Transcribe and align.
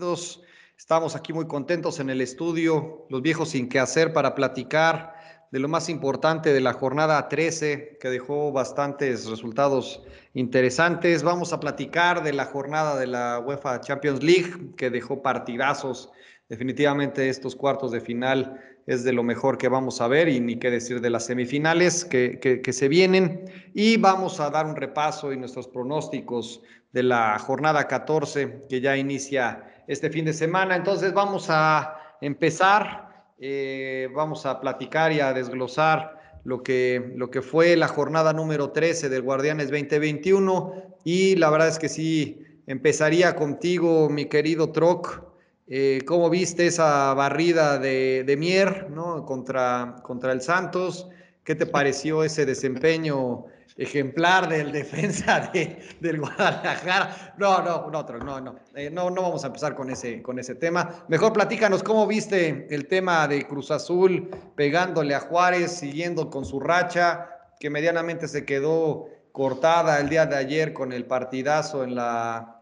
bienvenidos. 0.00 0.40
Estamos 0.78 1.14
aquí 1.14 1.34
muy 1.34 1.46
contentos 1.46 2.00
en 2.00 2.08
el 2.08 2.22
estudio, 2.22 3.06
los 3.10 3.20
viejos 3.20 3.50
sin 3.50 3.68
qué 3.68 3.78
hacer 3.78 4.14
para 4.14 4.34
platicar 4.34 5.12
de 5.52 5.58
lo 5.58 5.68
más 5.68 5.90
importante 5.90 6.54
de 6.54 6.60
la 6.62 6.72
jornada 6.72 7.28
13, 7.28 7.98
que 8.00 8.08
dejó 8.08 8.50
bastantes 8.50 9.28
resultados 9.28 10.02
interesantes. 10.32 11.22
Vamos 11.22 11.52
a 11.52 11.60
platicar 11.60 12.22
de 12.22 12.32
la 12.32 12.46
jornada 12.46 12.98
de 12.98 13.08
la 13.08 13.40
UEFA 13.40 13.82
Champions 13.82 14.22
League, 14.22 14.74
que 14.78 14.88
dejó 14.88 15.20
partidazos. 15.20 16.10
Definitivamente 16.48 17.28
estos 17.28 17.54
cuartos 17.54 17.92
de 17.92 18.00
final 18.00 18.58
es 18.86 19.04
de 19.04 19.12
lo 19.12 19.22
mejor 19.22 19.58
que 19.58 19.68
vamos 19.68 20.00
a 20.00 20.08
ver 20.08 20.30
y 20.30 20.40
ni 20.40 20.56
qué 20.56 20.70
decir 20.70 21.02
de 21.02 21.10
las 21.10 21.26
semifinales 21.26 22.06
que, 22.06 22.40
que, 22.40 22.72
se 22.72 22.88
vienen. 22.88 23.44
Y 23.74 23.98
vamos 23.98 24.40
a 24.40 24.48
dar 24.48 24.64
un 24.64 24.76
repaso 24.76 25.30
y 25.30 25.36
nuestros 25.36 25.68
pronósticos 25.68 26.62
de 26.92 27.02
la 27.02 27.38
jornada 27.38 27.86
14 27.86 28.64
que 28.68 28.80
ya 28.80 28.96
inicia 28.96 29.66
este 29.90 30.08
fin 30.08 30.24
de 30.24 30.32
semana. 30.32 30.76
Entonces 30.76 31.12
vamos 31.12 31.46
a 31.48 31.98
empezar, 32.20 33.24
eh, 33.40 34.08
vamos 34.14 34.46
a 34.46 34.60
platicar 34.60 35.10
y 35.12 35.18
a 35.18 35.32
desglosar 35.32 36.16
lo 36.44 36.62
que, 36.62 37.12
lo 37.16 37.28
que 37.28 37.42
fue 37.42 37.76
la 37.76 37.88
jornada 37.88 38.32
número 38.32 38.70
13 38.70 39.08
del 39.08 39.22
Guardianes 39.22 39.68
2021 39.68 40.96
y 41.02 41.34
la 41.34 41.50
verdad 41.50 41.68
es 41.68 41.80
que 41.80 41.88
sí, 41.88 42.40
empezaría 42.68 43.34
contigo, 43.34 44.08
mi 44.08 44.26
querido 44.26 44.70
Troc. 44.70 45.24
Eh, 45.66 46.02
¿Cómo 46.06 46.30
viste 46.30 46.66
esa 46.66 47.12
barrida 47.14 47.78
de, 47.78 48.22
de 48.24 48.36
Mier 48.36 48.90
¿no? 48.90 49.24
contra, 49.26 49.96
contra 50.04 50.30
el 50.30 50.40
Santos? 50.40 51.08
¿Qué 51.42 51.56
te 51.56 51.66
pareció 51.66 52.22
ese 52.22 52.46
desempeño 52.46 53.46
ejemplar 53.76 54.48
del 54.48 54.72
defensa 54.80 55.50
de, 55.52 55.78
del 56.00 56.20
Guadalajara. 56.20 57.34
No, 57.38 57.62
no, 57.62 57.90
no, 57.90 58.02
no, 58.02 58.40
no, 58.40 58.56
eh, 58.74 58.90
no, 58.90 59.10
no 59.10 59.22
vamos 59.22 59.44
a 59.44 59.48
empezar 59.48 59.74
con 59.74 59.90
ese, 59.90 60.22
con 60.22 60.38
ese 60.38 60.54
tema. 60.54 61.04
Mejor 61.08 61.32
platícanos 61.32 61.82
cómo 61.82 62.06
viste 62.06 62.66
el 62.70 62.88
tema 62.88 63.26
de 63.28 63.46
Cruz 63.46 63.70
Azul 63.70 64.28
pegándole 64.54 65.14
a 65.14 65.20
Juárez, 65.20 65.72
siguiendo 65.72 66.30
con 66.30 66.44
su 66.44 66.60
racha, 66.60 67.28
que 67.58 67.70
medianamente 67.70 68.28
se 68.28 68.44
quedó 68.44 69.08
cortada 69.32 70.00
el 70.00 70.08
día 70.08 70.26
de 70.26 70.36
ayer 70.36 70.72
con 70.72 70.92
el 70.92 71.04
partidazo 71.04 71.84
en 71.84 71.94
la 71.94 72.56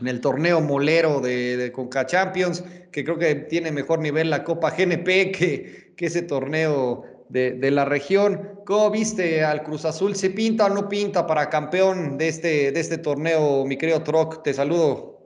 en 0.00 0.06
el 0.06 0.20
torneo 0.20 0.60
molero 0.60 1.20
de, 1.20 1.56
de, 1.56 1.72
Conca 1.72 2.06
Champions, 2.06 2.62
que 2.92 3.04
creo 3.04 3.18
que 3.18 3.34
tiene 3.34 3.72
mejor 3.72 3.98
nivel 3.98 4.30
la 4.30 4.44
Copa 4.44 4.70
GNP 4.70 5.32
que, 5.32 5.94
que 5.96 6.06
ese 6.06 6.22
torneo 6.22 7.04
de, 7.28 7.70
la 7.70 7.84
región. 7.84 8.60
¿Cómo 8.64 8.90
viste 8.90 9.44
al 9.44 9.62
Cruz 9.62 9.84
Azul? 9.84 10.14
¿Se 10.14 10.30
pinta 10.30 10.66
o 10.66 10.68
no 10.68 10.88
pinta 10.88 11.26
para 11.26 11.50
campeón 11.50 12.18
de 12.18 12.28
este, 12.28 12.72
de 12.72 12.80
este 12.80 12.98
torneo, 12.98 13.64
mi 13.64 13.76
querido 13.76 14.02
Troc? 14.02 14.42
Te 14.42 14.54
saludo. 14.54 15.18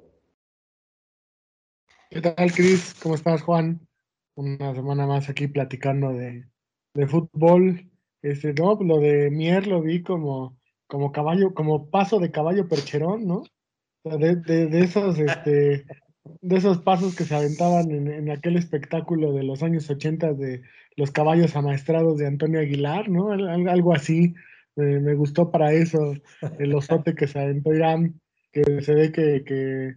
¿Qué 2.11 2.21
tal, 2.21 2.53
Cris? 2.53 2.95
¿Cómo 3.03 3.15
estás, 3.15 3.43
Juan? 3.43 3.87
Una 4.35 4.75
semana 4.75 5.07
más 5.07 5.29
aquí 5.29 5.47
platicando 5.49 6.13
de, 6.13 6.47
de 6.95 7.07
fútbol. 7.07 7.91
Este, 8.23 8.53
no, 8.55 8.79
lo 8.83 8.99
de 8.99 9.31
Mier 9.31 9.67
lo 9.67 9.83
vi 9.83 10.03
como, 10.03 10.59
como 10.87 11.11
caballo, 11.11 11.55
como 11.55 11.91
paso 11.91 12.19
de 12.19 12.31
caballo 12.31 12.69
percherón, 12.69 13.27
¿no? 13.27 13.45
De, 14.05 14.37
de, 14.37 14.67
de 14.67 14.81
esos, 14.81 15.19
este, 15.19 15.87
de 16.25 16.57
esos 16.57 16.79
pasos 16.79 17.17
que 17.17 17.25
se 17.25 17.35
aventaban 17.35 17.91
en, 17.91 18.09
en, 18.09 18.31
aquel 18.31 18.57
espectáculo 18.57 19.33
de 19.33 19.45
los 19.45 19.63
años 19.63 19.89
80 19.89 20.35
de 20.35 20.63
los 20.97 21.11
caballos 21.11 21.57
amaestrados 21.57 22.19
de 22.19 22.27
Antonio 22.27 22.61
Aguilar, 22.61 23.09
¿no? 23.09 23.33
Algo 23.33 23.95
así. 23.95 24.35
me 24.77 25.15
gustó 25.15 25.51
para 25.51 25.73
eso 25.73 26.15
el 26.59 26.75
osote 26.75 27.15
que 27.15 27.27
se 27.27 27.39
aventó 27.39 27.73
Irán, 27.75 28.21
que 28.53 28.83
se 28.83 28.95
ve 28.95 29.13
que, 29.13 29.45
que, 29.45 29.95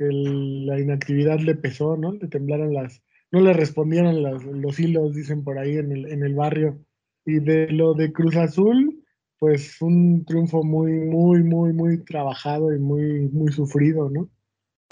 la 0.00 0.78
inactividad 0.78 1.40
le 1.40 1.56
pesó, 1.56 1.96
¿no? 1.96 2.12
Le 2.12 2.28
temblaron 2.28 2.72
las, 2.72 3.02
no 3.32 3.40
le 3.40 3.52
respondieron 3.52 4.22
las, 4.22 4.44
los 4.44 4.78
hilos, 4.78 5.14
dicen 5.14 5.42
por 5.42 5.58
ahí 5.58 5.76
en 5.76 5.90
el, 5.90 6.12
en 6.12 6.22
el 6.22 6.34
barrio. 6.34 6.78
Y 7.26 7.40
de 7.40 7.68
lo 7.72 7.94
de 7.94 8.12
Cruz 8.12 8.36
Azul, 8.36 9.04
pues 9.38 9.80
un 9.82 10.24
triunfo 10.24 10.62
muy, 10.62 10.92
muy, 10.92 11.42
muy, 11.42 11.72
muy 11.72 12.04
trabajado 12.04 12.72
y 12.72 12.78
muy, 12.78 13.28
muy 13.28 13.52
sufrido, 13.52 14.08
¿no? 14.08 14.30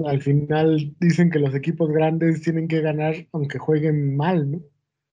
Al 0.05 0.21
final 0.21 0.95
dicen 1.00 1.31
que 1.31 1.39
los 1.39 1.55
equipos 1.55 1.91
grandes 1.91 2.43
tienen 2.43 2.69
que 2.69 2.81
ganar 2.81 3.15
aunque 3.33 3.59
jueguen 3.59 4.16
mal, 4.16 4.50
¿no? 4.50 4.61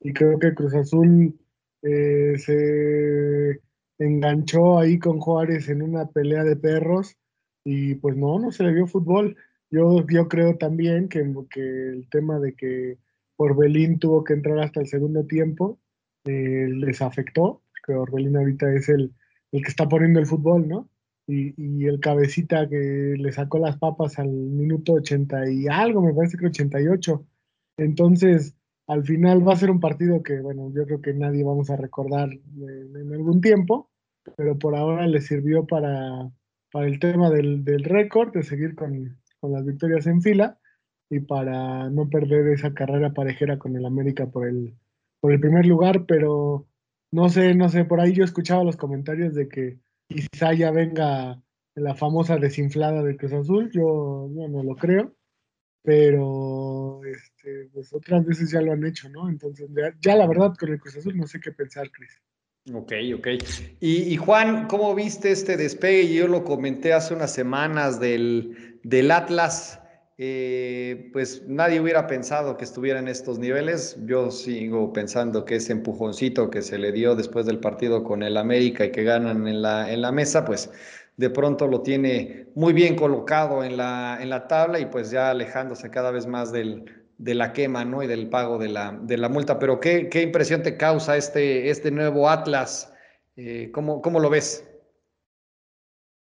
Y 0.04 0.14
creo 0.14 0.38
que 0.38 0.54
Cruz 0.54 0.74
Azul 0.76 1.40
eh, 1.82 2.36
se 2.38 3.62
enganchó 3.98 4.80
ahí 4.80 5.00
con 5.00 5.20
Juárez 5.20 5.70
en 5.70 5.82
una 5.82 6.08
pelea 6.08 6.44
de 6.44 6.56
perros 6.56 7.16
y 7.64 7.96
pues 7.96 8.16
no, 8.18 8.40
no 8.40 8.52
se 8.52 8.64
le 8.64 8.74
vio 8.74 8.88
fútbol. 8.88 9.36
Yo, 9.72 10.06
yo 10.08 10.28
creo 10.28 10.58
también 10.58 11.10
que, 11.10 11.24
que 11.50 11.62
el 11.62 12.10
tema 12.10 12.40
de 12.40 12.54
que 12.54 12.98
Orbelín 13.38 14.00
tuvo 14.00 14.24
que 14.24 14.34
entrar 14.34 14.60
hasta 14.60 14.82
el 14.82 14.88
segundo 14.88 15.26
tiempo 15.26 15.80
eh, 16.26 16.68
les 16.70 17.02
afectó, 17.02 17.62
que 17.86 17.94
Orbelín 17.94 18.38
ahorita 18.38 18.74
es 18.74 18.90
el, 18.90 19.14
el 19.52 19.64
que 19.64 19.70
está 19.70 19.88
poniendo 19.88 20.20
el 20.20 20.28
fútbol, 20.28 20.68
¿no? 20.68 20.90
y, 21.28 21.86
el 21.86 22.00
cabecita 22.00 22.68
que 22.68 23.16
le 23.18 23.32
sacó 23.32 23.60
las 23.60 23.78
papas 23.78 24.20
al 24.20 24.30
minuto 24.30 24.94
80 24.94 25.50
y 25.52 25.68
algo, 25.68 26.02
me 26.02 26.14
parece 26.14 26.38
que 26.38 26.48
88. 26.48 27.26
Entonces, 27.78 28.56
al 28.88 29.04
final 29.04 29.48
va 29.48 29.54
a 29.54 29.58
ser 29.58 29.72
un 29.72 29.80
partido 29.80 30.22
que, 30.24 30.40
bueno, 30.42 30.72
yo 30.74 30.86
creo 30.86 31.02
que 31.02 31.14
nadie 31.14 31.44
vamos 31.44 31.70
a 31.70 31.78
recordar 31.78 32.30
en, 32.32 33.14
algún 33.14 33.42
tiempo, 33.42 33.90
pero 34.36 34.58
por 34.58 34.76
ahora 34.76 35.08
le 35.08 35.22
sirvió 35.22 35.66
para, 35.66 36.30
para 36.72 36.88
el 36.88 37.00
tema 37.00 37.30
del, 37.30 37.64
del 37.64 37.84
récord, 37.84 38.34
de 38.34 38.44
seguir 38.44 38.76
con, 38.76 39.18
con, 39.40 39.54
las 39.54 39.66
victorias 39.66 40.08
en 40.08 40.22
fila 40.22 40.60
y 41.10 41.20
para 41.20 41.90
no 41.90 42.10
perder 42.10 42.48
esa 42.48 42.74
carrera 42.74 43.14
parejera 43.14 43.58
con 43.58 43.76
el 43.76 43.86
América 43.86 44.28
por 44.28 44.48
el, 44.48 44.76
por 45.20 45.32
el 45.32 45.40
primer 45.40 45.66
lugar, 45.66 46.06
pero 46.06 46.68
no 47.12 47.30
sé, 47.30 47.54
no 47.54 47.70
sé, 47.70 47.86
por 47.86 48.02
ahí 48.02 48.14
yo 48.14 48.24
escuchaba 48.24 48.64
los 48.64 48.76
comentarios 48.76 49.36
de 49.36 49.48
que 49.48 49.80
quizá 50.08 50.54
ya 50.54 50.72
venga 50.72 51.42
la 51.76 51.96
famosa 51.96 52.38
desinflada 52.38 53.04
de 53.04 53.18
Cruz 53.18 53.34
Azul, 53.34 53.72
yo, 53.72 54.30
no 54.30 54.64
lo 54.64 54.76
creo, 54.76 55.14
pero 55.84 56.83
este, 57.14 57.70
pues 57.74 57.94
otras 57.94 58.26
veces 58.26 58.52
ya 58.52 58.62
lo 58.62 58.74
han 58.74 58.86
hecho, 58.86 59.10
¿no? 59.10 59.30
Entonces, 59.30 59.70
ya, 60.02 60.16
la 60.16 60.28
verdad 60.28 60.54
con 60.60 60.72
el 60.72 60.80
Cruz 60.80 60.98
Azul 60.98 61.18
no 61.18 61.28
sé 61.28 61.40
qué 61.40 61.52
pensar, 61.52 61.90
Cris. 61.92 62.22
Ok, 62.72 62.94
ok. 63.18 63.28
Y, 63.82 64.16
Juan, 64.16 64.68
¿cómo 64.68 64.96
viste 64.96 65.32
este 65.32 65.58
despegue? 65.58 66.14
Yo 66.14 66.28
lo 66.28 66.46
comenté 66.46 66.94
hace 66.94 67.14
unas 67.14 67.34
semanas 67.34 68.00
del, 68.00 68.80
del 68.84 69.12
Atlas. 69.12 69.82
Eh, 70.18 71.10
pues 71.12 71.44
nadie 71.48 71.82
hubiera 71.82 72.08
pensado 72.08 72.56
que 72.56 72.64
estuviera 72.64 73.00
en 73.00 73.10
estos 73.10 73.38
niveles. 73.38 73.98
Yo 74.06 74.32
sigo 74.32 74.94
pensando 74.94 75.44
que 75.44 75.56
ese 75.56 75.74
empujoncito 75.74 76.50
que 76.50 76.62
se 76.62 76.78
le 76.78 76.94
dio 76.94 77.16
después 77.16 77.46
del 77.46 77.60
partido 77.60 78.04
con 78.04 78.24
el 78.24 78.38
América 78.38 78.86
y 78.86 78.92
que 78.92 79.04
ganan 79.04 79.46
en 79.48 79.62
la, 79.62 79.92
en 79.92 80.02
la 80.02 80.14
mesa, 80.14 80.46
pues 80.46 80.70
de 81.18 81.30
pronto 81.30 81.68
lo 81.68 81.82
tiene 81.82 82.48
muy 82.56 82.72
bien 82.72 82.96
colocado 82.96 83.64
en 83.64 83.76
la, 83.76 84.18
en 84.22 84.30
la 84.30 84.48
tabla 84.48 84.80
y 84.80 84.86
pues 84.86 85.12
ya 85.12 85.32
alejándose 85.32 85.90
cada 85.90 86.12
vez 86.12 86.28
más 86.28 86.52
del, 86.52 87.03
de 87.18 87.36
la 87.36 87.54
quema 87.54 87.86
¿no? 87.86 88.04
y 88.04 88.08
del 88.08 88.30
pago 88.30 88.58
de 88.58 88.70
la, 88.70 88.92
de 88.92 89.18
la 89.18 89.30
multa. 89.30 89.60
Pero 89.60 89.80
¿qué, 89.80 90.10
¿qué, 90.10 90.22
impresión 90.22 90.64
te 90.64 90.78
causa 90.78 91.18
este, 91.18 91.70
este 91.70 91.92
nuevo 91.92 92.30
Atlas? 92.30 92.94
Eh, 93.36 93.72
¿cómo, 93.74 94.02
¿Cómo 94.02 94.20
lo 94.20 94.30
ves? 94.30 94.68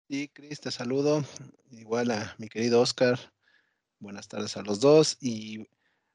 Sí, 0.10 0.30
Cris, 0.30 0.60
te 0.60 0.72
saludo. 0.72 1.24
Igual 1.72 2.12
a 2.12 2.36
mi 2.40 2.50
querido 2.50 2.82
Oscar, 2.82 3.20
Buenas 4.02 4.30
tardes 4.30 4.56
a 4.56 4.62
los 4.62 4.80
dos. 4.80 5.18
Y 5.20 5.68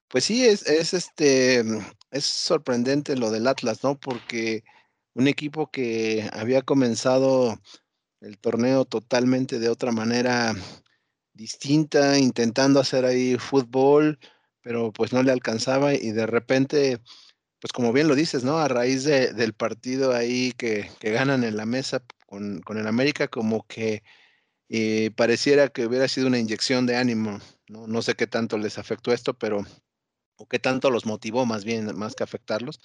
pues 0.08 0.24
sí, 0.24 0.46
es, 0.46 0.66
es 0.66 0.94
este 0.94 1.62
es 2.10 2.24
sorprendente 2.24 3.14
lo 3.14 3.30
del 3.30 3.46
Atlas, 3.46 3.84
¿no? 3.84 3.98
Porque 3.98 4.64
un 5.12 5.28
equipo 5.28 5.70
que 5.70 6.28
había 6.32 6.62
comenzado 6.62 7.60
el 8.20 8.38
torneo 8.38 8.86
totalmente 8.86 9.58
de 9.58 9.68
otra 9.68 9.92
manera 9.92 10.54
distinta, 11.34 12.18
intentando 12.18 12.80
hacer 12.80 13.04
ahí 13.04 13.36
fútbol, 13.36 14.18
pero 14.64 14.92
pues 14.92 15.12
no 15.12 15.22
le 15.22 15.32
alcanzaba 15.32 15.94
y 15.94 16.12
de 16.12 16.26
repente, 16.26 17.00
pues 17.60 17.72
como 17.72 17.92
bien 17.92 18.08
lo 18.08 18.16
dices, 18.16 18.44
¿no? 18.44 18.58
A 18.58 18.68
raíz 18.68 19.04
de, 19.04 19.32
del 19.34 19.54
partido 19.54 20.14
ahí 20.14 20.52
que, 20.56 20.90
que, 21.00 21.12
ganan 21.12 21.44
en 21.44 21.56
la 21.56 21.66
mesa 21.66 22.02
con, 22.26 22.60
con 22.62 22.78
el 22.78 22.88
América, 22.88 23.28
como 23.28 23.66
que 23.68 24.02
eh, 24.70 25.12
pareciera 25.16 25.68
que 25.68 25.86
hubiera 25.86 26.08
sido 26.08 26.28
una 26.28 26.38
inyección 26.38 26.86
de 26.86 26.96
ánimo 26.96 27.40
¿no? 27.68 27.86
No 27.86 28.02
sé 28.02 28.14
qué 28.14 28.26
tanto 28.26 28.58
les 28.58 28.78
afectó 28.78 29.12
esto, 29.12 29.34
pero, 29.34 29.64
o 30.36 30.48
qué 30.48 30.58
tanto 30.58 30.90
los 30.90 31.06
motivó 31.06 31.46
más 31.46 31.64
bien, 31.64 31.96
más 31.98 32.14
que 32.14 32.24
afectarlos. 32.24 32.80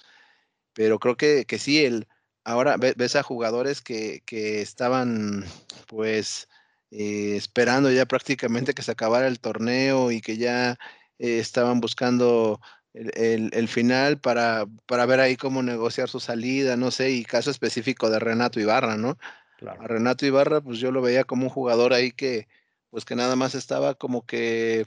Pero 0.74 0.98
creo 0.98 1.16
que, 1.16 1.46
que 1.46 1.58
sí, 1.58 1.84
el, 1.84 2.08
ahora 2.44 2.76
ves 2.78 3.16
a 3.16 3.22
jugadores 3.22 3.82
que, 3.82 4.22
que 4.26 4.62
estaban 4.62 5.44
pues 5.88 6.48
eh, 6.90 7.36
esperando 7.36 7.90
ya 7.90 8.06
prácticamente 8.06 8.74
que 8.74 8.82
se 8.82 8.92
acabara 8.92 9.28
el 9.28 9.40
torneo 9.40 10.12
y 10.12 10.20
que 10.20 10.36
ya 10.38 10.78
eh, 11.20 11.38
estaban 11.38 11.80
buscando 11.80 12.60
el, 12.92 13.50
el, 13.52 13.68
final 13.68 14.18
para, 14.18 14.66
para 14.86 15.06
ver 15.06 15.20
ahí 15.20 15.36
cómo 15.36 15.62
negociar 15.62 16.08
su 16.08 16.18
salida, 16.18 16.76
no 16.76 16.90
sé, 16.90 17.12
y 17.12 17.24
caso 17.24 17.52
específico 17.52 18.10
de 18.10 18.18
Renato 18.18 18.58
Ibarra, 18.58 18.96
¿no? 18.96 19.16
A 19.60 19.86
Renato 19.86 20.26
Ibarra, 20.26 20.60
pues 20.60 20.78
yo 20.78 20.90
lo 20.90 21.02
veía 21.02 21.24
como 21.24 21.44
un 21.44 21.50
jugador 21.50 21.92
ahí 21.92 22.10
que, 22.10 22.48
pues 22.88 23.04
que 23.04 23.14
nada 23.14 23.36
más 23.36 23.54
estaba 23.54 23.94
como 23.94 24.26
que 24.26 24.86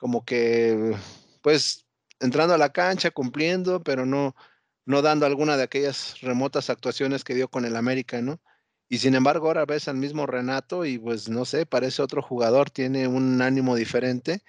como 0.00 0.24
que, 0.24 0.96
pues, 1.42 1.86
entrando 2.20 2.54
a 2.54 2.58
la 2.58 2.72
cancha, 2.72 3.10
cumpliendo, 3.10 3.82
pero 3.82 4.06
no, 4.06 4.34
no 4.86 5.02
dando 5.02 5.26
alguna 5.26 5.58
de 5.58 5.64
aquellas 5.64 6.20
remotas 6.22 6.70
actuaciones 6.70 7.22
que 7.22 7.34
dio 7.34 7.48
con 7.48 7.66
el 7.66 7.76
América, 7.76 8.22
¿no? 8.22 8.40
Y 8.88 8.98
sin 8.98 9.14
embargo, 9.14 9.48
ahora 9.48 9.66
ves 9.66 9.88
al 9.88 9.96
mismo 9.96 10.26
Renato 10.26 10.86
y 10.86 10.98
pues 10.98 11.28
no 11.28 11.44
sé, 11.44 11.66
parece 11.66 12.02
otro 12.02 12.22
jugador, 12.22 12.70
tiene 12.70 13.08
un 13.08 13.42
ánimo 13.42 13.76
diferente, 13.76 14.42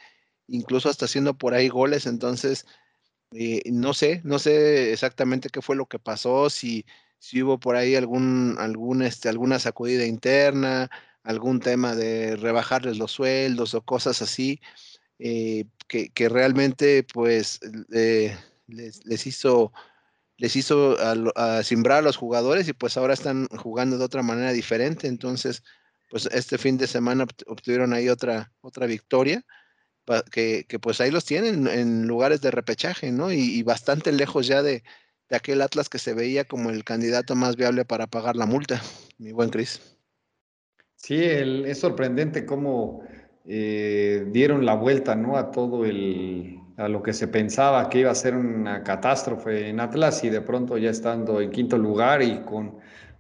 incluso 0.51 0.89
hasta 0.89 1.05
haciendo 1.05 1.37
por 1.37 1.53
ahí 1.53 1.69
goles, 1.69 2.05
entonces, 2.05 2.65
eh, 3.33 3.61
no 3.71 3.93
sé, 3.93 4.21
no 4.23 4.39
sé 4.39 4.93
exactamente 4.93 5.49
qué 5.49 5.61
fue 5.61 5.75
lo 5.75 5.87
que 5.87 5.99
pasó, 5.99 6.49
si, 6.49 6.85
si 7.19 7.41
hubo 7.43 7.59
por 7.59 7.75
ahí 7.75 7.95
algún, 7.95 8.57
algún, 8.59 9.01
este, 9.01 9.29
alguna 9.29 9.59
sacudida 9.59 10.05
interna, 10.05 10.89
algún 11.23 11.59
tema 11.59 11.95
de 11.95 12.35
rebajarles 12.35 12.97
los 12.97 13.11
sueldos 13.11 13.73
o 13.73 13.81
cosas 13.81 14.21
así, 14.21 14.59
eh, 15.19 15.65
que, 15.87 16.09
que, 16.09 16.29
realmente 16.29 17.03
pues 17.03 17.59
les, 17.89 19.05
les, 19.05 19.27
hizo 19.27 19.71
les 20.37 20.55
hizo 20.55 20.97
a, 20.99 21.59
a 21.59 21.63
simbrar 21.63 21.99
a 21.99 22.01
los 22.01 22.17
jugadores 22.17 22.67
y 22.67 22.73
pues 22.73 22.97
ahora 22.97 23.13
están 23.13 23.47
jugando 23.49 23.97
de 23.97 24.05
otra 24.05 24.23
manera 24.23 24.51
diferente. 24.51 25.07
Entonces, 25.07 25.63
pues 26.09 26.27
este 26.31 26.57
fin 26.57 26.77
de 26.77 26.87
semana 26.87 27.25
obtuvieron 27.47 27.93
ahí 27.93 28.09
otra, 28.09 28.51
otra 28.61 28.87
victoria, 28.87 29.45
que, 30.31 30.65
pues 30.81 31.01
ahí 31.01 31.11
los 31.11 31.25
tienen 31.25 31.67
en 31.67 32.07
lugares 32.07 32.41
de 32.41 32.51
repechaje, 32.51 33.11
¿no? 33.11 33.31
Y, 33.31 33.61
bastante 33.63 34.11
lejos 34.11 34.47
ya 34.47 34.61
de, 34.63 34.83
aquel 35.29 35.61
Atlas 35.61 35.87
que 35.87 35.99
se 35.99 36.13
veía 36.13 36.43
como 36.43 36.69
el 36.71 36.83
candidato 36.83 37.35
más 37.35 37.55
viable 37.55 37.85
para 37.85 38.07
pagar 38.07 38.35
la 38.35 38.45
multa, 38.45 38.81
mi 39.17 39.31
buen 39.31 39.49
Cris. 39.49 39.97
Sí, 40.95 41.19
es 41.23 41.79
sorprendente 41.79 42.45
cómo 42.45 43.03
eh, 43.45 44.27
dieron 44.31 44.65
la 44.65 44.75
vuelta, 44.75 45.15
¿no? 45.15 45.35
A 45.35 45.49
todo 45.49 45.85
el, 45.85 46.59
a 46.77 46.87
lo 46.87 47.01
que 47.01 47.13
se 47.13 47.27
pensaba 47.27 47.89
que 47.89 47.99
iba 47.99 48.11
a 48.11 48.15
ser 48.15 48.35
una 48.35 48.83
catástrofe 48.83 49.69
en 49.69 49.79
Atlas 49.79 50.23
y 50.23 50.29
de 50.29 50.41
pronto 50.41 50.77
ya 50.77 50.89
estando 50.89 51.41
en 51.41 51.51
quinto 51.51 51.77
lugar 51.77 52.21
y 52.21 52.41
con 52.41 52.77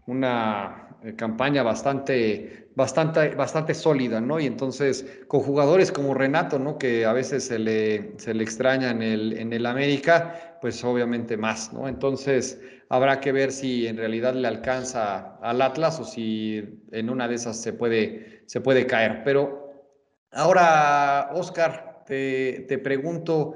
una 0.07 0.89
eh, 1.03 1.15
campaña 1.15 1.63
bastante, 1.63 2.60
bastante, 2.75 3.29
bastante 3.35 3.73
sólida, 3.73 4.21
¿no? 4.21 4.39
Y 4.39 4.45
entonces 4.45 5.05
con 5.27 5.41
jugadores 5.41 5.91
como 5.91 6.13
Renato, 6.13 6.59
¿no? 6.59 6.77
Que 6.77 7.05
a 7.05 7.13
veces 7.13 7.45
se 7.45 7.59
le, 7.59 8.13
se 8.17 8.33
le 8.33 8.43
extraña 8.43 8.91
en 8.91 9.01
el, 9.01 9.37
en 9.37 9.53
el 9.53 9.65
América, 9.65 10.57
pues 10.61 10.83
obviamente 10.83 11.37
más, 11.37 11.73
¿no? 11.73 11.87
Entonces 11.87 12.59
habrá 12.89 13.19
que 13.19 13.31
ver 13.31 13.51
si 13.51 13.87
en 13.87 13.97
realidad 13.97 14.33
le 14.33 14.47
alcanza 14.47 15.37
al 15.41 15.61
Atlas 15.61 15.99
o 15.99 16.03
si 16.05 16.81
en 16.91 17.09
una 17.09 17.27
de 17.27 17.35
esas 17.35 17.61
se 17.61 17.73
puede, 17.73 18.43
se 18.45 18.61
puede 18.61 18.85
caer. 18.85 19.21
Pero 19.23 19.73
ahora, 20.31 21.31
Oscar, 21.33 22.03
te, 22.05 22.65
te 22.67 22.77
pregunto, 22.77 23.53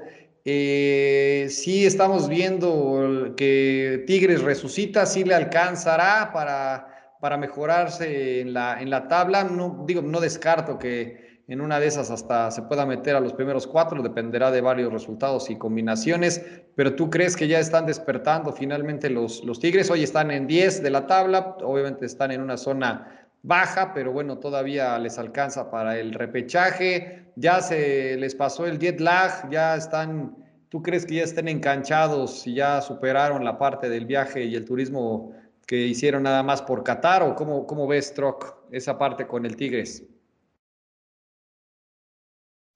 eh, 0.48 1.48
si 1.50 1.84
estamos 1.84 2.28
viendo 2.28 3.34
que 3.36 4.04
Tigres 4.06 4.42
resucita, 4.42 5.04
si 5.04 5.24
le 5.24 5.34
alcanzará 5.34 6.30
para, 6.32 6.95
para 7.20 7.36
mejorarse 7.36 8.40
en 8.40 8.52
la, 8.52 8.80
en 8.80 8.90
la 8.90 9.08
tabla. 9.08 9.44
No, 9.44 9.84
digo, 9.86 10.02
no 10.02 10.20
descarto 10.20 10.78
que 10.78 11.42
en 11.48 11.60
una 11.60 11.78
de 11.78 11.86
esas 11.86 12.10
hasta 12.10 12.50
se 12.50 12.62
pueda 12.62 12.84
meter 12.86 13.14
a 13.14 13.20
los 13.20 13.32
primeros 13.32 13.66
cuatro, 13.66 14.02
dependerá 14.02 14.50
de 14.50 14.60
varios 14.60 14.92
resultados 14.92 15.48
y 15.48 15.56
combinaciones, 15.56 16.44
pero 16.74 16.96
tú 16.96 17.08
crees 17.08 17.36
que 17.36 17.46
ya 17.46 17.60
están 17.60 17.86
despertando 17.86 18.52
finalmente 18.52 19.08
los, 19.10 19.44
los 19.44 19.60
Tigres, 19.60 19.90
hoy 19.90 20.02
están 20.02 20.32
en 20.32 20.46
10 20.48 20.82
de 20.82 20.90
la 20.90 21.06
tabla, 21.06 21.56
obviamente 21.62 22.04
están 22.04 22.32
en 22.32 22.40
una 22.40 22.56
zona 22.56 23.26
baja, 23.46 23.92
pero 23.94 24.10
bueno, 24.12 24.38
todavía 24.38 24.98
les 24.98 25.18
alcanza 25.18 25.70
para 25.70 25.98
el 25.98 26.12
repechaje. 26.12 27.30
Ya 27.36 27.60
se 27.60 28.16
les 28.16 28.34
pasó 28.34 28.66
el 28.66 28.78
jet 28.78 28.98
lag, 28.98 29.48
ya 29.50 29.76
están, 29.76 30.36
¿tú 30.68 30.82
crees 30.82 31.06
que 31.06 31.16
ya 31.16 31.22
estén 31.22 31.46
enganchados 31.46 32.44
y 32.46 32.54
ya 32.54 32.80
superaron 32.80 33.44
la 33.44 33.56
parte 33.56 33.88
del 33.88 34.04
viaje 34.04 34.44
y 34.44 34.56
el 34.56 34.64
turismo 34.64 35.32
que 35.66 35.86
hicieron 35.86 36.22
nada 36.22 36.42
más 36.42 36.62
por 36.62 36.84
Qatar? 36.84 37.22
¿O 37.22 37.34
cómo, 37.34 37.66
cómo 37.66 37.86
ves, 37.86 38.14
Troc, 38.14 38.56
esa 38.70 38.96
parte 38.96 39.26
con 39.26 39.44
el 39.44 39.56
Tigres? 39.56 40.06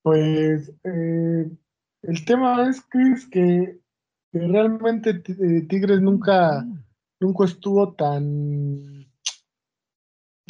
Pues 0.02 0.72
eh, 0.84 1.50
el 2.02 2.24
tema 2.24 2.68
es, 2.68 2.82
Chris, 2.82 3.28
que, 3.28 3.78
que 4.32 4.38
realmente 4.38 5.10
eh, 5.10 5.66
Tigres 5.68 6.00
nunca, 6.00 6.66
nunca 7.20 7.44
estuvo 7.44 7.94
tan 7.94 8.90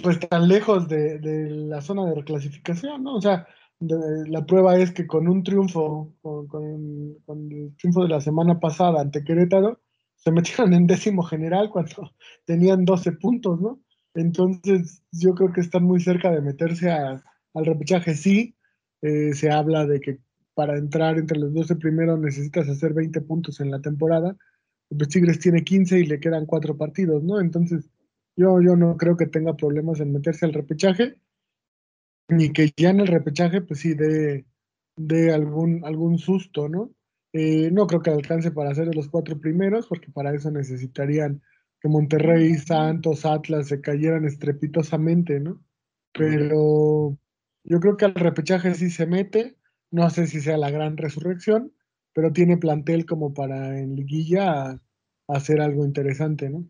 pues 0.02 0.18
tan 0.18 0.48
lejos 0.48 0.88
de, 0.88 1.18
de, 1.18 1.50
la 1.50 1.82
zona 1.82 2.06
de 2.06 2.14
reclasificación, 2.14 3.02
¿no? 3.02 3.16
O 3.16 3.20
sea, 3.20 3.46
la 3.80 4.44
prueba 4.46 4.78
es 4.78 4.92
que 4.92 5.06
con 5.06 5.28
un 5.28 5.42
triunfo, 5.42 6.14
con, 6.20 6.46
con, 6.46 7.14
con, 7.26 7.52
el 7.52 7.74
triunfo 7.76 8.02
de 8.02 8.08
la 8.08 8.20
semana 8.20 8.58
pasada 8.60 9.00
ante 9.00 9.24
Querétaro, 9.24 9.80
se 10.20 10.30
metieron 10.30 10.72
en 10.74 10.86
décimo 10.86 11.22
general 11.22 11.70
cuando 11.70 12.12
tenían 12.44 12.84
12 12.84 13.12
puntos, 13.12 13.60
¿no? 13.60 13.82
Entonces, 14.14 15.02
yo 15.12 15.34
creo 15.34 15.52
que 15.52 15.60
están 15.60 15.84
muy 15.84 16.00
cerca 16.00 16.30
de 16.30 16.40
meterse 16.40 16.90
al 16.90 17.22
repechaje. 17.54 18.14
Sí, 18.14 18.56
eh, 19.02 19.32
se 19.34 19.50
habla 19.50 19.86
de 19.86 20.00
que 20.00 20.18
para 20.54 20.76
entrar 20.76 21.16
entre 21.18 21.38
los 21.38 21.52
12 21.54 21.76
primeros 21.76 22.18
necesitas 22.18 22.68
hacer 22.68 22.92
20 22.92 23.20
puntos 23.22 23.60
en 23.60 23.70
la 23.70 23.80
temporada. 23.80 24.36
Pues 24.88 25.08
Tigres 25.08 25.38
tiene 25.38 25.62
15 25.62 26.00
y 26.00 26.06
le 26.06 26.18
quedan 26.18 26.46
cuatro 26.46 26.76
partidos, 26.76 27.22
¿no? 27.22 27.40
Entonces, 27.40 27.88
yo, 28.36 28.60
yo 28.60 28.76
no 28.76 28.96
creo 28.96 29.16
que 29.16 29.26
tenga 29.26 29.56
problemas 29.56 30.00
en 30.00 30.12
meterse 30.12 30.44
al 30.44 30.52
repechaje, 30.52 31.16
ni 32.28 32.52
que 32.52 32.70
ya 32.76 32.90
en 32.90 33.00
el 33.00 33.06
repechaje, 33.06 33.60
pues 33.60 33.80
sí, 33.80 33.94
dé 33.94 34.44
de 34.96 35.32
algún, 35.32 35.84
algún 35.84 36.18
susto, 36.18 36.68
¿no? 36.68 36.90
Eh, 37.32 37.70
no 37.70 37.86
creo 37.86 38.02
que 38.02 38.10
alcance 38.10 38.50
para 38.50 38.74
ser 38.74 38.88
de 38.88 38.94
los 38.94 39.08
cuatro 39.08 39.38
primeros, 39.40 39.86
porque 39.86 40.10
para 40.10 40.34
eso 40.34 40.50
necesitarían 40.50 41.42
que 41.80 41.88
Monterrey, 41.88 42.54
Santos, 42.54 43.24
Atlas 43.24 43.68
se 43.68 43.80
cayeran 43.80 44.24
estrepitosamente, 44.24 45.40
¿no? 45.40 45.62
Pero 46.12 47.16
yo 47.64 47.80
creo 47.80 47.96
que 47.96 48.04
al 48.04 48.14
repechaje 48.14 48.74
sí 48.74 48.90
se 48.90 49.06
mete, 49.06 49.56
no 49.90 50.10
sé 50.10 50.26
si 50.26 50.40
sea 50.40 50.56
la 50.56 50.70
gran 50.70 50.96
resurrección, 50.96 51.72
pero 52.12 52.32
tiene 52.32 52.58
plantel 52.58 53.06
como 53.06 53.32
para 53.32 53.78
en 53.78 53.94
liguilla 53.94 54.80
hacer 55.28 55.60
algo 55.60 55.84
interesante, 55.84 56.50
¿no? 56.50 56.68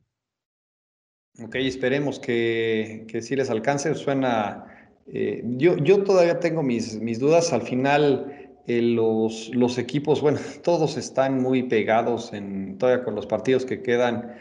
Ok, 1.42 1.54
esperemos 1.56 2.18
que, 2.20 3.06
que 3.08 3.22
sí 3.22 3.34
les 3.36 3.50
alcance. 3.50 3.94
Suena. 3.94 4.66
Eh, 5.06 5.42
yo, 5.56 5.76
yo 5.78 6.02
todavía 6.04 6.38
tengo 6.38 6.62
mis, 6.62 7.00
mis 7.00 7.18
dudas. 7.18 7.52
Al 7.52 7.62
final, 7.62 8.39
eh, 8.66 8.82
los, 8.82 9.50
los 9.54 9.78
equipos, 9.78 10.20
bueno, 10.20 10.38
todos 10.62 10.96
están 10.96 11.40
muy 11.40 11.64
pegados 11.64 12.32
en, 12.32 12.78
todavía 12.78 13.04
con 13.04 13.14
los 13.14 13.26
partidos 13.26 13.64
que 13.64 13.82
quedan. 13.82 14.34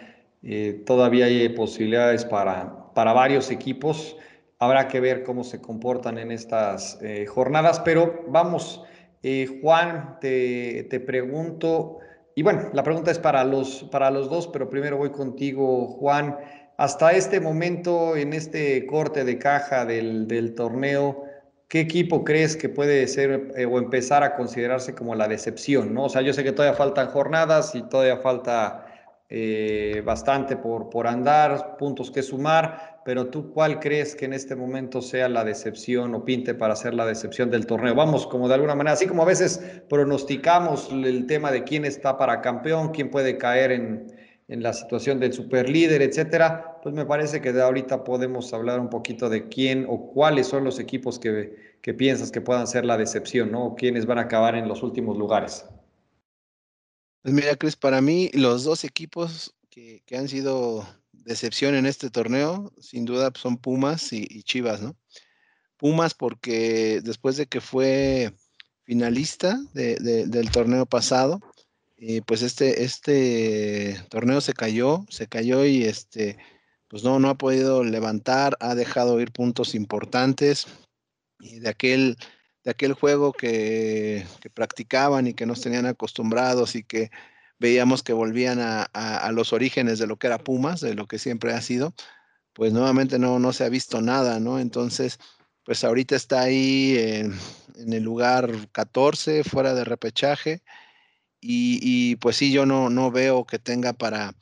Eh, 0.44 0.84
todavía 0.86 1.26
hay 1.26 1.50
posibilidades 1.50 2.26
para, 2.26 2.94
para 2.94 3.14
varios 3.14 3.52
equipos. 3.52 4.18
Habrá 4.60 4.88
que 4.88 5.00
ver 5.00 5.24
cómo 5.24 5.44
se 5.44 5.62
comportan 5.62 6.18
en 6.18 6.32
estas 6.32 7.00
eh, 7.02 7.26
jornadas. 7.26 7.80
Pero 7.80 8.26
vamos, 8.28 8.84
Juan, 9.62 10.18
te, 10.20 10.88
te 10.90 11.00
pregunto. 11.00 12.00
Y 12.36 12.44
bueno, 12.44 12.70
la 12.74 12.84
pregunta 12.84 13.12
es 13.12 13.20
para 13.20 13.44
los, 13.44 13.84
para 13.92 14.12
los 14.12 14.30
dos, 14.30 14.48
pero 14.48 14.70
primero 14.70 14.98
voy 14.98 15.12
contigo, 15.12 15.88
Juan. 15.88 16.38
Hasta 16.78 17.12
este 17.12 17.42
momento, 17.42 18.16
en 18.16 18.34
este 18.34 18.86
corte 18.86 19.26
de 19.26 19.38
caja 19.38 19.86
del, 19.86 20.28
del 20.28 20.56
torneo, 20.56 21.26
¿qué 21.70 21.80
equipo 21.80 22.26
crees 22.26 22.58
que 22.58 22.68
puede 22.68 23.08
ser 23.08 23.54
eh, 23.56 23.66
o 23.66 23.78
empezar 23.78 24.24
a 24.24 24.36
considerarse 24.36 24.94
como 24.96 25.16
la 25.16 25.28
decepción? 25.28 25.94
¿no? 25.94 26.06
O 26.06 26.10
sea, 26.10 26.22
yo 26.22 26.34
sé 26.34 26.44
que 26.44 26.52
todavía 26.52 26.76
faltan 26.76 27.08
jornadas 27.08 27.76
y 27.76 27.84
todavía 27.84 28.18
falta 28.18 28.86
eh, 29.30 30.02
bastante 30.04 30.58
por, 30.58 30.90
por 30.90 31.06
andar, 31.06 31.78
puntos 31.78 32.10
que 32.10 32.24
sumar, 32.24 33.02
pero 33.06 33.28
tú 33.28 33.54
cuál 33.54 33.80
crees 33.80 34.16
que 34.16 34.26
en 34.26 34.34
este 34.34 34.56
momento 34.56 35.04
sea 35.04 35.30
la 35.30 35.46
decepción 35.46 36.16
o 36.16 36.26
pinte 36.26 36.56
para 36.56 36.76
ser 36.76 36.96
la 36.96 37.06
decepción 37.06 37.52
del 37.52 37.68
torneo? 37.68 37.94
Vamos, 37.94 38.26
como 38.26 38.48
de 38.48 38.56
alguna 38.56 38.74
manera, 38.74 38.94
así 38.94 39.06
como 39.06 39.22
a 39.22 39.26
veces 39.26 39.84
pronosticamos 39.88 40.90
el 40.92 41.28
tema 41.28 41.52
de 41.52 41.64
quién 41.64 41.86
está 41.86 42.18
para 42.18 42.42
campeón, 42.42 42.90
quién 42.90 43.12
puede 43.12 43.38
caer 43.38 43.72
en 43.72 44.19
en 44.50 44.64
la 44.64 44.74
situación 44.74 45.20
del 45.20 45.32
superlíder, 45.32 46.02
etcétera, 46.02 46.80
pues 46.82 46.96
me 46.96 47.06
parece 47.06 47.40
que 47.40 47.54
de 47.54 47.62
ahorita 47.62 48.04
podemos 48.04 48.52
hablar 48.52 48.80
un 48.80 48.90
poquito 48.90 49.30
de 49.30 49.48
quién 49.48 49.86
o 49.88 50.12
cuáles 50.12 50.48
son 50.48 50.64
los 50.64 50.80
equipos 50.80 51.20
que, 51.20 51.78
que 51.84 51.94
piensas 51.94 52.32
que 52.32 52.42
puedan 52.42 52.66
ser 52.66 52.84
la 52.84 52.98
decepción, 52.98 53.52
¿no? 53.52 53.68
O 53.68 53.76
quiénes 53.76 54.08
van 54.08 54.18
a 54.18 54.22
acabar 54.22 54.56
en 54.56 54.68
los 54.68 54.82
últimos 54.82 55.18
lugares. 55.20 55.66
Pues 57.22 57.34
mira, 57.34 57.56
Cris, 57.58 57.76
para 57.76 58.02
mí 58.02 58.32
los 58.34 58.64
dos 58.64 58.84
equipos 58.84 59.54
que, 59.70 60.02
que, 60.08 60.18
han 60.18 60.28
sido 60.28 60.84
decepción 61.12 61.76
en 61.76 61.86
este 61.86 62.10
torneo, 62.10 62.74
sin 62.82 63.06
duda 63.06 63.32
son 63.36 63.58
Pumas 63.58 64.12
y, 64.14 64.42
Chivas, 64.42 64.82
¿no? 64.82 64.96
Pumas 65.78 66.16
porque 66.16 67.02
después 67.04 67.38
de 67.38 67.46
que 67.46 67.62
fue 67.62 68.34
finalista 68.84 69.60
de, 69.74 69.98
del 70.26 70.50
torneo 70.50 70.88
pasado, 70.88 71.40
eh, 72.02 72.22
pues 72.26 72.44
este, 72.44 72.84
este 72.84 74.02
torneo 74.10 74.40
se 74.40 74.54
cayó, 74.54 75.06
se 75.10 75.28
cayó 75.28 75.66
y 75.66 75.84
este, 75.84 76.38
pues 76.88 77.04
no, 77.04 77.20
no 77.20 77.30
ha 77.30 77.38
podido 77.38 77.84
levantar, 77.84 78.56
ha 78.62 78.74
dejado 78.74 79.20
ir 79.20 79.32
puntos 79.34 79.76
importantes. 79.76 80.68
Y 81.40 81.60
de 81.60 81.70
aquel, 81.70 82.18
de 82.64 82.72
aquel 82.72 82.94
juego 82.94 83.34
que, 83.34 84.26
practicaban 84.54 85.28
y 85.28 85.34
que 85.34 85.46
nos 85.46 85.62
tenían 85.62 85.86
acostumbrados 85.88 86.76
y 86.76 86.84
que 86.84 87.12
veíamos 87.60 88.04
que 88.04 88.14
volvían 88.14 88.60
a, 88.62 89.32
los 89.34 89.52
orígenes 89.52 90.00
de 90.00 90.08
lo 90.08 90.18
que 90.18 90.28
era 90.28 90.40
Pumas, 90.40 90.80
de 90.80 90.96
lo 90.96 91.06
que 91.08 91.20
siempre 91.20 91.54
ha 91.54 91.62
sido, 91.62 91.94
pues 92.54 92.72
nuevamente 92.74 93.20
no, 93.20 93.40
no 93.40 93.54
se 93.54 93.66
ha 93.66 93.70
visto 93.70 94.02
nada, 94.02 94.40
¿no? 94.40 94.60
Entonces, 94.60 95.20
pues 95.66 95.84
ahorita 95.84 96.16
está 96.16 96.42
ahí 96.42 96.98
en 96.98 97.94
el 97.94 98.04
lugar 98.04 98.70
14, 98.72 99.44
fuera 99.44 99.74
de 99.74 99.84
repechaje, 99.84 100.64
y, 101.42 102.16
pues 102.18 102.38
sí, 102.38 102.52
yo 102.52 102.66
no, 102.66 102.90
no 102.90 103.12
veo 103.12 103.46
que 103.46 103.60
tenga 103.60 103.94
para, 103.94 104.36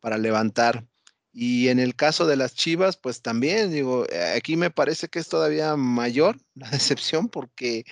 para 0.00 0.18
levantar. 0.18 0.86
Y 1.32 1.68
en 1.68 1.78
el 1.78 1.96
caso 1.96 2.26
de 2.26 2.36
las 2.36 2.54
Chivas, 2.54 2.98
pues 2.98 3.22
también, 3.22 3.72
digo, 3.72 4.06
eh, 4.10 4.34
aquí 4.36 4.56
me 4.56 4.70
parece 4.70 5.08
que 5.08 5.18
es 5.18 5.28
todavía 5.28 5.76
mayor 5.76 6.38
la 6.54 6.68
decepción 6.70 7.28
porque 7.28 7.84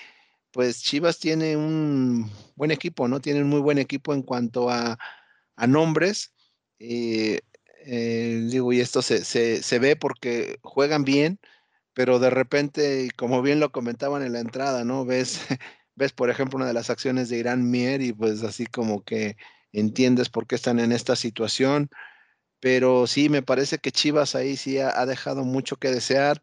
pues 0.52 0.83
Chivas 0.83 1.19
tiene 1.19 1.57
un 1.57 2.31
buen 2.57 2.71
equipo, 2.71 3.09
¿no? 3.09 3.21
Tiene 3.21 3.43
un 3.43 3.49
muy 3.49 3.61
buen 3.61 3.79
equipo 3.79 4.14
en 4.14 4.23
cuanto 4.23 4.71
a, 4.71 4.99
nombres. 5.69 6.33
Eh, 6.79 7.40
eh, 7.87 8.47
digo, 8.50 8.73
y 8.73 8.81
esto 8.81 9.02
se, 9.02 9.25
se, 9.25 9.79
ve 9.79 9.97
porque 9.97 10.59
juegan 10.62 11.05
bien, 11.05 11.38
pero 11.95 12.19
de 12.19 12.31
repente, 12.31 13.11
como 13.17 13.43
bien 13.43 13.61
lo 13.61 13.73
comentaban 13.73 14.23
en 14.23 14.33
la 14.33 14.40
entrada, 14.40 14.85
¿no? 14.85 15.05
Ves, 15.05 15.40
ves, 16.00 16.12
por 16.12 16.30
ejemplo, 16.30 16.57
una 16.57 16.66
de 16.66 16.75
las 16.75 16.90
acciones 16.90 17.28
de 17.28 17.38
Irán 17.38 17.71
Mier 17.71 18.02
y 18.02 18.12
pues 18.12 18.42
así 18.42 18.66
como 18.66 19.04
que 19.04 19.37
entiendes 19.73 20.28
por 20.28 20.49
qué 20.49 20.57
están 20.57 20.80
en 20.80 20.90
esta 20.90 21.14
situación 21.14 21.90
pero 22.61 23.07
sí, 23.07 23.28
me 23.28 23.42
parece 23.42 23.78
que 23.78 23.90
Chivas 23.92 24.35
ahí 24.35 24.57
sí 24.57 24.78
ha, 24.78 25.04
dejado 25.07 25.45
mucho 25.45 25.76
que 25.76 25.90
desear. 25.90 26.42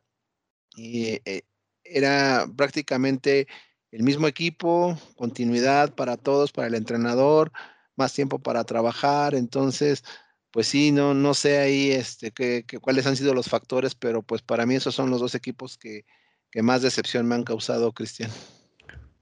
Y 0.75 1.21
eh, 1.25 1.43
era 1.83 2.47
prácticamente 2.57 3.47
el 3.91 4.03
mismo 4.03 4.27
equipo, 4.27 4.97
continuidad 5.15 5.95
para 5.95 6.17
todos, 6.17 6.51
para 6.51 6.67
el 6.67 6.75
entrenador, 6.75 7.51
más 7.95 8.13
tiempo 8.13 8.39
para 8.39 8.63
trabajar. 8.65 9.35
Entonces, 9.35 10.03
pues 10.51 10.67
sí, 10.67 10.91
no, 10.91 11.13
no 11.13 11.33
sé 11.33 11.59
ahí 11.59 11.91
este, 11.91 12.31
qué, 12.31 12.65
cuáles 12.81 13.05
han 13.07 13.15
sido 13.15 13.33
los 13.33 13.49
factores, 13.49 13.95
pero 13.95 14.23
pues 14.23 14.41
para 14.41 14.65
mí 14.65 14.75
esos 14.75 14.95
son 14.95 15.11
los 15.11 15.21
dos 15.21 15.35
equipos 15.35 15.77
que, 15.77 16.05
que 16.51 16.63
más 16.63 16.81
decepción 16.81 17.27
me 17.27 17.35
han 17.35 17.43
causado, 17.43 17.93
Cristian. 17.93 18.31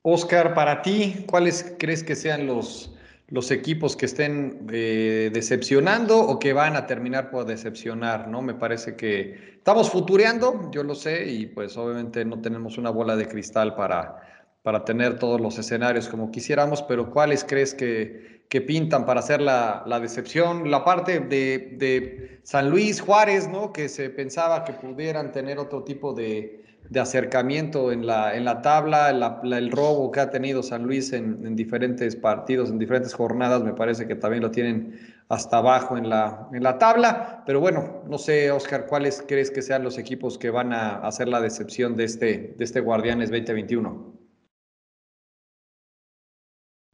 Oscar, 0.08 0.54
para 0.54 0.84
ti, 0.84 1.26
¿cuáles 1.26 1.76
crees 1.80 2.04
que 2.04 2.16
sean 2.16 2.46
los, 2.46 2.94
los 3.30 3.50
equipos 3.50 3.96
que 3.96 4.06
estén 4.06 4.68
eh, 4.72 5.32
decepcionando 5.34 6.20
o 6.20 6.38
que 6.38 6.54
van 6.54 6.76
a 6.76 6.86
terminar 6.86 7.32
por 7.32 7.48
decepcionar, 7.48 8.28
¿no? 8.28 8.44
Me 8.44 8.54
parece 8.54 8.96
que 8.96 9.56
estamos 9.58 9.90
futureando, 9.90 10.70
yo 10.72 10.84
lo 10.84 10.94
sé, 10.94 11.26
y 11.26 11.48
pues 11.48 11.76
obviamente 11.76 12.24
no 12.24 12.40
tenemos 12.40 12.78
una 12.78 12.92
bola 12.92 13.16
de 13.16 13.28
cristal 13.28 13.74
para, 13.74 14.22
para 14.62 14.86
tener 14.86 15.18
todos 15.18 15.42
los 15.42 15.58
escenarios 15.58 16.08
como 16.08 16.30
quisiéramos, 16.30 16.84
pero 16.84 17.10
¿cuáles 17.10 17.44
crees 17.44 17.74
que, 17.74 18.46
que 18.48 18.62
pintan 18.62 19.08
para 19.08 19.22
hacer 19.22 19.42
la, 19.42 19.82
la 19.88 20.00
decepción? 20.00 20.70
La 20.70 20.86
parte 20.86 21.20
de, 21.20 21.78
de 21.80 22.42
San 22.44 22.70
Luis, 22.70 23.02
Juárez, 23.02 23.48
¿no? 23.48 23.74
Que 23.74 23.90
se 23.90 24.12
pensaba 24.12 24.66
que 24.66 24.74
pudieran 24.74 25.32
tener 25.32 25.58
otro 25.58 25.84
tipo 25.84 26.14
de 26.14 26.65
de 26.90 27.00
acercamiento 27.00 27.92
en 27.92 28.06
la, 28.06 28.36
en 28.36 28.46
la 28.46 28.62
tabla, 28.62 29.10
el 29.10 29.72
robo 29.72 30.12
que 30.12 30.20
ha 30.20 30.30
tenido 30.30 30.62
San 30.62 30.84
Luis 30.84 31.14
en, 31.14 31.56
diferentes 31.56 32.16
partidos, 32.16 32.70
en 32.70 32.80
diferentes 32.80 33.14
jornadas, 33.14 33.64
me 33.64 33.74
parece 33.74 34.08
que 34.08 34.16
también 34.16 34.44
lo 34.44 34.52
tienen 34.52 35.00
hasta 35.30 35.58
abajo 35.58 35.98
en 35.98 36.10
la, 36.10 36.48
en 36.54 36.64
la 36.64 36.78
tabla. 36.78 37.44
Pero 37.46 37.60
bueno, 37.60 38.04
no 38.08 38.18
sé, 38.18 38.52
Oscar, 38.52 38.86
¿cuáles 38.86 39.24
crees 39.28 39.50
que 39.50 39.62
sean 39.62 39.84
los 39.84 39.98
equipos 39.98 40.38
que 40.38 40.50
van 40.50 40.74
a 40.74 40.98
hacer 40.98 41.28
la 41.28 41.42
decepción 41.42 41.96
de 41.96 42.04
este, 42.04 42.56
de 42.58 42.64
este 42.64 42.82
Guardianes 42.82 43.30
2021? 43.32 44.14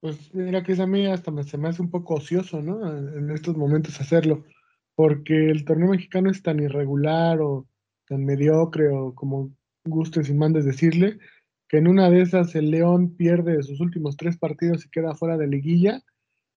Pues 0.01 0.33
mira 0.33 0.63
que 0.63 0.71
es 0.71 0.79
a 0.79 0.87
mí 0.87 1.05
hasta 1.05 1.29
me, 1.29 1.43
se 1.43 1.57
me 1.57 1.69
hace 1.69 1.81
un 1.81 1.91
poco 1.91 2.15
ocioso, 2.15 2.61
¿no? 2.61 2.91
En 2.91 3.29
estos 3.29 3.55
momentos 3.55 4.01
hacerlo, 4.01 4.45
porque 4.95 5.51
el 5.51 5.63
torneo 5.63 5.89
mexicano 5.89 6.31
es 6.31 6.41
tan 6.41 6.59
irregular 6.59 7.39
o 7.39 7.67
tan 8.07 8.25
mediocre 8.25 8.89
o 8.89 9.13
como 9.13 9.51
gustes 9.85 10.29
y 10.29 10.33
mandes 10.33 10.65
decirle, 10.65 11.19
que 11.67 11.77
en 11.77 11.87
una 11.87 12.09
de 12.09 12.21
esas 12.21 12.53
el 12.55 12.69
León 12.69 13.15
pierde 13.15 13.63
sus 13.63 13.79
últimos 13.79 14.17
tres 14.17 14.37
partidos 14.37 14.85
y 14.85 14.89
queda 14.89 15.15
fuera 15.15 15.37
de 15.37 15.47
liguilla, 15.47 16.01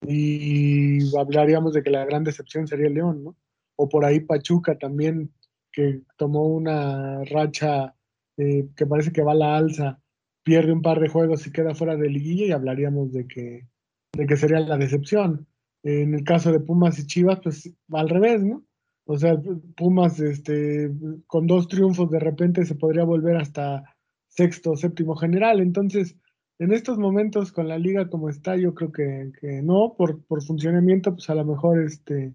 y 0.08 1.16
hablaríamos 1.18 1.74
de 1.74 1.84
que 1.84 1.92
la 1.92 2.06
gran 2.06 2.24
decepción 2.24 2.68
sería 2.68 2.88
el 2.88 2.96
León, 2.96 3.24
¿no? 3.24 3.36
O 3.76 3.88
por 3.90 4.06
ahí 4.06 4.22
Pachuca 4.22 4.78
también, 4.78 5.32
que 5.72 6.02
tomó 6.18 6.48
una 6.48 7.24
racha 7.26 7.96
eh, 8.38 8.68
que 8.76 8.86
parece 8.86 9.12
que 9.12 9.22
va 9.22 9.34
a 9.34 9.36
la 9.36 9.58
alza, 9.58 10.02
pierde 10.44 10.74
un 10.74 10.82
par 10.82 11.00
de 11.00 11.10
juegos 11.10 11.46
y 11.46 11.52
queda 11.52 11.76
fuera 11.76 11.96
de 11.96 12.10
liguilla, 12.10 12.46
y 12.46 12.52
hablaríamos 12.52 13.12
de 13.12 13.28
que, 13.28 13.68
de 14.14 14.26
que 14.26 14.38
sería 14.38 14.60
la 14.60 14.78
decepción. 14.78 15.48
En 15.84 16.14
el 16.14 16.24
caso 16.24 16.52
de 16.52 16.60
Pumas 16.60 17.00
y 17.00 17.06
Chivas, 17.06 17.40
pues 17.44 17.72
al 17.92 18.10
revés, 18.10 18.44
¿no? 18.44 18.64
O 19.12 19.18
sea, 19.18 19.38
Pumas, 19.76 20.22
este, 20.22 20.90
con 21.28 21.46
dos 21.46 21.68
triunfos 21.68 22.10
de 22.10 22.20
repente 22.20 22.66
se 22.66 22.76
podría 22.76 23.04
volver 23.04 23.36
hasta 23.36 23.84
sexto 24.30 24.72
o 24.72 24.78
séptimo 24.78 25.18
general. 25.18 25.60
Entonces, 25.60 26.16
en 26.60 26.72
estos 26.72 26.98
momentos 26.98 27.52
con 27.52 27.68
la 27.68 27.78
liga 27.78 28.08
como 28.10 28.30
está, 28.30 28.56
yo 28.56 28.74
creo 28.74 28.94
que, 28.94 29.62
no, 29.64 29.96
por, 29.98 30.24
por, 30.24 30.42
funcionamiento, 30.44 31.14
pues 31.14 31.30
a 31.30 31.36
lo 31.36 31.44
mejor 31.44 31.84
este, 31.84 32.34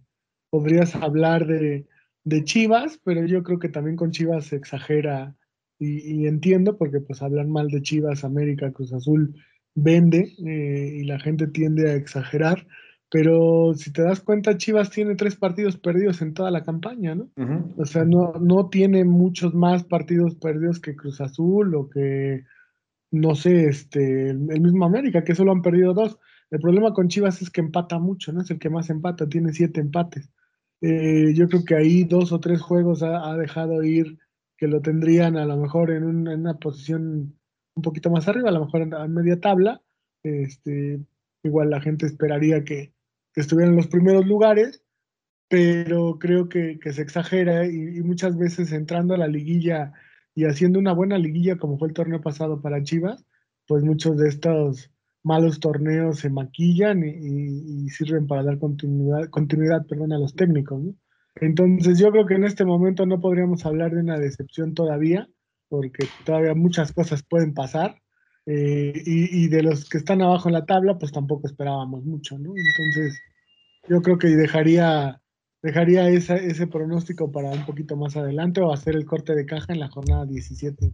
podrías 0.51 0.95
hablar 0.97 1.47
de, 1.47 1.87
de, 2.25 2.45
Chivas, 2.45 3.01
pero 3.03 3.25
yo 3.25 3.43
creo 3.43 3.59
que 3.59 3.71
también 3.71 3.97
con 3.97 4.11
Chivas 4.11 4.45
se 4.45 4.57
exagera 4.57 5.35
y, 5.79 6.27
entiendo 6.27 6.77
porque 6.77 7.01
pues 7.01 7.23
hablan 7.23 7.51
mal 7.51 7.69
de 7.69 7.81
Chivas, 7.81 8.23
América, 8.23 8.71
Cruz 8.71 8.93
Azul 8.93 9.35
vende 9.75 10.35
eh, 10.45 10.99
y 11.01 11.05
la 11.05 11.19
gente 11.21 11.47
tiende 11.47 11.91
a 11.91 11.95
exagerar 11.95 12.67
pero 13.19 13.73
si 13.73 13.93
te 13.93 14.03
das 14.03 14.21
cuenta, 14.21 14.59
Chivas 14.59 14.91
tiene 14.91 15.15
tres 15.15 15.37
partidos 15.37 15.79
perdidos 15.79 16.21
en 16.21 16.35
toda 16.35 16.51
la 16.51 16.63
campaña, 16.63 17.15
¿no? 17.15 17.31
O 17.79 17.87
sea, 17.87 18.05
no, 18.05 18.35
no 18.39 18.69
tiene 18.69 19.07
muchos 19.07 19.55
más 19.55 19.85
partidos 19.85 20.35
perdidos 20.35 20.81
que 20.81 20.95
Cruz 20.95 21.23
Azul 21.23 21.75
o 21.77 21.89
que, 21.89 22.45
no 23.11 23.35
sé, 23.35 23.69
este, 23.69 24.29
el, 24.29 24.61
mismo 24.61 24.85
América, 24.85 25.25
que 25.25 25.35
solo 25.35 25.53
han 25.53 25.63
perdido 25.63 25.95
dos. 25.95 26.19
El 26.51 26.61
problema 26.61 26.93
con 26.93 27.09
Chivas 27.09 27.41
es 27.41 27.49
que 27.49 27.63
empata 27.63 27.99
mucho, 27.99 28.35
¿no? 28.35 28.43
Es 28.43 28.51
el 28.51 28.59
que 28.59 28.69
más 28.69 28.91
empata, 28.91 29.27
tiene 29.27 29.55
siete 29.55 29.81
empates. 29.81 30.31
Eh, 30.83 31.33
yo 31.33 31.49
creo 31.49 31.65
que 31.65 31.75
ahí 31.75 32.05
dos 32.05 32.33
o 32.33 32.39
tres 32.39 32.61
juegos 32.61 33.03
ha, 33.03 33.35
dejado 33.39 33.83
ir 33.83 34.19
que 34.59 34.69
lo 34.69 34.83
tendrían 34.83 35.39
a 35.39 35.47
lo 35.47 35.57
mejor 35.57 35.91
en, 35.91 36.05
una 36.05 36.59
posición 36.59 37.35
un 37.77 37.83
poquito 37.83 38.11
más 38.11 38.29
arriba, 38.29 38.51
a 38.51 38.53
lo 38.53 38.67
mejor 38.67 38.83
en, 38.83 39.15
media 39.15 39.41
tabla. 39.41 39.81
Este, 40.23 41.01
igual 41.43 41.71
la 41.71 41.81
gente 41.81 42.05
esperaría 42.05 42.63
que, 42.63 42.95
que 43.37 43.43
estuvieran 43.43 43.75
en 43.75 43.77
los 43.77 43.89
primeros 43.89 44.27
lugares, 44.27 44.83
pero 45.47 46.19
creo 46.19 46.49
que, 46.49 46.79
se 46.91 47.03
exagera 47.03 47.67
y, 47.67 48.01
muchas 48.01 48.37
veces 48.37 48.73
entrando 48.73 49.15
a 49.15 49.19
la 49.19 49.29
liguilla 49.29 49.93
y 50.35 50.47
haciendo 50.47 50.79
una 50.79 50.95
buena 50.95 51.19
liguilla 51.19 51.59
como 51.59 51.79
fue 51.79 51.89
el 51.89 51.95
torneo 51.95 52.23
pasado 52.23 52.63
para 52.63 52.83
Chivas, 52.83 53.27
pues 53.67 53.85
muchos 53.85 54.17
de 54.17 54.29
estos 54.31 54.91
malos 55.23 55.61
torneos 55.61 56.21
se 56.21 56.31
maquillan 56.31 57.05
y, 57.05 57.89
sirven 57.91 58.27
para 58.27 58.43
dar 58.43 58.59
continuidad, 58.59 59.29
continuidad 59.29 59.87
perdón, 59.87 60.15
a 60.15 60.19
los 60.19 60.35
técnicos. 60.35 60.83
Entonces 61.35 61.99
yo 61.99 62.11
creo 62.13 62.25
que 62.25 62.37
en 62.37 62.45
este 62.45 62.65
momento 62.65 63.05
no 63.05 63.21
podríamos 63.21 63.67
hablar 63.67 63.93
de 63.93 64.01
una 64.01 64.19
decepción 64.19 64.73
todavía, 64.73 65.29
porque 65.69 66.07
todavía 66.25 66.55
muchas 66.55 66.91
cosas 66.93 67.23
pueden 67.23 67.53
pasar. 67.53 68.01
Eh, 68.49 69.03
y, 69.05 69.49
de 69.49 69.63
los 69.65 69.89
que 69.89 69.99
están 69.99 70.23
abajo 70.23 70.49
en 70.49 70.53
la 70.53 70.65
tabla, 70.65 70.97
pues 70.99 71.11
tampoco 71.11 71.49
esperábamos 71.49 72.05
mucho, 72.05 72.39
¿no? 72.39 72.53
Entonces, 72.57 73.21
yo 73.89 74.01
creo 74.03 74.19
que 74.19 74.29
dejaría, 74.29 75.21
dejaría 75.63 76.09
ese 76.09 76.67
pronóstico 76.69 77.33
para 77.33 77.51
un 77.51 77.67
poquito 77.67 77.97
más 77.97 78.17
adelante 78.17 78.61
o 78.61 78.73
hacer 78.73 78.95
el 78.95 79.05
corte 79.05 79.35
de 79.35 79.47
caja 79.47 79.73
en 79.73 79.81
la 79.81 79.89
jornada 79.89 80.27
17. 80.27 80.93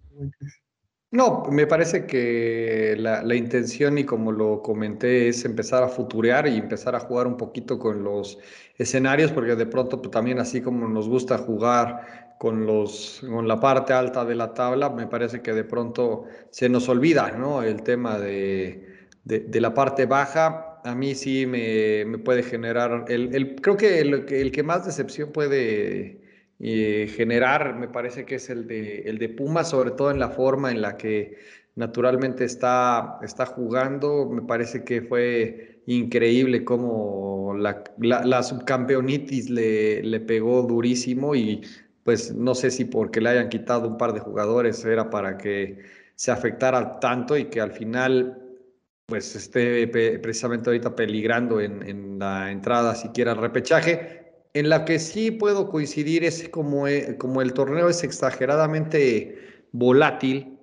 No, 1.10 1.44
me 1.50 1.66
parece 1.66 2.06
que 2.06 2.96
la, 2.98 3.22
la, 3.22 3.34
intención, 3.34 3.98
y 3.98 4.04
como 4.04 4.32
lo 4.32 4.62
comenté, 4.62 5.28
es 5.28 5.44
empezar 5.44 5.82
a 5.82 5.88
futurear 5.88 6.48
y 6.48 6.56
empezar 6.56 6.94
a 6.94 7.00
jugar 7.00 7.26
un 7.26 7.36
poquito 7.36 7.78
con 7.78 8.02
los 8.02 8.38
escenarios, 8.78 9.30
porque 9.30 9.56
de 9.56 9.66
pronto 9.66 10.00
pues, 10.00 10.10
también 10.10 10.38
así 10.38 10.62
como 10.62 10.88
nos 10.88 11.10
gusta 11.10 11.36
jugar 11.36 12.21
con, 12.42 12.66
los, 12.66 13.22
con 13.24 13.46
la 13.46 13.60
parte 13.60 13.92
alta 13.92 14.24
de 14.24 14.34
la 14.34 14.52
tabla, 14.52 14.90
me 14.90 15.06
parece 15.06 15.42
que 15.42 15.52
de 15.52 15.62
pronto 15.62 16.24
se 16.50 16.68
nos 16.68 16.88
olvida 16.88 17.30
¿no? 17.38 17.62
el 17.62 17.84
tema 17.84 18.18
de, 18.18 19.06
de, 19.22 19.60
la 19.60 19.72
parte 19.74 20.06
baja. 20.06 20.80
A 20.82 20.96
mí 20.96 21.14
sí 21.14 21.46
me, 21.46 22.04
me 22.04 22.18
puede 22.18 22.42
generar, 22.42 23.04
el, 23.06 23.32
el, 23.32 23.54
creo 23.60 23.76
que 23.76 24.00
el, 24.00 24.26
el, 24.28 24.50
que 24.50 24.64
más 24.64 24.84
decepción 24.84 25.30
puede 25.30 26.20
eh, 26.58 27.06
generar, 27.14 27.78
me 27.78 27.86
parece 27.86 28.24
que 28.24 28.34
es 28.34 28.50
el 28.50 28.66
de, 28.66 29.02
el 29.02 29.18
de 29.18 29.28
Puma, 29.28 29.62
sobre 29.62 29.92
todo 29.92 30.10
en 30.10 30.18
la 30.18 30.30
forma 30.30 30.72
en 30.72 30.82
la 30.82 30.96
que 30.96 31.38
naturalmente 31.76 32.44
está, 32.44 33.20
está 33.22 33.46
jugando. 33.46 34.28
Me 34.28 34.42
parece 34.42 34.82
que 34.82 35.00
fue 35.02 35.82
increíble 35.86 36.64
cómo 36.64 37.54
la, 37.56 37.84
la, 37.98 38.24
la 38.24 38.42
subcampeonitis 38.42 39.48
le, 39.48 40.02
le, 40.02 40.20
pegó 40.20 40.62
durísimo 40.62 41.34
y 41.34 41.62
pues 42.04 42.34
no 42.34 42.54
sé 42.54 42.70
si 42.70 42.84
porque 42.84 43.20
le 43.20 43.30
hayan 43.30 43.48
quitado 43.48 43.88
un 43.88 43.96
par 43.96 44.12
de 44.12 44.20
jugadores 44.20 44.84
era 44.84 45.10
para 45.10 45.38
que 45.38 45.78
se 46.16 46.30
afectara 46.30 47.00
tanto 47.00 47.36
y 47.36 47.46
que 47.46 47.60
al 47.60 47.72
final 47.72 48.38
pues 49.06 49.36
esté 49.36 49.86
precisamente 49.88 50.70
ahorita 50.70 50.96
peligrando 50.96 51.60
en, 51.60 52.18
la 52.18 52.50
entrada 52.50 52.94
siquiera 52.94 53.32
al 53.32 53.38
repechaje. 53.38 54.32
En 54.54 54.68
la 54.68 54.84
que 54.84 54.98
sí 54.98 55.30
puedo 55.30 55.68
coincidir 55.68 56.24
es 56.24 56.48
como, 56.48 56.86
eh, 56.86 57.16
como 57.18 57.42
el 57.42 57.52
torneo 57.52 57.88
es 57.88 58.04
exageradamente 58.04 59.64
volátil, 59.72 60.58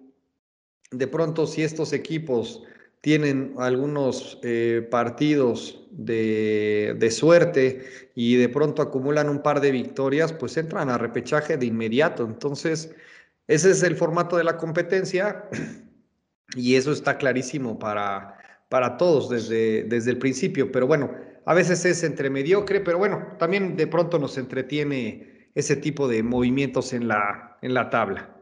de 0.91 1.07
pronto 1.07 1.45
si 1.45 1.63
estos 1.63 1.93
equipos 1.93 2.63
tienen 3.01 3.55
algunos 3.57 4.39
eh, 4.43 4.87
partidos 4.91 5.87
de, 5.91 6.95
de, 6.97 7.11
suerte 7.11 7.85
y 8.13 8.35
de 8.35 8.49
pronto 8.49 8.81
acumulan 8.81 9.29
un 9.29 9.41
par 9.41 9.61
de 9.61 9.71
victorias, 9.71 10.33
pues 10.33 10.57
entran 10.57 10.89
a 10.89 10.97
repechaje 10.97 11.57
de 11.57 11.65
inmediato. 11.65 12.25
Entonces, 12.25 12.93
ese 13.47 13.71
es 13.71 13.83
el 13.83 13.95
formato 13.95 14.37
de 14.37 14.43
la 14.43 14.57
competencia 14.57 15.45
y 16.55 16.75
eso 16.75 16.91
está 16.91 17.17
clarísimo 17.17 17.79
para, 17.79 18.37
para 18.69 18.97
todos 18.97 19.29
desde, 19.29 19.83
desde 19.83 20.11
el 20.11 20.17
principio. 20.17 20.71
Pero 20.71 20.85
bueno, 20.87 21.11
a 21.45 21.53
veces 21.53 21.83
es 21.85 22.03
entre 22.03 22.29
mediocre, 22.29 22.81
pero 22.81 22.97
bueno, 22.97 23.25
también 23.39 23.75
de 23.75 23.87
pronto 23.87 24.19
nos 24.19 24.37
entretiene 24.37 25.49
ese 25.55 25.75
tipo 25.75 26.07
de 26.07 26.21
movimientos 26.21 26.93
en 26.93 27.07
la, 27.07 27.57
en 27.61 27.73
la 27.73 27.89
tabla. 27.89 28.35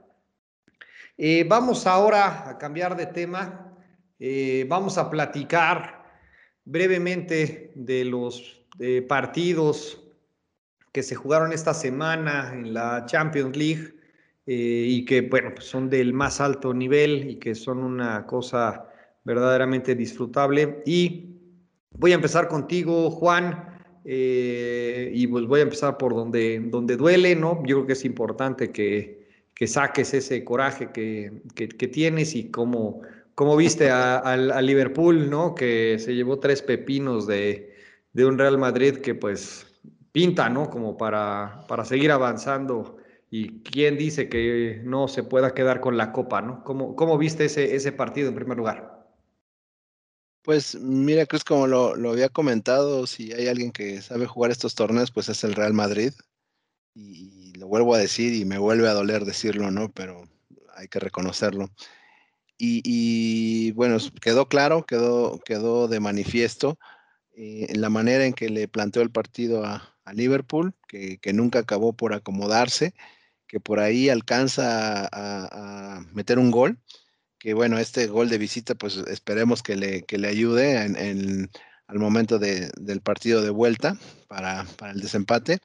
Eh, 1.18 1.46
vamos 1.48 1.88
ahora 1.88 2.50
a 2.50 2.58
cambiar 2.58 2.96
de 2.96 3.06
tema. 3.08 3.66
Eh, 4.19 4.65
vamos 4.67 4.97
a 4.97 5.09
platicar 5.09 6.03
brevemente 6.65 7.71
de 7.75 8.05
los 8.05 8.62
eh, 8.79 9.01
partidos 9.01 10.03
que 10.91 11.03
se 11.03 11.15
jugaron 11.15 11.53
esta 11.53 11.74
semana 11.74 12.51
en 12.53 12.74
la 12.74 13.05
Champions 13.05 13.55
League 13.55 13.93
y 14.50 15.03
que, 15.03 15.21
bueno, 15.21 15.51
pues 15.53 15.65
son 15.65 15.89
del 15.89 16.13
más 16.13 16.39
alto 16.39 16.74
nivel 16.74 17.29
y 17.29 17.36
que 17.36 17.53
son 17.53 17.79
una 17.79 18.25
cosa 18.25 18.88
verdaderamente 19.25 19.93
disfrutable. 19.93 20.81
Y 20.86 21.36
voy 21.91 22.13
a 22.13 22.15
empezar 22.15 22.47
contigo, 22.47 23.12
Juan. 23.12 23.77
y 24.05 25.27
pues 25.27 25.45
voy 25.45 25.59
a 25.59 25.63
empezar 25.63 25.97
por 25.97 26.15
donde, 26.15 26.62
donde 26.62 26.95
duele, 26.95 27.36
¿no? 27.36 27.62
Yo 27.65 27.75
creo 27.75 27.88
que 27.88 27.93
es 27.93 28.05
importante 28.05 28.71
que, 28.71 29.17
que 29.57 29.65
saques 29.65 30.13
ese 30.13 30.43
coraje 30.43 30.91
que, 30.91 31.41
que, 31.55 31.88
tienes 31.88 32.36
y 32.36 32.51
cómo, 32.51 33.01
cómo 33.38 33.56
viste 33.56 33.91
a, 33.91 34.36
Liverpool, 34.63 35.29
¿no? 35.29 35.53
Que 35.53 36.00
se 36.00 36.15
llevó 36.15 36.39
tres 36.39 36.63
pepinos 36.63 37.27
de, 37.27 37.72
de, 38.12 38.25
un 38.25 38.39
Real 38.39 38.58
Madrid 38.58 38.98
que 38.98 39.13
pues 39.13 39.67
pinta, 40.12 40.50
¿no? 40.50 40.72
Como 40.72 40.98
para, 40.98 41.63
para 41.67 41.86
seguir 41.86 42.12
avanzando. 42.12 42.98
Y 43.29 43.62
quién 43.62 43.96
dice 43.96 44.27
que 44.27 44.82
no 44.84 45.08
se 45.08 45.22
pueda 45.22 45.53
quedar 45.53 45.82
con 45.82 45.98
la 45.98 46.12
copa, 46.13 46.41
¿no? 46.41 46.63
¿Cómo, 46.63 46.96
cómo 46.96 47.15
viste 47.20 47.46
ese, 47.46 47.75
ese 47.75 47.91
partido 47.91 48.29
en 48.29 48.34
primer 48.34 48.58
lugar? 48.58 49.08
Pues 50.41 50.74
mira, 50.74 51.27
Cruz, 51.27 51.44
como 51.44 51.67
lo, 51.67 51.96
lo, 51.96 52.10
había 52.10 52.29
comentado, 52.29 53.06
si 53.06 53.34
hay 53.34 53.48
alguien 53.48 53.72
que 53.72 54.01
sabe 54.01 54.25
jugar 54.25 54.50
estos 54.50 54.74
torneos, 54.74 55.12
pues 55.12 55.29
es 55.29 55.44
el 55.44 55.53
Real 55.53 55.74
Madrid. 55.75 56.12
Y, 56.96 57.53
lo 57.53 57.67
vuelvo 57.67 57.94
a 57.94 58.00
decir 58.00 58.34
y 58.34 58.46
me 58.46 58.58
vuelve 58.58 58.88
a 58.88 58.94
doler 58.94 59.25
decirlo, 59.25 59.70
¿no? 59.70 59.91
Pero 59.91 60.24
hay 60.75 60.88
que 60.88 61.00
reconocerlo. 61.00 61.70
Y, 62.58 63.72
bueno, 63.74 63.98
quedó 64.22 64.48
claro, 64.48 64.86
quedó, 64.86 65.40
quedó 65.46 65.88
de 65.88 66.00
manifiesto 66.00 66.80
eh, 67.36 67.72
la 67.76 67.90
manera 67.90 68.26
en 68.26 68.34
que 68.34 68.50
le 68.50 68.68
planteó 68.68 69.04
el 69.04 69.12
partido 69.12 69.64
a, 69.66 69.94
Liverpool, 70.14 70.74
que, 70.88 71.20
nunca 71.34 71.60
acabó 71.60 71.92
por 71.92 72.14
acomodarse, 72.14 72.94
que 73.46 73.60
por 73.60 73.82
ahí 73.82 74.08
alcanza 74.08 75.06
a, 75.12 76.00
meter 76.14 76.39
un 76.39 76.50
gol, 76.50 76.80
que 77.38 77.54
bueno, 77.54 77.78
este 77.78 78.08
gol 78.08 78.30
de 78.30 78.38
visita, 78.38 78.74
pues 78.76 78.96
esperemos 78.96 79.62
que 79.62 79.76
le, 79.76 80.04
que 80.04 80.17
le 80.17 80.30
ayude 80.30 80.82
en, 80.82 81.52
al 81.88 82.00
momento 82.00 82.39
del 82.39 83.02
partido 83.02 83.41
de 83.41 83.50
vuelta 83.50 83.98
para, 84.30 84.65
para 84.78 84.93
el 84.93 85.02
desempate. 85.02 85.60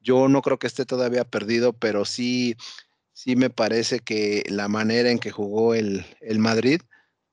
Yo 0.00 0.28
no 0.28 0.40
creo 0.40 0.58
que 0.58 0.68
esté 0.68 0.86
todavía 0.86 1.24
perdido, 1.24 1.72
pero 1.72 2.04
sí, 2.04 2.56
sí 3.22 3.36
me 3.36 3.50
parece 3.50 4.00
que 4.00 4.44
la 4.48 4.68
manera 4.68 5.10
en 5.10 5.18
que 5.18 5.30
jugó 5.30 5.74
el, 5.74 6.06
Madrid, 6.38 6.80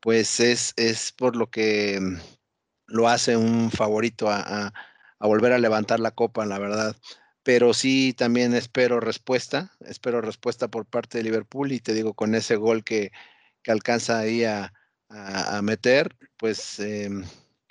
pues 0.02 0.42
es, 0.42 0.74
es 0.76 1.14
por 1.14 1.38
lo 1.38 1.50
que 1.50 1.98
mm, 2.02 2.18
lo 2.88 3.08
hace 3.08 3.38
un 3.38 3.72
favorito 3.72 4.30
a, 4.30 4.74
volver 5.22 5.54
a 5.54 5.60
levantar 5.60 6.02
la 6.02 6.12
copa, 6.12 6.46
la 6.46 6.60
verdad. 6.60 6.94
Pero 7.42 7.74
sí 7.74 8.14
también 8.14 8.54
espero 8.54 9.00
respuesta, 9.00 9.72
espero 9.80 10.20
respuesta 10.20 10.68
por 10.68 10.86
parte 10.86 11.20
de 11.20 11.24
Liverpool 11.24 11.72
y 11.72 11.80
te 11.80 11.94
digo, 11.94 12.14
con 12.14 12.36
ese 12.36 12.58
gol 12.58 12.84
que, 12.84 13.12
alcanza 13.66 14.20
ahí 14.20 14.44
a, 14.44 14.74
meter, 15.62 16.16
pues 16.38 16.80
em, 16.80 17.24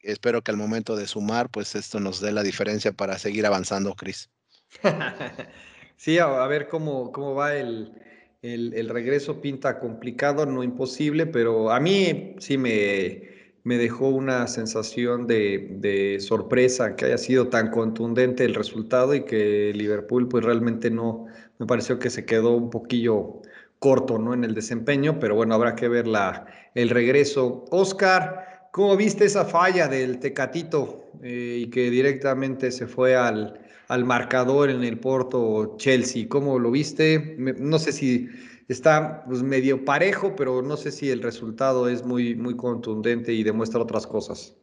espero 0.02 0.42
que 0.42 0.50
al 0.50 0.56
momento 0.56 0.96
de 0.96 1.06
sumar, 1.06 1.50
pues 1.50 1.74
esto 1.74 2.00
nos 2.00 2.20
dé 2.20 2.32
la 2.32 2.42
diferencia 2.42 2.92
para 2.92 3.18
seguir 3.18 3.44
avanzando, 3.46 3.94
Cris. 3.94 4.30
sí, 5.96 6.18
a, 6.18 6.46
ver 6.46 6.68
cómo, 6.68 7.12
cómo 7.12 7.34
va 7.34 7.54
el, 7.54 8.05
el, 8.54 8.88
regreso. 8.88 9.40
Pinta 9.40 9.78
complicado, 9.78 10.46
no 10.46 10.62
imposible, 10.62 11.26
pero 11.26 11.70
a 11.70 11.80
mí 11.80 12.34
sí 12.38 12.58
me, 12.58 13.22
me 13.64 13.78
dejó 13.78 14.08
una 14.08 14.46
sensación 14.46 15.26
de, 15.26 16.18
sorpresa 16.20 16.96
que 16.96 17.06
haya 17.06 17.18
sido 17.18 17.48
tan 17.48 17.70
contundente 17.70 18.44
el 18.44 18.54
resultado 18.54 19.14
y 19.14 19.24
que 19.24 19.72
Liverpool 19.74 20.28
pues 20.28 20.44
realmente 20.44 20.90
no, 20.90 21.26
me 21.58 21.66
pareció 21.66 21.98
que 21.98 22.10
se 22.10 22.24
quedó 22.24 22.56
un 22.56 22.70
poquillo 22.70 23.42
corto 23.78 24.18
¿no? 24.18 24.34
en 24.34 24.44
el 24.44 24.54
desempeño, 24.54 25.18
pero 25.18 25.34
bueno, 25.34 25.54
habrá 25.54 25.74
que 25.74 25.88
ver 25.88 26.06
la, 26.06 26.46
el 26.74 26.90
regreso. 26.90 27.64
Oscar, 27.70 28.68
¿cómo 28.72 28.96
viste 28.96 29.24
esa 29.24 29.44
falla 29.44 29.88
del 29.88 30.18
Tecatito 30.18 31.10
eh, 31.22 31.58
y 31.62 31.66
que 31.70 31.90
directamente 31.90 32.70
se 32.70 32.86
fue 32.86 33.16
al, 33.16 33.65
al 33.88 34.04
marcador 34.04 34.70
en 34.70 34.84
el 34.84 34.98
Porto 34.98 35.76
Chelsea. 35.76 36.28
¿Cómo 36.28 36.58
lo 36.58 36.70
viste? 36.70 37.36
No 37.38 37.78
sé 37.78 37.92
si 37.92 38.28
está 38.68 39.24
pues, 39.24 39.42
medio 39.42 39.84
parejo, 39.84 40.34
pero 40.34 40.62
no 40.62 40.76
sé 40.76 40.90
si 40.90 41.10
el 41.10 41.22
resultado 41.22 41.88
es 41.88 42.04
muy, 42.04 42.34
muy 42.34 42.56
contundente 42.56 43.32
y 43.32 43.44
demuestra 43.44 43.80
otras 43.80 44.06
cosas. 44.06 44.56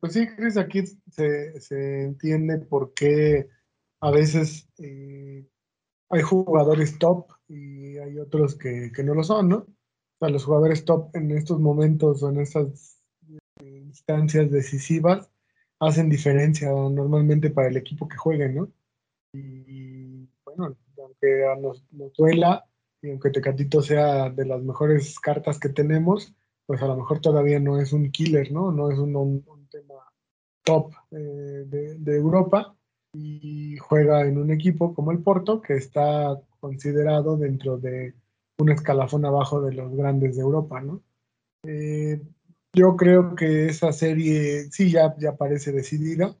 Pues 0.00 0.12
sí, 0.12 0.28
aquí 0.58 0.84
se, 1.10 2.04
entiende 2.04 2.58
por 2.58 2.92
qué 2.92 3.48
a 4.00 4.10
veces 4.10 4.68
eh, 4.78 5.46
hay 6.10 6.22
jugadores 6.22 6.98
top 6.98 7.26
y 7.48 7.96
hay 7.96 8.18
otros 8.18 8.54
que, 8.56 8.92
que, 8.94 9.02
no 9.02 9.14
lo 9.14 9.24
son, 9.24 9.48
¿no? 9.48 9.56
O 9.56 10.18
sea, 10.20 10.28
los 10.28 10.44
jugadores 10.44 10.84
top 10.84 11.14
en 11.16 11.30
estos 11.30 11.58
momentos 11.58 12.22
o 12.22 12.28
en 12.28 12.40
estas 12.40 13.02
instancias 13.60 14.50
decisivas 14.50 15.30
hacen 15.80 16.08
diferencia 16.08 16.68
normalmente 16.70 17.50
para 17.50 17.68
el 17.68 17.76
equipo 17.76 18.08
que 18.08 18.16
jueguen, 18.16 18.54
¿no? 18.54 18.72
Y 19.32 20.28
bueno, 20.44 20.76
aunque 20.98 21.44
nos, 21.60 21.84
nos 21.92 22.12
duela 22.14 22.64
y 23.02 23.10
aunque 23.10 23.30
Tecatito 23.30 23.82
sea 23.82 24.30
de 24.30 24.46
las 24.46 24.62
mejores 24.62 25.18
cartas 25.20 25.58
que 25.58 25.68
tenemos, 25.68 26.34
pues 26.66 26.80
a 26.82 26.86
lo 26.86 26.96
mejor 26.96 27.20
todavía 27.20 27.60
no 27.60 27.80
es 27.80 27.92
un 27.92 28.10
killer, 28.10 28.50
¿no? 28.52 28.72
No 28.72 28.90
es 28.90 28.98
un, 28.98 29.44
tema 29.70 29.94
top 30.62 30.92
eh, 31.10 31.16
de, 31.66 31.96
de, 31.98 32.16
Europa 32.16 32.76
y 33.12 33.76
juega 33.78 34.26
en 34.26 34.38
un 34.38 34.50
equipo 34.50 34.94
como 34.94 35.10
el 35.10 35.18
Porto, 35.18 35.60
que 35.60 35.74
está 35.74 36.40
considerado 36.60 37.36
dentro 37.36 37.76
de 37.76 38.14
un 38.58 38.70
escalafón 38.70 39.24
abajo 39.24 39.60
de 39.60 39.74
los 39.74 39.94
grandes 39.94 40.36
de 40.36 40.42
Europa, 40.42 40.80
¿no? 40.80 41.02
Eh, 41.64 42.20
yo 42.74 42.96
creo 42.96 43.34
que 43.34 43.66
esa 43.66 43.92
serie 43.92 44.70
sí 44.70 44.90
ya, 44.90 45.14
ya 45.18 45.36
parece 45.36 45.72
decidida. 45.72 46.36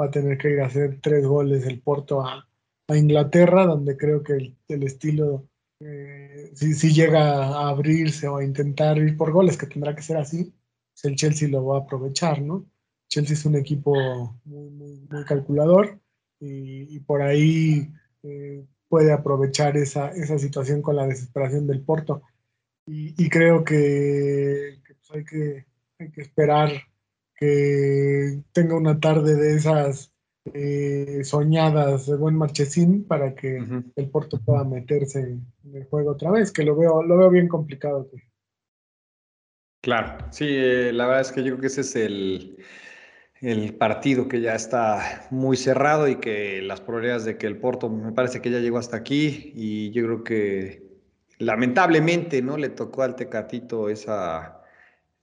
Va 0.00 0.06
a 0.06 0.10
tener 0.10 0.38
que 0.38 0.50
ir 0.50 0.60
a 0.60 0.66
hacer 0.66 1.00
tres 1.02 1.26
goles 1.26 1.66
el 1.66 1.80
Porto 1.82 2.24
a, 2.24 2.48
Inglaterra, 2.88 3.64
donde 3.64 3.96
creo 3.96 4.22
que 4.22 4.54
el, 4.68 4.82
estilo, 4.82 5.48
eh, 5.80 6.50
si, 6.54 6.92
llega 6.92 7.46
a 7.46 7.70
abrirse 7.70 8.28
o 8.28 8.36
a 8.36 8.44
intentar 8.44 8.98
ir 8.98 9.16
por 9.16 9.32
goles, 9.32 9.56
que 9.56 9.66
tendrá 9.66 9.96
que 9.96 10.02
ser 10.02 10.18
así, 10.18 10.52
pues 10.92 11.04
el 11.04 11.16
Chelsea 11.16 11.48
lo 11.48 11.64
va 11.64 11.78
a 11.78 11.80
aprovechar, 11.82 12.42
¿no? 12.42 12.66
Chelsea 13.08 13.32
es 13.32 13.46
un 13.46 13.56
equipo 13.56 14.38
muy, 14.44 15.06
calculador 15.26 16.00
y, 16.38 17.00
por 17.00 17.22
ahí 17.22 17.90
eh, 18.24 18.66
puede 18.88 19.10
aprovechar 19.10 19.78
esa, 19.78 20.10
esa 20.10 20.38
situación 20.38 20.82
con 20.82 20.96
la 20.96 21.06
desesperación 21.06 21.66
del 21.66 21.80
Porto. 21.80 22.22
Y, 22.86 23.30
creo 23.30 23.64
que, 23.64 24.82
que 24.86 24.94
pues 24.96 25.10
hay 25.12 25.24
que 25.24 25.71
hay 26.02 26.10
que 26.10 26.22
esperar 26.22 26.70
que 27.36 28.40
tenga 28.52 28.76
una 28.76 29.00
tarde 29.00 29.34
de 29.36 29.56
esas 29.56 30.12
eh, 30.44 31.20
soñadas 31.24 32.06
de 32.06 32.16
buen 32.16 32.36
marchesín 32.36 33.04
para 33.04 33.34
que 33.34 33.64
el 33.96 34.10
Porto 34.10 34.40
pueda 34.44 34.64
meterse 34.64 35.20
en 35.20 35.76
el 35.76 35.84
juego 35.84 36.12
otra 36.12 36.30
vez, 36.30 36.52
que 36.52 36.64
lo 36.64 36.76
veo, 36.76 37.02
lo 37.02 37.16
veo 37.16 37.30
bien 37.30 37.48
complicado. 37.48 38.08
Claro, 39.80 40.26
sí, 40.30 40.46
eh, 40.48 40.92
la 40.92 41.06
verdad 41.06 41.22
es 41.22 41.32
que 41.32 41.42
yo 41.42 41.52
creo 41.52 41.60
que 41.60 41.66
ese 41.66 41.80
es 41.80 41.96
el, 41.96 42.58
el 43.40 43.74
partido 43.74 44.28
que 44.28 44.40
ya 44.40 44.54
está 44.54 45.26
muy 45.30 45.56
cerrado 45.56 46.06
y 46.06 46.16
que 46.16 46.62
las 46.62 46.80
probabilidades 46.80 47.24
de 47.24 47.38
que 47.38 47.48
el 47.48 47.58
Porto 47.58 47.88
me 47.88 48.12
parece 48.12 48.40
que 48.40 48.50
ya 48.50 48.60
llegó 48.60 48.78
hasta 48.78 48.96
aquí 48.96 49.52
y 49.54 49.90
yo 49.90 50.04
creo 50.04 50.24
que 50.24 50.92
lamentablemente, 51.38 52.40
¿no? 52.42 52.56
Le 52.56 52.68
tocó 52.68 53.02
al 53.02 53.16
Tecatito 53.16 53.88
esa, 53.88 54.61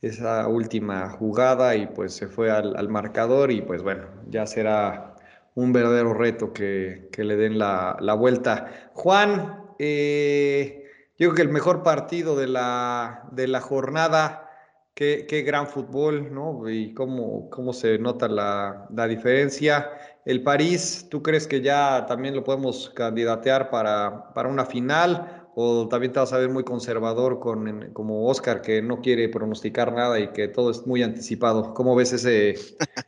esa 0.02 0.48
última 0.48 1.10
jugada 1.10 1.76
y 1.76 1.88
pues 1.88 2.14
se 2.14 2.28
fue 2.28 2.52
al, 2.52 2.90
marcador 2.90 3.52
y 3.52 3.62
pues 3.62 3.84
bueno, 3.84 4.08
ya 4.30 4.46
será 4.46 5.16
un 5.56 5.74
verdadero 5.74 6.14
reto 6.14 6.54
que, 6.54 7.10
le 7.18 7.36
den 7.36 7.60
la, 7.60 7.98
vuelta. 8.18 8.92
Juan, 8.94 9.74
eh, 9.78 10.86
yo 11.18 11.28
creo 11.28 11.34
que 11.36 11.42
el 11.42 11.50
mejor 11.50 11.84
partido 11.84 12.38
de 12.38 12.48
la, 12.48 13.28
de 13.32 13.48
la 13.48 13.60
jornada, 13.60 14.50
qué, 14.94 15.44
gran 15.46 15.68
fútbol, 15.68 16.34
¿no? 16.34 16.70
Y 16.70 16.94
cómo, 16.94 17.50
cómo 17.50 17.74
se 17.74 17.98
nota 17.98 18.28
la, 18.28 18.88
la, 18.94 19.08
diferencia. 19.08 19.90
El 20.26 20.44
París, 20.44 21.08
¿tú 21.10 21.22
crees 21.22 21.48
que 21.48 21.62
ya 21.62 22.06
también 22.06 22.36
lo 22.36 22.44
podemos 22.44 22.90
candidatear 22.92 23.70
para, 23.70 24.34
para 24.34 24.50
una 24.50 24.66
final? 24.66 25.39
O 25.56 25.88
también 25.88 26.14
te 26.14 26.20
vas 26.20 26.34
a 26.34 26.38
ver 26.38 26.50
muy 26.50 26.64
conservador 26.64 27.40
con, 27.40 27.92
como 27.94 28.28
Oscar, 28.28 28.62
que 28.62 28.82
no 28.82 29.02
quiere 29.02 29.30
pronosticar 29.30 29.94
nada 29.94 30.20
y 30.20 30.32
que 30.32 30.48
todo 30.48 30.72
es 30.72 30.86
muy 30.86 31.04
anticipado. 31.04 31.74
¿Cómo 31.74 31.96
ves 31.96 32.14
ese, 32.14 32.56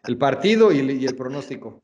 el 0.05 0.17
partido 0.17 0.71
y, 0.71 0.79
el 0.79 1.15
pronóstico? 1.15 1.83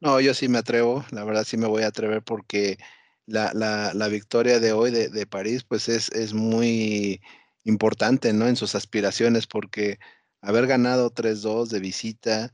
No, 0.00 0.20
yo 0.20 0.34
sí 0.34 0.48
me 0.48 0.58
atrevo, 0.58 1.04
la 1.10 1.24
verdad 1.24 1.44
sí 1.44 1.56
me 1.56 1.66
voy 1.66 1.82
a 1.82 1.88
atrever 1.88 2.22
porque 2.22 2.78
la, 3.26 3.52
la, 3.54 4.08
victoria 4.08 4.60
de 4.60 4.72
hoy 4.72 4.90
de, 4.90 5.08
de, 5.08 5.26
París 5.26 5.64
pues 5.64 5.88
es, 5.88 6.10
es 6.10 6.34
muy 6.34 7.22
importante, 7.64 8.32
¿no? 8.34 8.46
En 8.46 8.56
sus 8.56 8.74
aspiraciones 8.74 9.46
porque 9.46 9.98
haber 10.42 10.66
ganado 10.66 11.10
3-2 11.10 11.68
de 11.68 11.80
visita, 11.80 12.52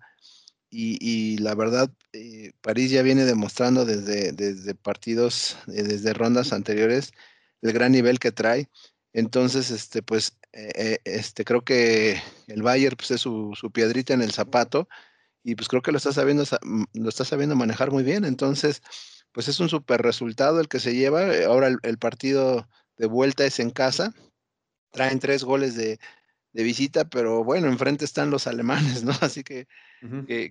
y, 0.71 1.39
la 1.39 1.55
verdad, 1.55 1.91
eh, 2.13 2.53
París 2.61 2.91
ya 2.91 3.03
viene 3.03 3.25
demostrando 3.25 3.85
desde, 3.85 4.33
desde 4.33 4.75
partidos, 4.75 5.57
eh, 5.69 5.83
desde 5.83 6.13
rondas 6.13 6.53
anteriores, 6.53 7.13
el 7.63 7.73
gran 7.73 7.93
nivel 7.93 8.19
que 8.21 8.33
trae. 8.33 8.69
Entonces, 9.13 9.71
este, 9.71 10.03
pues, 10.03 10.39
eh, 10.53 10.99
este, 11.05 11.45
creo 11.45 11.63
que 11.63 12.23
el 12.47 12.63
Bayern 12.63 12.97
pues, 12.97 13.11
es 13.11 13.21
su, 13.23 13.53
piedrita 13.73 14.15
en 14.15 14.23
el 14.23 14.33
zapato 14.33 14.89
y 15.43 15.55
pues 15.57 15.69
creo 15.69 15.83
que 15.83 15.93
lo 15.93 15.99
está 15.99 16.13
sabiendo, 16.13 16.45
lo 16.95 17.09
está 17.09 17.25
sabiendo 17.25 17.57
manejar 17.57 17.91
muy 17.91 18.05
bien. 18.05 18.25
Entonces, 18.25 18.83
pues 19.33 19.49
es 19.49 19.61
un 19.61 19.69
super 19.69 20.03
resultado 20.03 20.61
el 20.61 20.69
que 20.69 20.81
se 20.81 20.95
lleva. 20.95 21.23
Ahora 21.47 21.69
el, 21.83 21.99
partido 21.99 22.69
de 22.97 23.07
vuelta 23.07 23.45
es 23.45 23.61
en 23.61 23.71
casa. 23.71 24.15
Traen 24.93 25.21
tres 25.21 25.45
goles 25.45 25.77
de, 25.77 25.99
de 26.53 26.63
visita, 26.63 27.09
pero 27.09 27.45
bueno, 27.45 27.69
enfrente 27.69 28.05
están 28.05 28.31
los 28.31 28.47
alemanes, 28.47 29.05
¿no? 29.05 29.13
Así 29.21 29.43
que 29.45 29.67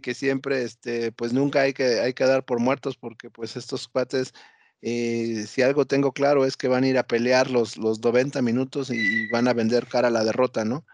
que, 0.01 0.13
siempre, 0.13 0.63
este, 0.63 1.11
pues 1.11 1.33
nunca 1.33 1.61
hay 1.61 1.73
que, 1.73 1.99
hay 1.99 2.13
que 2.13 2.25
dar 2.25 2.45
por 2.45 2.59
muertos 2.59 2.97
porque 2.97 3.29
pues 3.29 3.55
estos 3.55 3.87
cuates, 3.87 4.33
eh, 4.81 5.45
si 5.47 5.61
algo 5.61 5.85
tengo 5.85 6.11
claro 6.11 6.45
es 6.45 6.55
que 6.55 6.67
van 6.67 6.83
a 6.83 6.87
ir 6.87 6.97
a 6.97 7.07
pelear 7.07 7.49
los, 7.49 7.77
los 7.77 7.99
90 7.99 8.41
minutos 8.41 8.91
y, 8.91 9.27
van 9.29 9.47
a 9.47 9.53
vender 9.53 9.87
cara 9.87 10.09
a 10.09 10.11
la 10.11 10.23
derrota, 10.23 10.65
¿no? 10.65 10.85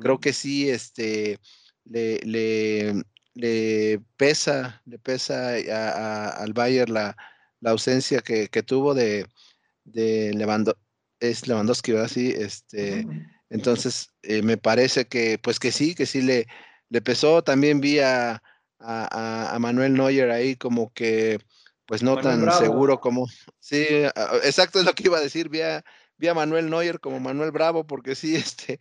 Creo 0.00 0.18
que 0.18 0.32
sí, 0.32 0.68
este, 0.68 1.38
le, 1.84 2.20
le, 3.34 4.00
pesa, 4.16 4.82
le 4.84 4.98
pesa 4.98 5.54
al 6.30 6.52
Bayern 6.52 6.92
la, 6.92 7.16
la 7.60 7.70
ausencia 7.70 8.20
que, 8.20 8.48
tuvo 8.64 8.94
de, 8.94 9.26
de 9.84 10.74
es 11.20 11.46
Lewandowski, 11.46 11.92
¿verdad? 11.92 12.08
Sí, 12.08 12.34
este, 12.36 13.06
entonces 13.50 14.10
eh, 14.22 14.42
me 14.42 14.56
parece 14.56 15.06
que, 15.06 15.38
pues 15.38 15.58
que 15.58 15.72
sí, 15.72 15.94
que 15.94 16.06
sí 16.06 16.22
le, 16.22 16.46
le 16.88 17.00
pesó. 17.00 17.42
También 17.42 17.80
vi 17.80 18.00
a, 18.00 18.42
Manuel 19.58 19.94
Neuer 19.94 20.30
ahí 20.30 20.56
como 20.56 20.92
que, 20.92 21.38
pues 21.86 22.02
no 22.02 22.16
tan 22.20 22.50
seguro 22.52 23.00
como. 23.00 23.26
Sí, 23.60 23.86
exacto 24.44 24.80
es 24.80 24.84
lo 24.84 24.92
que 24.92 25.04
iba 25.04 25.18
a 25.18 25.22
decir. 25.22 25.48
Vi 25.48 25.60
a, 25.60 25.84
vi 26.18 26.28
a 26.28 26.34
Manuel 26.34 26.70
Neuer 26.70 27.00
como 27.00 27.20
Manuel 27.20 27.52
Bravo, 27.52 27.86
porque 27.86 28.14
sí, 28.14 28.34
este, 28.36 28.80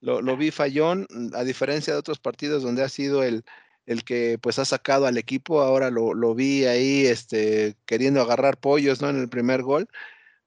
lo, 0.00 0.22
lo, 0.22 0.36
vi 0.36 0.50
fallón, 0.50 1.06
a 1.34 1.44
diferencia 1.44 1.92
de 1.92 1.98
otros 1.98 2.18
partidos 2.20 2.62
donde 2.62 2.82
ha 2.82 2.88
sido 2.88 3.22
el, 3.24 3.44
el 3.86 4.04
que 4.04 4.38
pues 4.40 4.58
ha 4.58 4.64
sacado 4.64 5.06
al 5.06 5.18
equipo. 5.18 5.60
Ahora 5.60 5.90
lo, 5.90 6.14
lo 6.14 6.34
vi 6.34 6.64
ahí 6.66 7.06
este, 7.06 7.76
queriendo 7.86 8.20
agarrar 8.20 8.58
pollos 8.58 9.02
¿no? 9.02 9.10
en 9.10 9.20
el 9.20 9.28
primer 9.28 9.62
gol. 9.62 9.88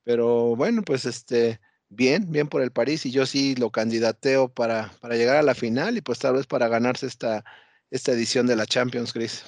Pero 0.03 0.55
bueno, 0.55 0.83
pues 0.83 1.05
este 1.05 1.59
bien, 1.89 2.31
bien 2.31 2.47
por 2.47 2.61
el 2.61 2.71
París 2.71 3.05
y 3.05 3.11
yo 3.11 3.25
sí 3.25 3.55
lo 3.55 3.71
candidateo 3.71 4.49
para, 4.49 4.91
para 5.01 5.15
llegar 5.15 5.37
a 5.37 5.43
la 5.43 5.55
final 5.55 5.97
y 5.97 6.01
pues 6.01 6.19
tal 6.19 6.35
vez 6.35 6.47
para 6.47 6.67
ganarse 6.67 7.07
esta, 7.07 7.43
esta 7.91 8.11
edición 8.11 8.47
de 8.47 8.55
la 8.55 8.65
Champions, 8.65 9.13
Chris. 9.13 9.43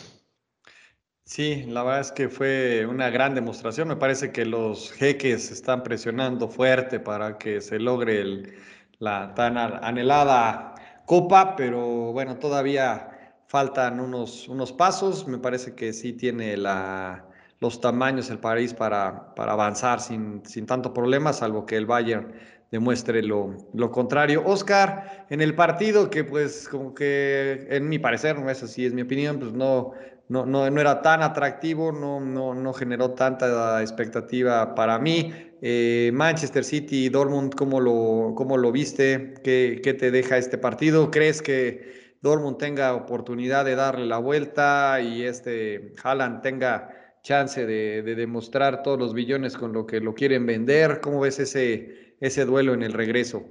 Sí, 1.25 1.63
la 1.67 1.83
verdad 1.83 2.01
es 2.01 2.11
que 2.11 2.27
fue 2.27 2.85
una 2.87 3.09
gran 3.11 3.35
demostración. 3.35 3.87
Me 3.87 3.95
parece 3.95 4.31
que 4.31 4.45
los 4.45 4.91
jeques 4.93 5.51
están 5.51 5.83
presionando 5.83 6.49
fuerte 6.49 6.99
para 6.99 7.37
que 7.37 7.61
se 7.61 7.77
logre 7.79 8.19
el, 8.21 8.57
la 8.97 9.33
tan 9.35 9.57
anhelada 9.57 10.73
copa, 11.05 11.55
pero 11.55 12.11
bueno, 12.13 12.39
todavía 12.39 13.35
faltan 13.47 13.99
unos, 13.99 14.47
unos 14.47 14.73
pasos. 14.73 15.27
Me 15.27 15.37
parece 15.37 15.75
que 15.75 15.93
sí 15.93 16.13
tiene 16.13 16.57
la, 16.57 17.28
los 17.59 17.81
tamaños 17.81 18.29
el 18.29 18.39
París 18.39 18.73
para, 18.73 19.33
para 19.35 19.53
avanzar 19.53 19.99
sin, 19.99 20.41
sin 20.45 20.65
tanto 20.65 20.93
problema, 20.93 21.33
salvo 21.33 21.65
que 21.65 21.75
el 21.75 21.85
Bayern 21.85 22.33
demuestre 22.71 23.21
lo, 23.23 23.57
lo, 23.73 23.91
contrario. 23.91 24.43
Oscar, 24.45 25.25
en 25.29 25.41
el 25.41 25.55
partido 25.55 26.09
que 26.09 26.23
pues 26.23 26.67
como 26.69 26.93
que 26.93 27.67
en 27.69 27.89
mi 27.89 27.99
parecer, 27.99 28.39
no 28.39 28.49
es 28.49 28.63
así, 28.63 28.85
es 28.85 28.93
mi 28.93 29.01
opinión, 29.01 29.39
pues 29.39 29.53
no, 29.53 29.93
no, 30.29 30.45
no, 30.45 30.65
era 30.67 31.01
tan 31.01 31.23
atractivo, 31.23 31.91
no, 31.91 32.19
no, 32.19 32.53
no 32.53 32.73
generó 32.73 33.11
tanta 33.11 33.81
expectativa 33.81 34.75
para 34.75 34.99
mí. 34.99 35.33
Eh, 35.61 36.11
Manchester 36.13 36.63
City 36.63 37.05
y 37.05 37.09
Dortmund, 37.09 37.55
¿cómo 37.55 37.81
lo, 37.81 38.33
cómo 38.35 38.55
lo 38.57 38.71
viste? 38.71 39.33
¿Qué, 39.43 39.81
¿Qué 39.83 39.93
te 39.93 40.11
deja 40.11 40.37
este 40.37 40.57
partido? 40.57 41.11
¿Crees 41.11 41.41
que 41.41 42.15
Dortmund 42.21 42.57
tenga 42.57 42.93
oportunidad 42.93 43.65
de 43.65 43.75
darle 43.75 44.05
la 44.05 44.19
vuelta 44.19 45.01
y 45.01 45.23
este 45.23 45.95
Haaland 46.03 46.41
tenga 46.41 46.98
chance 47.21 47.65
de, 47.65 48.01
demostrar 48.03 48.83
todos 48.83 48.99
los 48.99 49.13
billones 49.13 49.57
con 49.57 49.73
lo 49.73 49.85
que 49.85 49.99
lo 49.99 50.13
quieren 50.13 50.45
vender. 50.45 50.99
¿Cómo 51.01 51.21
ves 51.21 51.39
ese, 51.39 52.45
duelo 52.45 52.73
en 52.73 52.83
el 52.83 52.93
regreso? 52.93 53.43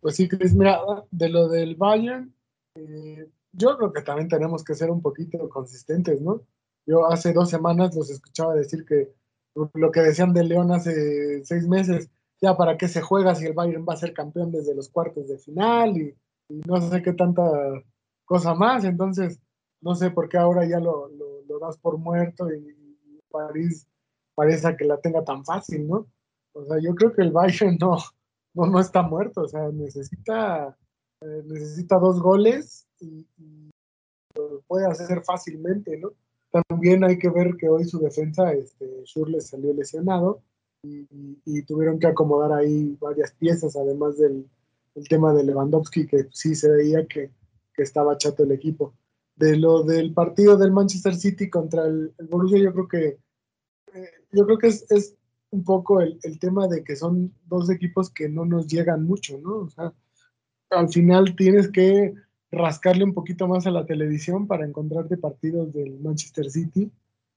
Pues 0.00 0.16
sí, 0.16 0.28
Cris, 0.28 0.54
mira, 0.54 0.80
de 1.10 1.28
lo 1.28 1.48
del 1.48 1.76
Bayern, 1.76 2.34
eh, 2.74 3.26
yo 3.52 3.76
creo 3.78 3.92
que 3.92 4.02
también 4.02 4.28
tenemos 4.28 4.62
que 4.62 4.74
ser 4.74 4.90
un 4.90 5.00
poquito 5.00 5.48
consistentes, 5.48 6.20
¿no? 6.20 6.42
Yo 6.86 7.06
hace 7.06 7.32
dos 7.32 7.48
semanas 7.48 7.94
los 7.94 8.10
escuchaba 8.10 8.54
decir 8.54 8.84
que 8.84 9.14
lo 9.54 9.90
que 9.90 10.00
decían 10.00 10.34
de 10.34 10.44
León 10.44 10.72
hace 10.72 11.44
seis 11.44 11.66
meses, 11.66 12.10
ya 12.42 12.56
para 12.56 12.76
qué 12.76 12.88
se 12.88 13.00
juega 13.00 13.34
si 13.34 13.46
el 13.46 13.54
Bayern 13.54 13.86
va 13.88 13.94
a 13.94 13.98
ser 13.98 14.12
campeón 14.12 14.52
desde 14.52 14.74
los 14.74 14.90
cuartos 14.90 15.28
de 15.28 15.38
final 15.38 15.96
y 15.96 16.14
no 16.48 16.80
sé 16.90 17.02
qué 17.02 17.12
tanta 17.12 17.42
cosa 18.26 18.54
más. 18.54 18.84
Entonces, 18.84 19.40
no 19.84 19.94
sé 19.94 20.10
por 20.10 20.28
qué 20.28 20.38
ahora 20.38 20.66
ya 20.66 20.80
lo, 20.80 21.08
lo, 21.08 21.58
das 21.60 21.76
por 21.78 21.98
muerto 21.98 22.52
y, 22.52 22.74
París 23.30 23.88
parece 24.36 24.76
que 24.76 24.84
la 24.84 25.00
tenga 25.00 25.24
tan 25.24 25.44
fácil, 25.44 25.88
¿no? 25.88 26.06
O 26.52 26.64
sea, 26.64 26.78
yo 26.80 26.94
creo 26.94 27.12
que 27.12 27.22
el 27.22 27.32
Bayern 27.32 27.76
no, 27.80 27.98
no, 28.54 28.66
no 28.66 28.80
está 28.80 29.02
muerto, 29.02 29.42
o 29.42 29.48
sea, 29.48 29.70
necesita, 29.70 30.76
eh, 31.20 31.42
necesita 31.44 31.98
dos 31.98 32.20
goles 32.20 32.86
y, 33.00 33.26
lo 34.36 34.62
puede 34.66 34.86
hacer 34.86 35.22
fácilmente, 35.22 35.96
¿no? 35.98 36.12
También 36.68 37.04
hay 37.04 37.18
que 37.18 37.28
ver 37.28 37.56
que 37.56 37.68
hoy 37.68 37.84
su 37.84 38.00
defensa, 38.00 38.52
este, 38.52 39.04
Schurle 39.04 39.40
salió 39.40 39.72
lesionado 39.72 40.42
y, 40.82 41.62
tuvieron 41.62 41.98
que 41.98 42.08
acomodar 42.08 42.52
ahí 42.52 42.96
varias 43.00 43.32
piezas, 43.32 43.76
además 43.76 44.18
del, 44.18 44.48
tema 45.08 45.34
de 45.34 45.44
Lewandowski, 45.44 46.06
que 46.06 46.28
sí 46.30 46.54
se 46.54 46.70
veía 46.70 47.06
que, 47.06 47.30
que 47.74 47.82
estaba 47.82 48.16
chato 48.16 48.44
el 48.44 48.52
equipo 48.52 48.94
de 49.36 49.56
lo 49.56 49.82
del 49.82 50.12
partido 50.12 50.56
del 50.56 50.72
Manchester 50.72 51.14
City 51.14 51.50
contra 51.50 51.86
el, 51.86 52.12
Borussia, 52.30 52.58
yo 52.58 52.72
creo 52.72 52.88
que 52.88 53.18
eh, 53.94 54.10
yo 54.32 54.46
creo 54.46 54.58
que 54.58 54.68
es, 54.68 54.90
es 54.90 55.16
un 55.50 55.64
poco 55.64 56.00
el, 56.00 56.18
el, 56.22 56.38
tema 56.38 56.66
de 56.68 56.82
que 56.82 56.96
son 56.96 57.32
dos 57.46 57.70
equipos 57.70 58.10
que 58.10 58.28
no 58.28 58.44
nos 58.44 58.66
llegan 58.66 59.04
mucho, 59.04 59.38
¿no? 59.38 59.56
O 59.58 59.70
sea, 59.70 59.92
al 60.70 60.88
final 60.88 61.36
tienes 61.36 61.68
que 61.70 62.14
rascarle 62.50 63.04
un 63.04 63.14
poquito 63.14 63.48
más 63.48 63.66
a 63.66 63.70
la 63.70 63.86
televisión 63.86 64.46
para 64.46 64.64
encontrarte 64.64 65.16
partidos 65.16 65.72
del 65.72 65.98
Manchester 66.00 66.50
City 66.50 66.90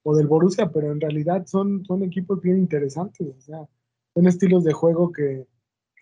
o 0.03 0.15
del 0.15 0.27
Borussia, 0.27 0.71
pero 0.71 0.91
en 0.91 1.01
realidad 1.01 1.45
son, 1.47 1.83
son 1.85 2.03
equipos 2.03 2.41
bien 2.41 2.57
interesantes, 2.57 3.27
o 3.27 3.41
sea, 3.41 3.67
son 4.13 4.27
estilos 4.27 4.63
de 4.63 4.73
juego 4.73 5.11
que, 5.11 5.45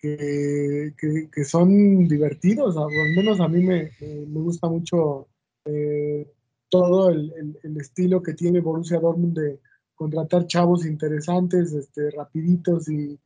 que, 0.00 0.94
que, 1.32 1.44
son 1.44 2.06
divertidos, 2.06 2.76
al 2.76 2.88
menos 3.16 3.40
a 3.40 3.48
mí 3.48 3.64
me, 3.64 3.90
me 4.00 4.40
gusta 4.40 4.68
mucho 4.68 5.28
eh, 5.66 6.32
todo 6.68 7.10
el, 7.10 7.32
estilo 7.80 8.22
que 8.22 8.34
tiene 8.34 8.60
Borussia 8.60 9.00
Dortmund 9.00 9.38
de 9.38 9.60
contratar 9.94 10.46
chavos 10.46 10.86
interesantes, 10.86 11.72
este, 11.72 12.10
rapiditos 12.10 12.88
y, 12.88 13.18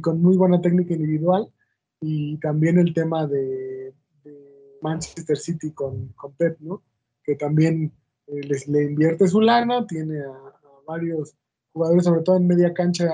con 0.00 0.20
muy 0.20 0.36
buena 0.36 0.60
técnica 0.60 0.94
individual. 0.94 1.50
Y 2.00 2.38
también 2.38 2.78
el 2.78 2.92
tema 2.92 3.26
de, 3.26 3.94
Manchester 4.82 5.36
City 5.36 5.72
con, 5.72 6.08
con, 6.08 6.34
Pep, 6.34 6.60
¿no? 6.60 6.82
Que 7.24 7.34
también 7.34 7.92
eh, 8.26 8.40
les, 8.46 8.68
le 8.68 8.84
invierte 8.84 9.26
su 9.26 9.40
lana, 9.40 9.86
tiene 9.86 10.20
a, 10.20 10.38
varios 10.86 11.34
jugadores, 11.72 12.04
sobre 12.04 12.22
todo 12.22 12.36
en 12.36 12.46
media 12.46 12.72
cancha, 12.72 13.08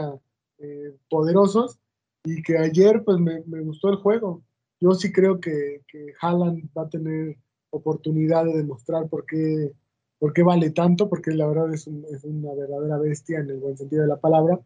eh, 0.59 0.97
poderosos, 1.09 1.79
y 2.25 2.42
que 2.42 2.59
ayer 2.59 3.03
pues 3.05 3.18
me, 3.18 3.40
gustó 3.62 3.90
el 3.90 3.97
juego. 3.97 4.42
Yo 4.81 4.92
sí 4.92 5.12
creo 5.12 5.40
que, 5.40 5.83
que 5.87 6.12
Haaland 6.21 6.68
va 6.77 6.83
a 6.83 6.90
tener 6.90 7.37
oportunidad 7.72 8.44
de 8.44 8.58
demostrar 8.58 9.08
por 9.08 9.26
qué, 9.26 9.72
por 10.18 10.32
qué 10.32 10.42
vale 10.42 10.70
tanto, 10.70 11.08
porque 11.08 11.32
la 11.32 11.46
verdad 11.46 11.72
es, 11.74 11.87
es 11.87 12.24
una 12.24 12.54
verdadera 12.54 12.98
bestia 12.98 13.40
en 13.40 13.50
el 13.50 13.58
buen 13.58 13.76
sentido 13.76 14.02
de 14.02 14.08
la 14.08 14.20
palabra. 14.20 14.61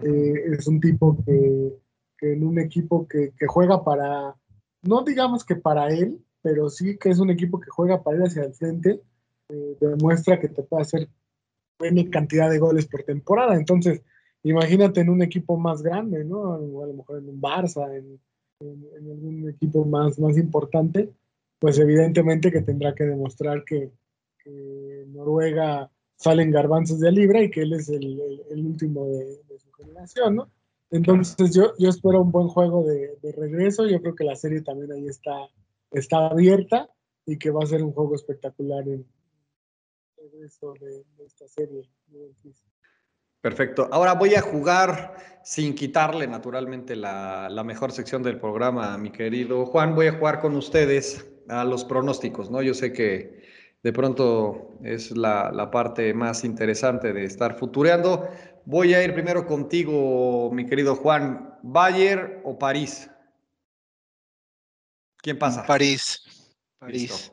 Eh, 0.00 0.34
es 0.52 0.66
un 0.66 0.80
tipo 0.80 1.18
que, 1.24 1.74
que 2.16 2.32
en 2.32 2.44
un 2.44 2.58
equipo 2.58 3.06
que, 3.06 3.32
que, 3.38 3.46
juega 3.46 3.84
para, 3.84 4.34
no 4.82 5.04
digamos 5.04 5.44
que 5.44 5.56
para 5.56 5.88
él, 5.88 6.18
pero 6.40 6.70
sí 6.70 6.96
que 6.96 7.10
es 7.10 7.18
un 7.18 7.30
equipo 7.30 7.60
que 7.60 7.70
juega 7.70 8.02
para 8.02 8.16
ir 8.16 8.22
hacia 8.24 8.44
el 8.44 8.54
frente, 8.54 9.02
eh, 9.48 9.76
demuestra 9.80 10.40
que 10.40 10.48
te 10.48 10.62
puede 10.62 10.82
hacer 10.82 11.08
buena 11.78 12.08
cantidad 12.10 12.48
de 12.48 12.58
goles 12.58 12.86
por 12.86 13.02
temporada. 13.02 13.54
Entonces, 13.56 14.02
imagínate 14.44 15.00
en 15.00 15.10
un 15.10 15.22
equipo 15.22 15.58
más 15.58 15.82
grande, 15.82 16.24
¿no? 16.24 16.54
A 16.54 16.58
lo 16.58 16.94
mejor 16.94 17.18
en 17.18 17.28
un 17.28 17.40
Barça, 17.40 17.94
en, 17.94 18.18
en, 18.60 19.10
algún 19.10 19.48
equipo 19.50 19.84
más, 19.84 20.18
más 20.18 20.36
importante, 20.38 21.10
pues 21.62 21.78
evidentemente 21.78 22.50
que 22.50 22.62
tendrá 22.62 22.92
que 22.92 23.04
demostrar 23.04 23.62
que, 23.64 23.92
Noruega 25.06 25.88
sale 26.16 26.42
en 26.42 26.50
garbanzos 26.50 26.98
de 26.98 27.12
libra 27.12 27.40
y 27.40 27.50
que 27.50 27.62
él 27.62 27.74
es 27.74 27.88
el, 27.88 28.20
último 28.50 29.06
de, 29.06 29.38
su 29.58 29.70
generación, 29.70 30.34
¿no? 30.34 30.50
Entonces 30.90 31.54
yo, 31.54 31.72
yo 31.78 31.90
espero 31.90 32.22
un 32.22 32.32
buen 32.32 32.48
juego 32.48 32.82
de, 32.82 33.16
regreso, 33.36 33.86
yo 33.86 34.00
creo 34.00 34.16
que 34.16 34.24
la 34.24 34.34
serie 34.34 34.62
también 34.62 34.90
ahí 34.90 35.06
está, 35.06 35.36
está 35.92 36.26
abierta 36.26 36.90
y 37.26 37.38
que 37.38 37.50
va 37.50 37.62
a 37.62 37.66
ser 37.66 37.84
un 37.84 37.92
juego 37.92 38.16
espectacular 38.16 38.82
en 38.88 39.06
el 40.16 40.32
regreso 40.32 40.74
de, 40.80 41.04
esta 41.24 41.46
serie. 41.46 41.88
Perfecto. 43.40 43.88
Ahora 43.92 44.14
voy 44.14 44.34
a 44.34 44.40
jugar 44.40 45.14
sin 45.44 45.76
quitarle 45.76 46.26
naturalmente 46.26 46.96
la, 46.96 47.48
la, 47.48 47.62
mejor 47.62 47.92
sección 47.92 48.24
del 48.24 48.40
programa, 48.40 48.98
mi 48.98 49.12
querido 49.12 49.64
Juan. 49.66 49.94
Voy 49.94 50.08
a 50.08 50.18
jugar 50.18 50.40
con 50.40 50.56
ustedes 50.56 51.31
a 51.48 51.64
los 51.64 51.84
pronósticos, 51.84 52.50
¿no? 52.50 52.62
Yo 52.62 52.74
sé 52.74 52.92
que 52.92 53.42
de 53.82 53.92
pronto 53.92 54.78
es 54.82 55.10
la, 55.16 55.50
la 55.52 55.70
parte 55.70 56.14
más 56.14 56.44
interesante 56.44 57.12
de 57.12 57.24
estar 57.24 57.58
futureando. 57.58 58.28
Voy 58.64 58.94
a 58.94 59.02
ir 59.02 59.12
primero 59.12 59.46
contigo, 59.46 60.50
mi 60.52 60.66
querido 60.66 60.94
Juan. 60.94 61.58
¿Bayern 61.62 62.40
o 62.44 62.58
París? 62.58 63.10
¿Quién 65.16 65.38
pasa? 65.38 65.64
París. 65.66 66.22
París. 66.78 67.32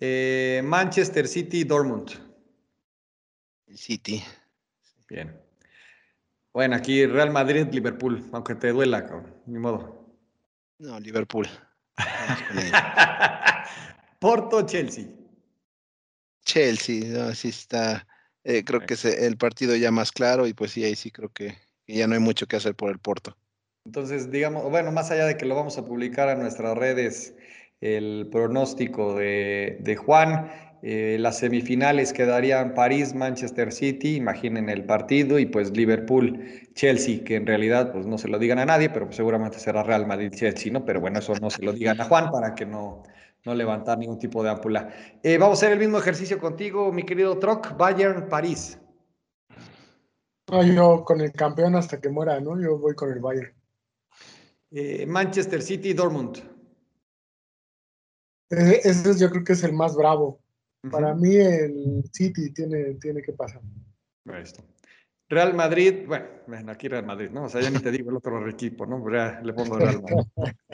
Eh, 0.00 0.60
Manchester 0.64 1.26
City, 1.26 1.64
Dortmund. 1.64 2.10
City. 3.74 4.22
Bien. 5.08 5.40
Bueno, 6.52 6.76
aquí 6.76 7.06
Real 7.06 7.30
Madrid, 7.30 7.66
Liverpool, 7.70 8.24
aunque 8.32 8.54
te 8.54 8.72
duela, 8.72 9.06
ni 9.46 9.58
modo. 9.58 10.06
No, 10.78 10.98
Liverpool. 11.00 11.46
Porto, 14.18 14.66
Chelsea. 14.66 15.06
Chelsea, 16.44 17.28
así 17.28 17.48
está. 17.48 18.06
Eh, 18.44 18.64
creo 18.64 18.80
que 18.80 18.94
es 18.94 19.04
el 19.04 19.36
partido 19.36 19.76
ya 19.76 19.90
más 19.90 20.12
claro 20.12 20.46
y 20.46 20.54
pues 20.54 20.72
sí, 20.72 20.84
ahí 20.84 20.96
sí 20.96 21.10
creo 21.10 21.30
que, 21.30 21.56
ya 21.86 22.06
no 22.06 22.14
hay 22.14 22.20
mucho 22.20 22.46
que 22.46 22.56
hacer 22.56 22.74
por 22.74 22.90
el 22.90 22.98
Porto. 22.98 23.36
Entonces, 23.84 24.30
digamos, 24.30 24.64
bueno, 24.70 24.92
más 24.92 25.10
allá 25.10 25.26
de 25.26 25.36
que 25.36 25.46
lo 25.46 25.54
vamos 25.54 25.78
a 25.78 25.84
publicar 25.84 26.28
en 26.28 26.40
nuestras 26.40 26.76
redes, 26.76 27.34
el 27.80 28.28
pronóstico 28.30 29.14
de, 29.14 29.78
de 29.80 29.96
Juan, 29.96 30.50
eh, 30.82 31.16
las 31.18 31.38
semifinales 31.38 32.12
quedarían 32.12 32.74
París, 32.74 33.14
Manchester 33.14 33.72
City, 33.72 34.16
imaginen 34.16 34.68
el 34.68 34.84
partido, 34.84 35.38
y 35.38 35.46
pues 35.46 35.76
Liverpool, 35.76 36.40
Chelsea, 36.74 37.24
que 37.24 37.34
en 37.36 37.46
realidad 37.46 37.92
pues 37.92 38.06
no 38.06 38.16
se 38.16 38.28
lo 38.28 38.38
digan 38.38 38.60
a 38.60 38.66
nadie, 38.66 38.88
pero 38.88 39.10
seguramente 39.10 39.58
será 39.58 39.82
Real 39.82 40.06
Madrid, 40.06 40.30
Chelsea, 40.32 40.72
¿no? 40.72 40.84
Pero 40.84 41.00
bueno, 41.00 41.18
eso 41.18 41.34
no 41.40 41.50
se 41.50 41.62
lo 41.62 41.72
digan 41.72 42.00
a 42.00 42.04
Juan 42.04 42.30
para 42.30 42.54
que 42.54 42.64
no, 42.64 43.02
no 43.44 43.54
levantar 43.54 43.98
ningún 43.98 44.18
tipo 44.18 44.42
de 44.44 44.50
ámpula. 44.50 44.88
Eh, 45.22 45.36
vamos 45.36 45.58
a 45.58 45.66
hacer 45.66 45.72
el 45.72 45.80
mismo 45.80 45.98
ejercicio 45.98 46.38
contigo, 46.38 46.92
mi 46.92 47.02
querido 47.02 47.38
Troc, 47.38 47.76
Bayern, 47.76 48.28
París. 48.28 48.78
yo 50.76 51.04
con 51.04 51.20
el 51.20 51.32
campeón 51.32 51.74
hasta 51.74 52.00
que 52.00 52.08
muera, 52.08 52.38
¿no? 52.40 52.60
Yo 52.60 52.78
voy 52.78 52.94
con 52.94 53.10
el 53.10 53.18
Bayern. 53.18 53.52
Eh, 54.70 55.06
Manchester 55.06 55.60
City, 55.60 55.92
Dortmund. 55.92 56.38
ese 58.50 59.18
yo 59.18 59.28
creo 59.30 59.42
que 59.42 59.54
es 59.54 59.64
el 59.64 59.72
más 59.72 59.96
bravo. 59.96 60.38
Para 60.90 61.14
mí 61.14 61.34
el 61.34 62.04
City 62.12 62.52
tiene, 62.52 62.94
tiene 62.94 63.22
que 63.22 63.32
pasar. 63.32 63.60
Real 65.28 65.54
Madrid, 65.54 66.06
bueno, 66.06 66.70
aquí 66.70 66.88
Real 66.88 67.04
Madrid, 67.04 67.30
¿no? 67.30 67.44
O 67.44 67.48
sea, 67.48 67.60
ya 67.60 67.70
ni 67.70 67.78
te 67.80 67.90
digo 67.90 68.10
el 68.10 68.16
otro 68.16 68.48
equipo, 68.48 68.86
¿no? 68.86 69.04
Ya 69.12 69.40
le 69.42 69.52
pongo 69.52 69.76
Real 69.76 70.00
Madrid. 70.02 70.26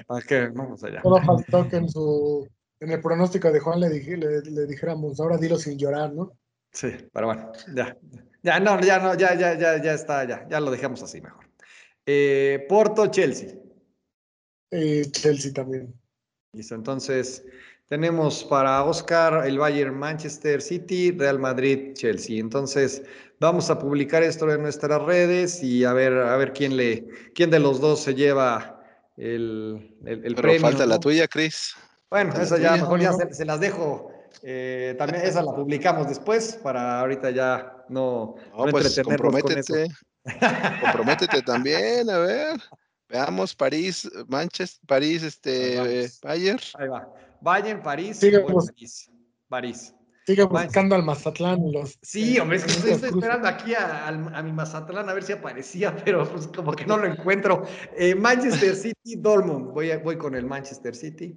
¿Para 0.07 0.27
qué? 0.27 0.49
Vamos 0.49 0.85
allá. 0.85 1.03
Solo 1.03 1.23
faltó 1.23 1.69
que 1.69 1.77
en 1.77 1.89
su 1.89 2.49
en 2.81 2.91
el 2.91 3.01
pronóstico 3.01 3.51
de 3.51 3.61
Juan 3.61 3.81
le, 3.81 3.89
dije, 3.89 4.17
le, 4.17 4.67
dijéramos, 4.67 5.19
ahora 5.19 5.39
dilo 5.39 5.57
sin 5.57 5.79
llorar, 5.79 6.13
¿no? 6.13 6.37
Sí, 6.71 6.89
pero 7.13 7.27
bueno, 7.27 7.53
ya. 7.75 7.97
Ya, 8.43 8.61
no, 8.61 8.81
ya, 8.81 8.99
no, 8.99 9.15
ya, 9.15 9.35
ya, 9.35 9.57
ya, 9.59 9.83
ya 9.83 9.95
está, 9.95 10.25
ya, 10.25 10.47
ya 10.49 10.61
lo 10.61 10.71
dejamos 10.71 11.03
así 11.03 11.21
mejor. 11.21 11.47
Eh, 12.05 12.67
Porto, 12.69 13.07
Chelsea. 13.07 13.55
Eh, 14.71 15.07
Chelsea 15.11 15.53
también. 15.53 15.95
Listo, 16.53 16.75
entonces, 16.75 17.45
tenemos 17.89 18.45
para 18.45 18.83
Oscar 18.85 19.47
el 19.47 19.59
Bayern 19.59 19.99
Manchester 19.99 20.63
City, 20.63 21.11
Real 21.13 21.39
Madrid 21.39 21.93
Chelsea. 21.95 22.39
Entonces, 22.39 23.03
vamos 23.41 23.71
a 23.71 23.79
publicar 23.79 24.23
esto 24.23 24.51
en 24.51 24.63
nuestras 24.63 25.03
redes 25.03 25.63
y 25.63 25.85
a 25.85 25.93
ver, 25.93 26.13
a 26.15 26.37
ver 26.37 26.53
quién 26.53 26.77
le, 26.77 27.07
quién 27.35 27.51
de 27.51 27.59
los 27.59 27.81
dos 27.81 28.01
se 28.01 28.15
lleva 28.15 28.81
el, 29.17 29.97
el, 30.05 30.35
Pero 30.35 30.61
falta 30.61 30.87
la 30.87 30.99
tuya, 30.99 31.29
Chris. 31.29 31.75
Bueno, 32.11 32.33
esa 32.35 32.59
ya 32.59 32.73
mejor 32.73 33.01
ya 33.01 33.13
se, 33.13 33.45
las 33.45 33.61
dejo. 33.61 34.11
Eh, 34.43 34.95
también 34.99 35.25
esa 35.25 35.43
la 35.43 35.53
publicamos 35.53 36.09
después 36.09 36.59
para 36.63 37.01
ahorita 37.01 37.31
ya 37.31 37.85
no, 37.89 38.37
no, 38.57 38.67
pues, 38.67 39.01
comprométete. 39.03 39.89
comprométete 40.81 41.43
también, 41.43 42.09
a 42.09 42.19
ver. 42.19 42.61
Veamos 43.09 43.55
París, 43.55 44.11
Manchester, 44.29 44.81
París, 44.87 45.23
este, 45.23 46.09
Bayern. 46.23 46.61
Ahí 46.79 46.89
va. 46.89 47.09
Bayern, 47.45 47.83
París, 47.83 48.17
Sigue 48.17 48.41
París. 48.41 49.11
París. 49.49 49.95
Sigue 50.27 50.45
buscando 50.45 50.95
al 50.95 51.03
Mazatlán. 51.03 51.71
Los, 51.71 51.99
sí, 52.01 52.39
hombre, 52.39 52.57
es 52.57 52.65
que 52.65 52.73
estoy, 52.73 53.11
esperando 53.11 53.47
aquí 53.47 53.75
a, 53.75 54.11
mi 54.43 54.53
Mazatlán 54.53 55.11
a 55.11 55.13
ver 55.13 55.23
si 55.23 55.33
aparecía, 55.33 55.95
pero 56.05 56.27
pues 56.27 56.47
como 56.49 56.73
que 56.73 56.87
no 56.87 56.97
lo 56.97 57.07
encuentro. 57.07 57.65
Eh, 57.97 58.15
Manchester 58.15 58.75
City, 58.77 59.17
Dortmund. 59.17 59.73
Voy, 59.73 59.95
voy 60.03 60.17
con 60.17 60.35
el 60.35 60.47
Manchester 60.47 60.97
City. 60.97 61.37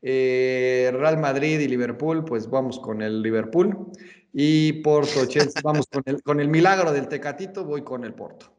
Eh, 0.00 0.90
Real 0.94 1.18
Madrid 1.18 1.60
y 1.60 1.68
Liverpool, 1.68 2.24
pues 2.24 2.48
vamos 2.48 2.80
con 2.80 3.02
el 3.02 3.20
Liverpool. 3.20 3.92
Y 4.32 4.80
Porto, 4.80 5.26
Chelsea, 5.26 5.60
vamos 5.62 5.86
con 5.86 6.02
el, 6.06 6.22
con 6.22 6.40
el 6.40 6.48
milagro 6.48 6.92
del 6.92 7.08
Tecatito, 7.08 7.66
voy 7.66 7.82
con 7.82 8.04
el 8.04 8.14
Porto. 8.14 8.52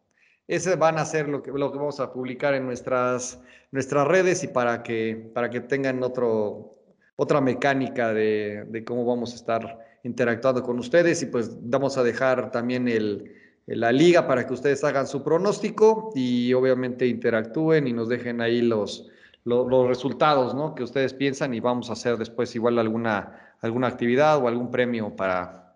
Ese 0.48 0.76
van 0.76 1.00
a 1.00 1.06
ser 1.06 1.30
lo 1.30 1.42
que, 1.42 1.52
lo 1.52 1.72
que 1.72 1.78
vamos 1.78 2.00
a 2.00 2.14
publicar 2.14 2.54
en 2.54 2.66
nuestras, 2.66 3.40
nuestras 3.72 4.08
redes 4.08 4.44
y 4.44 4.48
para 4.50 4.84
que, 4.84 5.32
para 5.34 5.50
que 5.50 5.62
tengan 5.62 6.04
otro, 6.04 6.83
otra 7.24 7.42
mecánica 7.42 8.14
de, 8.14 8.84
cómo 8.86 9.06
vamos 9.06 9.34
a 9.34 9.36
estar 9.36 9.80
interactuando 10.04 10.62
con 10.64 10.80
ustedes 10.80 11.24
y 11.24 11.28
pues 11.28 11.52
vamos 11.62 11.98
a 11.98 12.04
dejar 12.04 12.52
también 12.52 12.88
la 13.66 13.92
liga 13.92 14.28
para 14.28 14.46
que 14.46 14.54
ustedes 14.54 14.84
hagan 14.84 15.08
su 15.08 15.24
pronóstico 15.24 16.12
y 16.16 16.54
obviamente 16.54 17.08
interactúen 17.08 17.88
y 17.88 17.94
nos 17.94 18.10
dejen 18.10 18.42
ahí 18.42 18.62
los, 18.62 19.10
los, 19.46 19.88
resultados 19.88 20.54
¿no? 20.54 20.76
que 20.76 20.84
ustedes 20.84 21.14
piensan 21.14 21.54
y 21.54 21.60
vamos 21.60 21.90
a 21.90 21.94
hacer 21.94 22.18
después 22.18 22.54
igual 22.56 22.78
alguna, 22.80 23.56
alguna 23.62 23.88
actividad 23.88 24.38
o 24.38 24.48
algún 24.48 24.70
premio 24.70 25.16
para, 25.16 25.76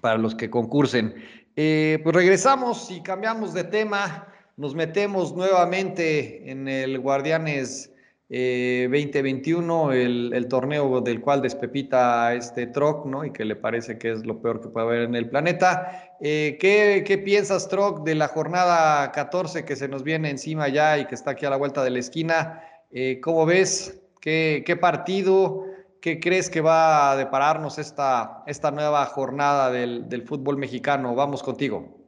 para 0.00 0.18
los 0.18 0.34
que 0.34 0.50
concursen. 0.50 1.14
Eh, 1.56 2.00
pues 2.02 2.14
regresamos 2.14 2.90
y 2.90 3.02
cambiamos 3.02 3.52
de 3.54 3.64
tema, 3.64 4.28
nos 4.56 4.74
metemos 4.74 5.34
nuevamente 5.34 6.50
en 6.50 6.68
el 6.68 6.98
Guardianes 6.98 7.91
2021, 8.32 9.92
eh, 9.92 10.04
el, 10.32 10.46
torneo 10.48 11.02
del 11.02 11.20
cual 11.20 11.42
despepita 11.42 12.32
este 12.32 12.66
Troc, 12.66 13.04
¿no? 13.04 13.26
Y 13.26 13.30
que 13.30 13.44
le 13.44 13.56
parece 13.56 13.98
que 13.98 14.10
es 14.10 14.24
lo 14.24 14.40
peor 14.40 14.62
que 14.62 14.68
puede 14.68 14.86
haber 14.86 15.02
en 15.02 15.14
el 15.14 15.28
planeta. 15.28 16.16
Eh, 16.18 16.56
¿qué, 16.58 17.22
piensas, 17.22 17.68
Troc, 17.68 18.04
de 18.04 18.14
la 18.14 18.28
jornada 18.28 19.12
14 19.12 19.66
que 19.66 19.76
se 19.76 19.86
nos 19.86 20.02
viene 20.02 20.30
encima 20.30 20.68
ya 20.68 20.98
y 20.98 21.04
que 21.04 21.14
está 21.14 21.32
aquí 21.32 21.44
a 21.44 21.50
la 21.50 21.58
vuelta 21.58 21.84
de 21.84 21.90
la 21.90 21.98
esquina? 21.98 22.62
Eh, 22.90 23.20
¿Cómo 23.20 23.44
ves? 23.44 24.00
¿Qué, 24.18 24.78
partido? 24.80 25.66
¿Qué 26.00 26.18
crees 26.18 26.48
que 26.48 26.62
va 26.62 27.12
a 27.12 27.16
depararnos 27.16 27.78
esta, 27.78 28.44
esta 28.46 28.70
nueva 28.70 29.04
jornada 29.06 29.70
del, 29.70 30.08
del 30.08 30.22
fútbol 30.22 30.56
mexicano? 30.56 31.14
Vamos 31.14 31.42
contigo. 31.42 31.98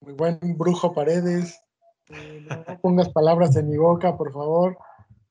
Muy 0.00 0.14
buen 0.14 0.38
brujo 0.56 0.94
Paredes. 0.94 1.65
Eh, 2.10 2.46
no 2.48 2.80
pongas 2.80 3.08
palabras 3.10 3.56
en 3.56 3.68
mi 3.68 3.76
boca, 3.76 4.16
por 4.16 4.32
favor. 4.32 4.76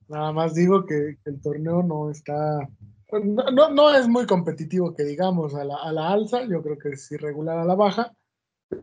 Nada 0.07 0.31
más 0.31 0.53
digo 0.53 0.85
que, 0.85 1.17
el 1.25 1.41
torneo 1.41 1.81
no 1.81 2.11
está, 2.11 2.69
pues, 3.07 3.23
no, 3.25 3.69
no, 3.69 3.95
es 3.95 4.07
muy 4.07 4.25
competitivo, 4.27 4.93
que 4.93 5.03
digamos, 5.03 5.55
a 5.55 5.63
la, 5.63 5.77
a 5.77 5.91
la, 5.91 6.09
alza, 6.09 6.43
yo 6.45 6.61
creo 6.61 6.77
que 6.77 6.89
es 6.89 7.11
irregular 7.11 7.57
a 7.57 7.65
la 7.65 7.75
baja, 7.75 8.13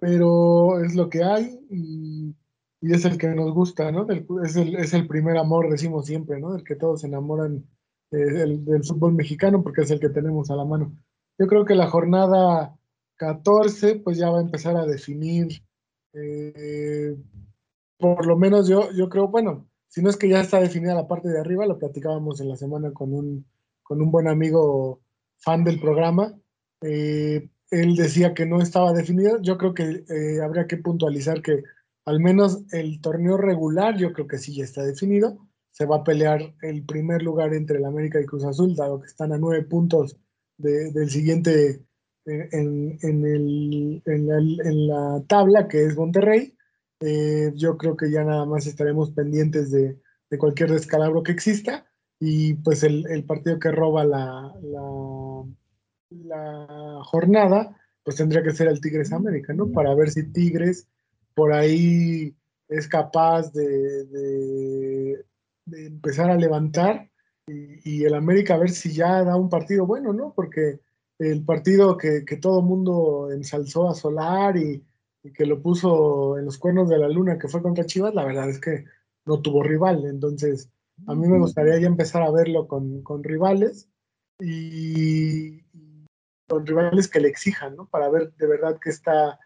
pero 0.01 0.83
es 0.83 0.95
lo 0.95 1.09
que 1.09 1.23
hay 1.23 1.59
y, 1.71 2.35
es 2.81 3.05
el 3.05 3.17
que 3.17 3.29
nos 3.29 3.53
gusta, 3.55 3.93
¿no? 3.93 4.07
es, 4.43 4.57
el, 4.57 4.75
es 4.75 4.93
el 4.93 5.07
primer 5.07 5.37
amor, 5.37 5.71
decimos 5.71 6.07
siempre, 6.07 6.41
¿no? 6.41 6.53
Del 6.53 6.65
que 6.65 6.75
todos 6.75 7.03
se 7.03 7.07
enamoran 7.07 7.65
eh, 8.11 8.17
del, 8.17 8.85
fútbol 8.85 9.15
mexicano 9.15 9.63
porque 9.63 9.83
es 9.83 9.91
el 9.91 10.01
que 10.01 10.09
tenemos 10.09 10.51
a 10.51 10.57
la 10.57 10.65
mano. 10.65 10.93
Yo 11.39 11.47
creo 11.47 11.65
que 11.65 11.77
la 11.77 11.87
jornada 11.87 12.77
14 13.17 14.01
pues 14.01 14.19
ya 14.19 14.31
va 14.31 14.39
a 14.39 14.43
empezar 14.43 14.77
a 14.77 14.85
definir, 14.85 15.63
eh, 16.13 17.17
por 18.03 18.27
lo 18.27 18.37
menos 18.37 18.69
yo, 18.69 18.91
yo 18.93 19.09
creo, 19.09 19.29
bueno, 19.29 19.67
si 19.89 20.03
no 20.03 20.11
es 20.11 20.19
que 20.19 20.29
ya 20.29 20.41
está 20.43 20.61
definida 20.61 20.95
la 20.95 21.09
parte 21.09 21.29
de 21.29 21.41
arriba, 21.41 21.67
lo 21.67 21.79
platicábamos 21.79 22.41
en 22.41 22.49
la 22.51 22.57
semana 22.57 22.93
con 22.93 23.15
un, 23.15 23.47
con 23.83 24.03
un 24.03 24.11
buen 24.11 24.29
amigo 24.29 25.01
fan 25.39 25.65
del 25.65 25.81
programa. 25.81 26.39
Eh, 26.83 27.49
él 27.71 27.97
decía 27.97 28.35
que 28.35 28.45
no 28.45 28.61
estaba 28.61 28.93
definido. 28.93 29.41
Yo 29.41 29.57
creo 29.57 29.73
que 29.73 30.05
habría 30.45 30.67
que 30.67 30.77
puntualizar 30.77 31.41
que 31.41 31.63
al 32.05 32.21
menos 32.21 32.65
el 32.73 33.01
torneo 33.01 33.39
regular, 33.39 33.97
yo 33.97 34.13
creo 34.13 34.27
que 34.27 34.39
sí 34.39 34.55
ya 34.55 34.65
está 34.65 34.83
definido 34.85 35.39
se 35.73 35.87
va 35.87 35.97
a 35.97 36.05
pelear 36.05 36.55
el 36.63 36.85
primer 36.85 37.23
lugar 37.23 37.53
entre 37.55 37.79
el 37.79 37.85
América 37.87 38.21
y 38.21 38.27
Cruz 38.27 38.45
Azul, 38.45 38.77
dado 38.77 39.01
que 39.01 39.07
están 39.07 39.33
a 39.33 39.39
nueve 39.39 39.65
puntos 39.65 40.17
del 40.59 41.11
siguiente 41.11 41.83
en, 42.25 42.99
la, 44.87 45.25
tabla, 45.27 45.67
que 45.67 45.85
es 45.85 45.97
Monterrey. 45.97 46.55
Eh, 47.03 47.53
yo 47.55 47.77
creo 47.77 47.97
que 47.97 48.11
ya 48.11 48.25
nada 48.25 48.47
más 48.47 48.67
estaremos 48.67 49.11
pendientes 49.11 49.71
de, 49.71 49.99
cualquier 50.39 50.71
descalabro 50.73 51.23
que 51.23 51.33
exista 51.33 51.87
y 52.19 52.55
pues 52.55 52.83
el, 52.85 53.25
partido 53.27 53.59
que 53.59 53.71
roba 53.71 54.03
la, 54.05 54.55
la, 56.09 57.03
jornada, 57.05 57.77
pues 58.03 58.17
tendría 58.17 58.43
que 58.43 58.53
ser 58.53 58.69
el 58.69 58.81
Tigres 58.81 59.13
América, 59.13 59.53
¿no? 59.53 59.71
Para 59.71 59.95
ver 59.95 60.11
si 60.11 60.33
Tigres 60.33 60.89
por 61.35 61.53
ahí 61.53 62.35
es 62.69 62.89
capaz 62.89 63.53
de 63.53 65.23
de 65.65 65.87
empezar 65.87 66.31
a 66.31 66.37
levantar 66.37 67.11
y, 67.47 68.05
el 68.05 68.15
América 68.15 68.55
a 68.55 68.59
ver 68.59 68.71
si 68.71 68.93
ya 68.93 69.25
da 69.25 69.37
un 69.37 69.49
partido 69.49 69.87
bueno, 69.87 70.13
¿no? 70.13 70.33
Porque 70.35 70.81
el 71.19 71.45
partido 71.45 71.97
que, 71.97 72.25
que 72.25 72.37
todo 72.37 72.63
mundo 72.63 73.31
ensalzó 73.33 73.89
a 73.89 73.95
Solar 73.95 74.57
y, 74.57 74.85
que 75.31 75.47
lo 75.47 75.63
puso 75.63 76.39
en 76.39 76.45
los 76.45 76.59
cuernos 76.59 76.89
de 76.89 76.99
la 76.99 77.09
luna, 77.09 77.39
que 77.39 77.49
fue 77.49 77.63
contra 77.63 77.87
Chivas, 77.87 78.15
la 78.15 78.25
verdad 78.25 78.49
es 78.49 78.61
que 78.61 78.85
no 79.25 79.41
tuvo 79.41 79.63
rival. 79.63 80.05
Entonces, 80.07 80.71
a 81.07 81.15
mí 81.15 81.29
me 81.29 81.39
gustaría 81.39 81.79
ya 81.79 81.87
empezar 81.87 82.23
a 82.23 82.31
verlo 82.31 82.67
con, 82.67 83.03
con 83.03 83.23
rivales 83.23 83.89
y 84.41 85.63
con 86.49 86.67
rivales 86.67 87.09
que 87.09 87.21
le 87.21 87.29
exijan, 87.29 87.77
¿no? 87.77 87.89
Para 87.89 88.11
ver 88.11 88.33
de 88.35 88.47
verdad 88.47 88.79
qué 88.83 88.91
está, 88.91 89.39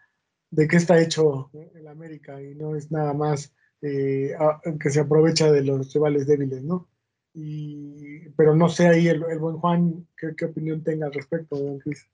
de 0.51 0.67
qué 0.67 0.77
está 0.77 0.99
hecho 0.99 1.49
el 1.75 1.87
América 1.87 2.41
y 2.41 2.55
no 2.55 2.75
es 2.75 2.91
nada 2.91 3.13
más 3.13 3.53
eh, 3.81 4.35
que 4.79 4.89
se 4.89 4.99
aprovecha 4.99 5.51
de 5.51 5.63
los 5.63 5.93
rivales 5.93 6.27
débiles, 6.27 6.63
¿no? 6.63 6.89
Y, 7.33 8.29
pero 8.29 8.55
no 8.55 8.67
sé 8.67 8.87
ahí 8.87 9.07
el, 9.07 9.19
buen 9.39 9.57
Juan 9.57 10.07
qué, 10.17 10.45
opinión 10.45 10.83
tenga 10.83 11.05
al 11.05 11.13
respecto, 11.13 11.55
don 11.55 11.77
Cris. 11.79 12.07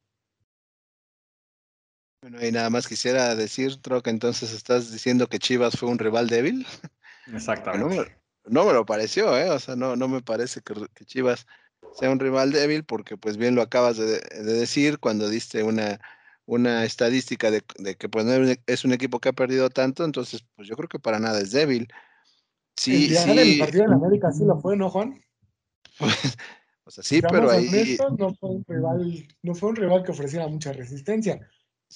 Bueno, 2.23 2.43
y 2.43 2.51
nada 2.51 2.71
más 2.71 2.87
quisiera 2.87 3.35
decir, 3.35 3.79
que 3.79 4.09
entonces 4.09 4.51
estás 4.51 4.91
diciendo 4.91 5.27
que 5.27 5.37
Chivas 5.37 5.77
fue 5.77 5.89
un 5.89 5.99
rival 5.99 6.27
débil. 6.27 6.65
Exactamente. 7.31 8.17
No, 8.45 8.65
me 8.65 8.73
lo 8.73 8.85
pareció, 8.85 9.37
¿eh? 9.37 9.51
O 9.51 9.59
sea, 9.59 9.75
no, 9.75 9.95
no 9.95 10.07
me 10.07 10.21
parece 10.21 10.61
que, 10.61 10.73
Chivas 11.05 11.45
sea 11.93 12.09
un 12.09 12.19
rival 12.19 12.51
débil, 12.51 12.83
porque 12.83 13.17
pues 13.17 13.37
bien 13.37 13.53
lo 13.53 13.61
acabas 13.61 13.97
de 13.97 14.19
decir 14.41 14.97
cuando 14.97 15.29
diste 15.29 15.61
una 15.61 15.99
una 16.45 16.83
estadística 16.83 17.51
de, 17.51 17.61
que 17.61 18.09
pues 18.09 18.25
es 18.67 18.85
un 18.85 18.93
equipo 18.93 19.19
que 19.19 19.29
ha 19.29 19.33
perdido 19.33 19.69
tanto, 19.69 20.03
entonces 20.03 20.45
pues 20.55 20.67
yo 20.67 20.75
creo 20.75 20.89
que 20.89 20.99
para 20.99 21.19
nada 21.19 21.39
es 21.39 21.51
débil. 21.51 21.87
Sí, 22.75 23.05
el, 23.05 23.17
sí. 23.17 23.39
el 23.39 23.59
partido 23.59 23.85
en 23.85 23.93
América 23.93 24.31
sí 24.31 24.43
lo 24.45 24.59
fue, 24.59 24.75
¿no, 24.75 24.89
Juan? 24.89 25.23
Pues, 25.99 26.11
o 26.85 26.91
sea, 26.91 27.03
sí, 27.03 27.21
pero 27.21 27.49
ahí... 27.49 27.97
no, 28.17 28.33
fue 28.33 28.49
un 28.49 28.65
rival, 28.67 29.27
no 29.43 29.55
fue 29.55 29.69
un 29.69 29.75
rival 29.75 30.03
que 30.03 30.11
ofreciera 30.11 30.47
mucha 30.47 30.73
resistencia. 30.73 31.39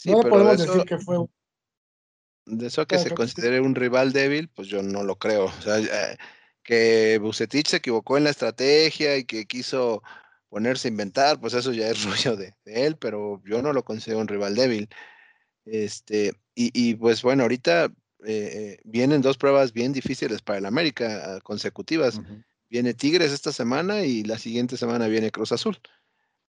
No 0.06 0.22
podemos 0.22 0.58
decir 0.58 0.84
que 0.84 0.98
fue 0.98 1.18
De 2.46 2.68
eso 2.68 2.86
que 2.86 3.00
se 3.00 3.12
considere 3.12 3.62
un 3.62 3.76
rival 3.76 4.14
débil, 4.14 4.50
pues 4.50 4.68
yo 4.68 4.84
no 4.84 5.04
lo 5.04 5.18
creo. 5.18 5.46
O 5.46 5.62
sea, 5.62 5.80
eh, 5.80 6.18
que 6.64 7.18
Bucetich 7.20 7.68
se 7.68 7.78
equivocó 7.78 8.18
en 8.18 8.26
la 8.26 8.30
estrategia 8.30 9.18
y 9.18 9.24
que 9.24 9.46
quiso 9.46 10.04
ponerse 10.50 10.88
a 10.88 10.92
inventar, 10.92 11.40
pues 11.40 11.54
eso 11.54 11.72
ya 11.72 11.90
es 11.90 12.04
rollo 12.04 12.36
de, 12.36 12.54
él, 12.66 12.98
pero 12.98 13.42
yo 13.46 13.62
no 13.62 13.74
lo 13.74 13.84
considero 13.84 14.20
un 14.20 14.28
rival 14.28 14.56
débil. 14.56 14.90
Este, 15.66 16.34
y, 16.56 16.96
pues 16.96 17.22
bueno, 17.22 17.44
ahorita 17.44 17.86
eh, 17.86 17.90
eh, 18.26 18.80
vienen 18.84 19.22
dos 19.22 19.38
pruebas 19.38 19.74
bien 19.74 19.94
difíciles 19.94 20.42
para 20.42 20.60
el 20.60 20.66
América 20.66 21.36
ah, 21.36 21.40
consecutivas. 21.42 22.20
Viene 22.70 22.94
Tigres 22.94 23.32
esta 23.32 23.52
semana 23.52 24.02
y 24.02 24.24
la 24.24 24.38
siguiente 24.38 24.76
semana 24.76 25.08
viene 25.08 25.30
Cruz 25.30 25.52
Azul. 25.52 25.78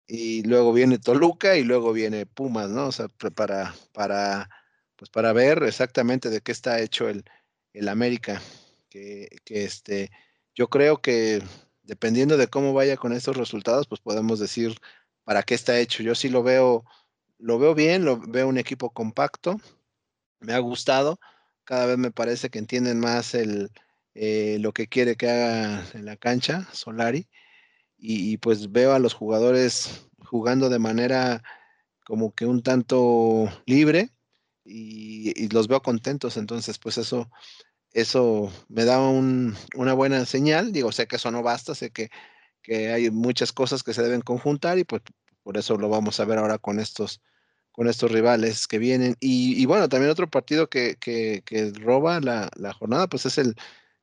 Y 0.06 0.42
luego 0.42 0.72
viene 0.72 0.98
Toluca 0.98 1.56
y 1.56 1.64
luego 1.64 1.92
viene 1.92 2.26
Pumas, 2.26 2.70
¿no? 2.70 2.88
O 2.88 2.92
sea, 2.92 3.08
para, 3.34 3.74
para, 3.92 4.50
pues 4.96 5.10
para 5.10 5.32
ver 5.32 5.62
exactamente 5.62 6.30
de 6.30 6.40
qué 6.40 6.52
está 6.52 6.80
hecho 6.80 7.08
el, 7.08 7.24
el 7.72 7.88
América. 7.88 8.40
Que, 8.88 9.28
que 9.44 9.64
este, 9.64 10.10
yo 10.54 10.68
creo 10.68 11.00
que 11.00 11.42
dependiendo 11.84 12.36
de 12.36 12.48
cómo 12.48 12.72
vaya 12.72 12.96
con 12.96 13.12
estos 13.12 13.36
resultados, 13.36 13.86
pues 13.86 14.00
podemos 14.00 14.40
decir 14.40 14.76
para 15.24 15.42
qué 15.42 15.54
está 15.54 15.78
hecho. 15.78 16.02
Yo 16.02 16.14
sí 16.14 16.28
lo 16.28 16.42
veo, 16.42 16.84
lo 17.38 17.58
veo 17.58 17.74
bien, 17.74 18.04
lo 18.04 18.18
veo 18.18 18.48
un 18.48 18.58
equipo 18.58 18.90
compacto, 18.90 19.60
me 20.40 20.54
ha 20.54 20.58
gustado, 20.58 21.20
cada 21.64 21.86
vez 21.86 21.98
me 21.98 22.10
parece 22.10 22.50
que 22.50 22.58
entienden 22.58 22.98
más 22.98 23.34
el, 23.34 23.70
eh, 24.14 24.58
lo 24.60 24.72
que 24.72 24.88
quiere 24.88 25.16
que 25.16 25.30
haga 25.30 25.84
en 25.94 26.04
la 26.04 26.16
cancha 26.16 26.66
Solari 26.72 27.28
y, 28.00 28.36
pues 28.38 28.72
veo 28.72 28.92
a 28.94 28.98
los 28.98 29.14
jugadores 29.14 30.08
jugando 30.24 30.68
de 30.68 30.78
manera 30.78 31.42
como 32.04 32.34
que 32.34 32.46
un 32.46 32.62
tanto 32.62 33.48
libre 33.66 34.10
y, 34.64 35.32
y 35.36 35.48
los 35.48 35.68
veo 35.68 35.82
contentos, 35.82 36.36
entonces 36.36 36.78
pues 36.78 36.98
eso 36.98 37.30
eso 37.92 38.52
me 38.68 38.84
da 38.84 39.00
una 39.00 39.94
buena 39.94 40.24
señal. 40.26 40.72
Digo, 40.72 40.92
sé 40.92 41.06
que 41.06 41.16
eso 41.16 41.30
no 41.30 41.42
basta, 41.42 41.74
sé 41.74 41.90
que, 41.90 42.10
hay 42.92 43.10
muchas 43.10 43.52
cosas 43.52 43.82
que 43.82 43.94
se 43.94 44.02
deben 44.02 44.20
conjuntar 44.20 44.78
y 44.78 44.84
pues 44.84 45.02
por 45.42 45.56
eso 45.56 45.76
lo 45.76 45.88
vamos 45.88 46.20
a 46.20 46.24
ver 46.24 46.38
ahora 46.38 46.58
con 46.58 46.78
estos, 46.78 47.20
con 47.72 47.88
estos 47.88 48.12
rivales 48.12 48.68
que 48.68 48.78
vienen. 48.78 49.16
Y, 49.18 49.64
bueno, 49.66 49.88
también 49.88 50.10
otro 50.10 50.30
partido 50.30 50.68
que, 50.68 51.72
roba 51.80 52.20
la, 52.20 52.72
jornada, 52.74 53.08
pues 53.08 53.26
es 53.26 53.38
el 53.38 53.54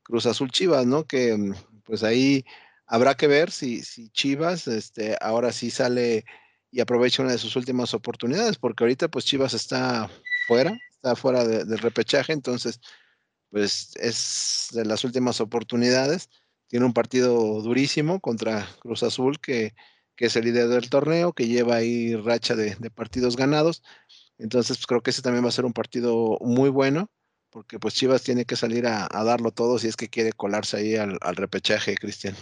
Cruz 0.04 0.26
Azul 0.26 0.52
Chivas, 0.52 0.86
¿no? 0.86 1.06
Que 1.06 1.54
pues 1.86 2.04
ahí 2.04 2.44
habrá 2.88 3.16
que 3.16 3.28
ver 3.28 3.52
si, 3.52 3.82
Chivas 4.12 4.68
este, 4.68 5.18
ahora 5.22 5.52
sí 5.52 5.70
sale 5.70 6.26
y 6.72 6.82
aprovecha 6.82 7.22
una 7.22 7.32
de 7.34 7.38
sus 7.38 7.56
últimas 7.56 7.94
oportunidades, 7.94 8.58
porque 8.58 8.84
ahorita 8.84 9.10
pues 9.10 9.26
Chivas 9.26 9.54
está 9.54 10.10
fuera, 10.48 10.74
está 10.92 11.16
fuera 11.16 11.46
del 11.46 11.78
repechaje, 11.80 12.34
entonces 12.34 12.80
pues 13.50 13.92
es 13.96 14.70
de 14.74 14.86
las 14.86 15.04
últimas 15.04 15.40
oportunidades. 15.42 16.30
Tiene 16.68 16.86
un 16.86 16.94
partido 16.94 17.62
durísimo 17.62 18.20
contra 18.20 18.68
Cruz 18.80 19.04
Azul, 19.04 19.40
que, 19.40 19.74
es 20.18 20.36
el 20.36 20.46
líder 20.46 20.68
del 20.68 20.90
torneo, 20.90 21.32
que 21.32 21.48
lleva 21.48 21.76
ahí 21.76 22.16
racha 22.16 22.56
de, 22.56 22.76
partidos 22.92 23.38
ganados. 23.38 23.84
Entonces, 24.38 24.78
pues, 24.78 24.88
creo 24.88 25.02
que 25.02 25.12
ese 25.12 25.22
también 25.22 25.46
va 25.46 25.50
a 25.50 25.52
ser 25.54 25.66
un 25.66 25.74
partido 25.74 26.38
muy 26.42 26.70
bueno, 26.70 27.10
porque 27.50 27.80
pues 27.80 27.94
Chivas 27.94 28.24
tiene 28.24 28.46
que 28.46 28.56
salir 28.56 28.88
a, 28.88 29.08
darlo 29.24 29.52
todo 29.52 29.80
si 29.80 29.88
es 29.88 29.96
que 29.96 30.10
quiere 30.10 30.34
colarse 30.34 30.78
ahí 30.78 30.96
al 30.96 31.36
repechaje, 31.36 31.96
Cristian. 31.96 32.36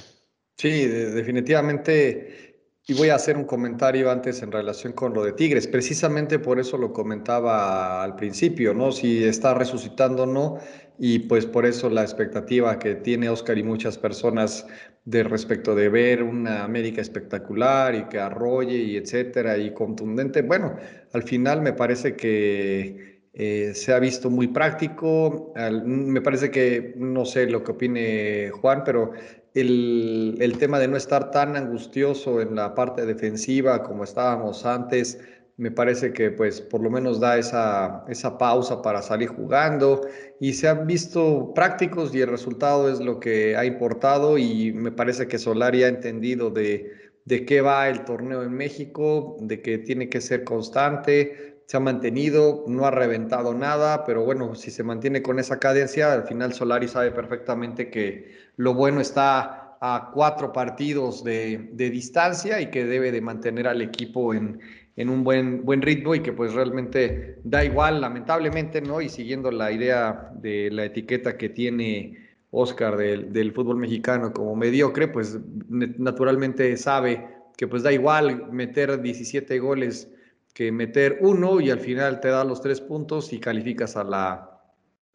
Sí, 0.58 0.86
definitivamente 0.88 2.46
y 2.88 2.94
voy 2.94 3.10
a 3.10 3.16
hacer 3.16 3.36
un 3.36 3.46
comentario 3.46 4.12
antes 4.12 4.44
en 4.44 4.52
relación 4.52 4.94
con 4.94 5.14
lo 5.14 5.24
de 5.24 5.34
Tigres. 5.34 5.68
Precisamente 5.68 6.38
por 6.38 6.60
eso 6.60 6.78
lo 6.78 6.94
comentaba 6.94 8.04
al 8.04 8.16
principio, 8.16 8.76
¿no? 8.76 8.92
Si 8.92 9.24
está 9.24 9.56
resucitando 9.56 10.24
o 10.24 10.26
no. 10.28 10.60
Y 11.00 11.20
pues 11.20 11.48
por 11.48 11.66
eso 11.66 11.90
la 11.90 12.04
expectativa 12.04 12.78
que 12.78 12.96
tiene 12.96 13.28
Oscar 13.30 13.58
y 13.58 13.64
muchas 13.64 13.98
personas 13.98 14.68
de 15.04 15.24
respecto 15.24 15.74
de 15.76 15.90
ver 15.90 16.22
una 16.22 16.64
América 16.64 17.02
espectacular 17.02 17.96
y 17.96 18.06
que 18.06 18.20
arrolle 18.20 18.78
y 18.78 18.98
etcétera 18.98 19.58
y 19.58 19.74
contundente. 19.74 20.44
Bueno, 20.44 20.76
al 21.12 21.24
final 21.24 21.62
me 21.62 21.74
parece 21.74 22.16
que 22.16 23.24
eh, 23.34 23.72
se 23.74 23.94
ha 23.94 24.00
visto 24.00 24.30
muy 24.30 24.48
práctico. 24.50 25.54
me 25.86 26.22
parece 26.22 26.52
que, 26.52 26.94
no 26.98 27.26
sé 27.26 27.48
lo 27.50 27.64
que 27.64 27.72
opine 27.72 28.52
Juan, 28.52 28.84
pero 28.86 29.12
el, 29.56 30.56
tema 30.60 30.80
de 30.80 30.88
no 30.88 30.98
estar 30.98 31.32
tan 31.32 31.56
angustioso 31.56 32.42
en 32.42 32.56
la 32.56 32.76
parte 32.76 33.06
defensiva 33.06 33.84
como 33.84 34.04
estábamos 34.04 34.66
antes, 34.66 35.20
me 35.58 35.72
parece 35.72 36.12
que 36.12 36.32
pues 36.32 36.60
por 36.60 36.82
lo 36.82 36.90
menos 36.90 37.22
da 37.22 37.38
esa, 37.38 38.04
esa 38.10 38.38
pausa 38.38 38.82
para 38.82 39.02
salir 39.02 39.30
jugando. 39.30 40.02
Y 40.40 40.54
se 40.54 40.68
han 40.68 40.86
visto 40.86 41.54
prácticos 41.56 42.14
y 42.14 42.22
el 42.22 42.28
resultado 42.28 42.92
es 42.92 43.00
lo 43.00 43.20
que 43.22 43.56
ha 43.56 43.66
importado 43.66 44.38
y 44.38 44.74
me 44.74 44.92
parece 44.92 45.28
que 45.28 45.40
Solari 45.40 45.84
ha 45.84 45.88
entendido 45.88 46.50
de, 46.50 46.92
de 47.24 47.46
qué 47.46 47.62
va 47.62 47.88
el 47.88 48.04
torneo 48.04 48.44
en 48.44 48.52
México, 48.52 49.38
de 49.40 49.62
que 49.62 49.78
tiene 49.78 50.10
que 50.10 50.20
ser 50.20 50.44
constante, 50.44 51.55
se 51.68 51.78
ha 51.78 51.80
mantenido, 51.80 52.64
no 52.68 52.86
ha 52.86 52.92
reventado 52.92 53.54
nada, 53.54 54.06
pero 54.06 54.24
bueno, 54.24 54.56
si 54.56 54.70
se 54.70 54.84
mantiene 54.84 55.22
con 55.22 55.40
esa 55.40 55.60
cadencia, 55.60 56.14
al 56.14 56.24
final 56.24 56.54
Solari 56.54 56.88
sabe 56.88 57.12
perfectamente 57.12 57.90
que 57.90 58.36
lo 58.58 58.74
bueno 58.74 59.02
está 59.02 59.78
a 59.82 60.12
cuatro 60.14 60.54
partidos 60.54 61.24
de, 61.24 61.70
distancia 61.74 62.62
y 62.62 62.70
que 62.70 62.86
debe 62.86 63.12
de 63.12 63.22
mantener 63.22 63.68
al 63.68 63.82
equipo 63.82 64.34
en, 64.34 64.60
un 64.98 65.24
buen, 65.24 65.66
buen 65.66 65.82
ritmo 65.82 66.16
y 66.16 66.22
que 66.22 66.34
pues 66.34 66.54
realmente 66.54 67.40
da 67.44 67.66
igual, 67.66 68.00
lamentablemente, 68.00 68.82
¿no? 68.82 69.02
Y 69.02 69.10
siguiendo 69.10 69.52
la 69.52 69.72
idea 69.72 70.32
de 70.36 70.70
la 70.72 70.86
etiqueta 70.86 71.36
que 71.38 71.50
tiene 71.50 72.18
Oscar 72.52 72.96
del, 72.96 73.34
del 73.34 73.52
fútbol 73.52 73.78
mexicano 73.78 74.32
como 74.32 74.56
mediocre, 74.56 75.08
pues 75.08 75.38
naturalmente 75.68 76.78
sabe 76.78 77.28
que 77.58 77.68
pues 77.68 77.84
da 77.84 77.92
igual 77.92 78.52
meter 78.52 79.02
17 79.02 79.60
goles 79.60 80.15
que 80.56 80.72
meter 80.72 81.18
uno 81.20 81.60
y 81.60 81.70
al 81.70 81.82
final 81.82 82.22
te 82.22 82.30
da 82.30 82.46
los 82.46 82.62
tres 82.62 82.80
puntos 82.80 83.34
y 83.34 83.40
calificas 83.40 83.98
a 83.98 84.06
la, 84.06 84.56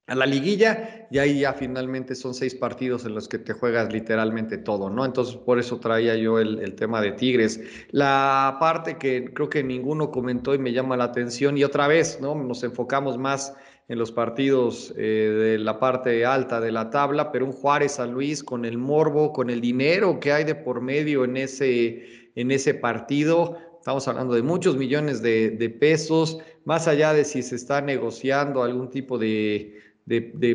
a 0.06 0.14
la 0.14 0.26
liguilla 0.26 1.08
y 1.10 1.16
ahí 1.16 1.40
ya 1.40 1.54
finalmente 1.54 2.14
son 2.14 2.34
seis 2.34 2.54
partidos 2.54 3.06
en 3.06 3.14
los 3.14 3.26
que 3.26 3.38
te 3.38 3.54
juegas 3.54 3.90
literalmente 3.90 4.58
todo, 4.58 4.90
¿no? 4.90 5.02
Entonces 5.02 5.36
por 5.36 5.58
eso 5.58 5.80
traía 5.80 6.14
yo 6.14 6.38
el, 6.38 6.74
tema 6.74 7.00
de 7.00 7.12
Tigres. 7.12 7.58
La 7.90 8.58
parte 8.60 8.98
que 8.98 9.32
creo 9.32 9.48
que 9.48 9.64
ninguno 9.64 10.10
comentó 10.10 10.54
y 10.54 10.58
me 10.58 10.74
llama 10.74 10.98
la 10.98 11.04
atención 11.04 11.56
y 11.56 11.64
otra 11.64 11.88
vez, 11.88 12.18
¿no? 12.20 12.34
Nos 12.34 12.62
enfocamos 12.62 13.16
más 13.16 13.54
en 13.88 13.98
los 13.98 14.12
partidos 14.12 14.92
eh, 14.98 15.02
de 15.02 15.58
la 15.58 15.80
parte 15.80 16.26
alta 16.26 16.60
de 16.60 16.70
la 16.70 16.90
tabla, 16.90 17.32
pero 17.32 17.46
un 17.46 17.52
Juárez 17.52 17.92
San 17.92 18.12
Luis 18.12 18.44
con 18.44 18.66
el 18.66 18.76
morbo, 18.76 19.32
con 19.32 19.48
el 19.48 19.62
dinero 19.62 20.20
que 20.20 20.32
hay 20.32 20.44
de 20.44 20.54
por 20.54 20.82
medio 20.82 21.24
en 21.24 21.38
ese, 21.38 22.30
en 22.34 22.50
ese 22.50 22.74
partido, 22.74 23.69
Estamos 23.80 24.06
hablando 24.08 24.34
de 24.34 24.42
muchos 24.42 24.76
millones 24.76 25.22
de, 25.22 25.76
pesos, 25.80 26.38
más 26.66 26.86
allá 26.86 27.14
de 27.14 27.24
si 27.24 27.42
se 27.42 27.56
está 27.56 27.80
negociando 27.80 28.62
algún 28.62 28.90
tipo 28.90 29.16
de, 29.16 29.74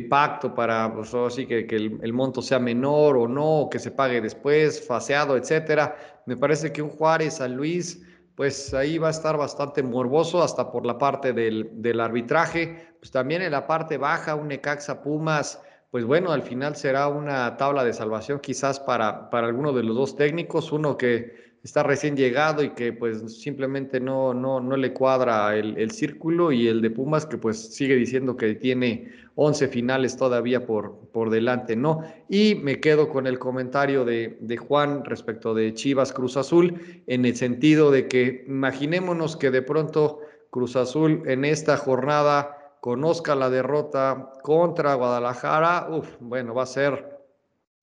pacto 0.07 0.53
para, 0.53 0.93
pues, 0.93 1.11
así 1.15 1.47
que, 1.47 1.65
que 1.65 1.76
el, 1.76 2.13
monto 2.13 2.43
sea 2.43 2.59
menor 2.59 3.17
o 3.17 3.28
no, 3.28 3.67
que 3.71 3.80
se 3.80 3.89
pague 3.89 4.21
después, 4.21 4.86
faseado, 4.86 5.38
etcétera. 5.38 5.97
Me 6.28 6.38
parece 6.38 6.71
que 6.71 6.84
un 6.84 6.91
Juárez 6.91 7.38
San 7.38 7.55
Luis, 7.55 8.05
pues 8.36 8.76
ahí 8.76 8.99
va 8.99 9.07
a 9.07 9.11
estar 9.11 9.36
bastante 9.38 9.82
morboso, 9.82 10.43
hasta 10.43 10.71
por 10.71 10.86
la 10.86 10.99
parte 10.99 11.34
del, 11.34 11.67
del 11.82 12.01
arbitraje. 12.01 12.93
Pues 12.99 13.09
también 13.09 13.41
en 13.41 13.53
la 13.53 13.65
parte 13.65 13.97
baja, 13.97 14.36
un 14.36 14.49
Necaxa 14.49 15.01
Pumas, 15.01 15.59
pues 15.89 16.05
bueno, 16.05 16.32
al 16.32 16.43
final 16.43 16.76
será 16.76 17.07
una 17.07 17.57
tabla 17.57 17.84
de 17.84 17.93
salvación 17.93 18.39
quizás 18.39 18.80
para, 18.80 19.32
para 19.32 19.47
alguno 19.47 19.73
de 19.73 19.82
los 19.82 19.95
dos 19.95 20.15
técnicos, 20.15 20.71
uno 20.71 20.95
que 20.95 21.45
está 21.66 21.82
recién 21.82 22.16
llegado 22.16 22.61
y 22.61 22.70
que 22.76 22.93
pues 22.93 23.41
simplemente 23.41 23.99
no, 23.99 24.36
no, 24.36 24.59
no 24.59 24.78
le 24.78 24.93
cuadra 24.93 25.55
el, 25.57 25.89
círculo 25.89 26.51
y 26.51 26.68
el 26.68 26.80
de 26.80 26.91
Pumas 26.91 27.26
que 27.26 27.39
pues 27.39 27.74
sigue 27.74 27.95
diciendo 27.95 28.38
que 28.38 28.53
tiene 28.53 29.11
11 29.34 29.70
finales 29.70 30.16
todavía 30.16 30.68
por, 30.68 31.09
por 31.11 31.32
delante, 31.32 31.76
¿no? 31.76 32.03
Y 32.30 32.53
me 32.53 32.80
quedo 32.80 33.09
con 33.09 33.26
el 33.26 33.39
comentario 33.39 34.05
de, 34.05 34.38
de 34.41 34.57
Juan 34.57 35.03
respecto 35.05 35.55
de 35.55 35.74
Chivas 35.74 36.13
Cruz 36.13 36.38
Azul 36.38 37.03
en 37.07 37.26
el 37.26 37.36
sentido 37.36 37.89
de 37.89 38.07
que 38.07 38.45
imaginémonos 38.47 39.36
que 39.36 39.49
de 39.49 39.63
pronto 39.63 40.20
Cruz 40.51 40.76
Azul 40.76 41.24
en 41.26 41.45
esta 41.45 41.78
jornada 41.78 42.76
conozca 42.80 43.34
la 43.34 43.49
derrota 43.49 44.34
contra 44.43 44.93
Guadalajara, 44.93 45.88
uf, 45.89 46.07
bueno, 46.20 46.53
va 46.53 46.61
a 46.61 46.68
ser 46.68 47.18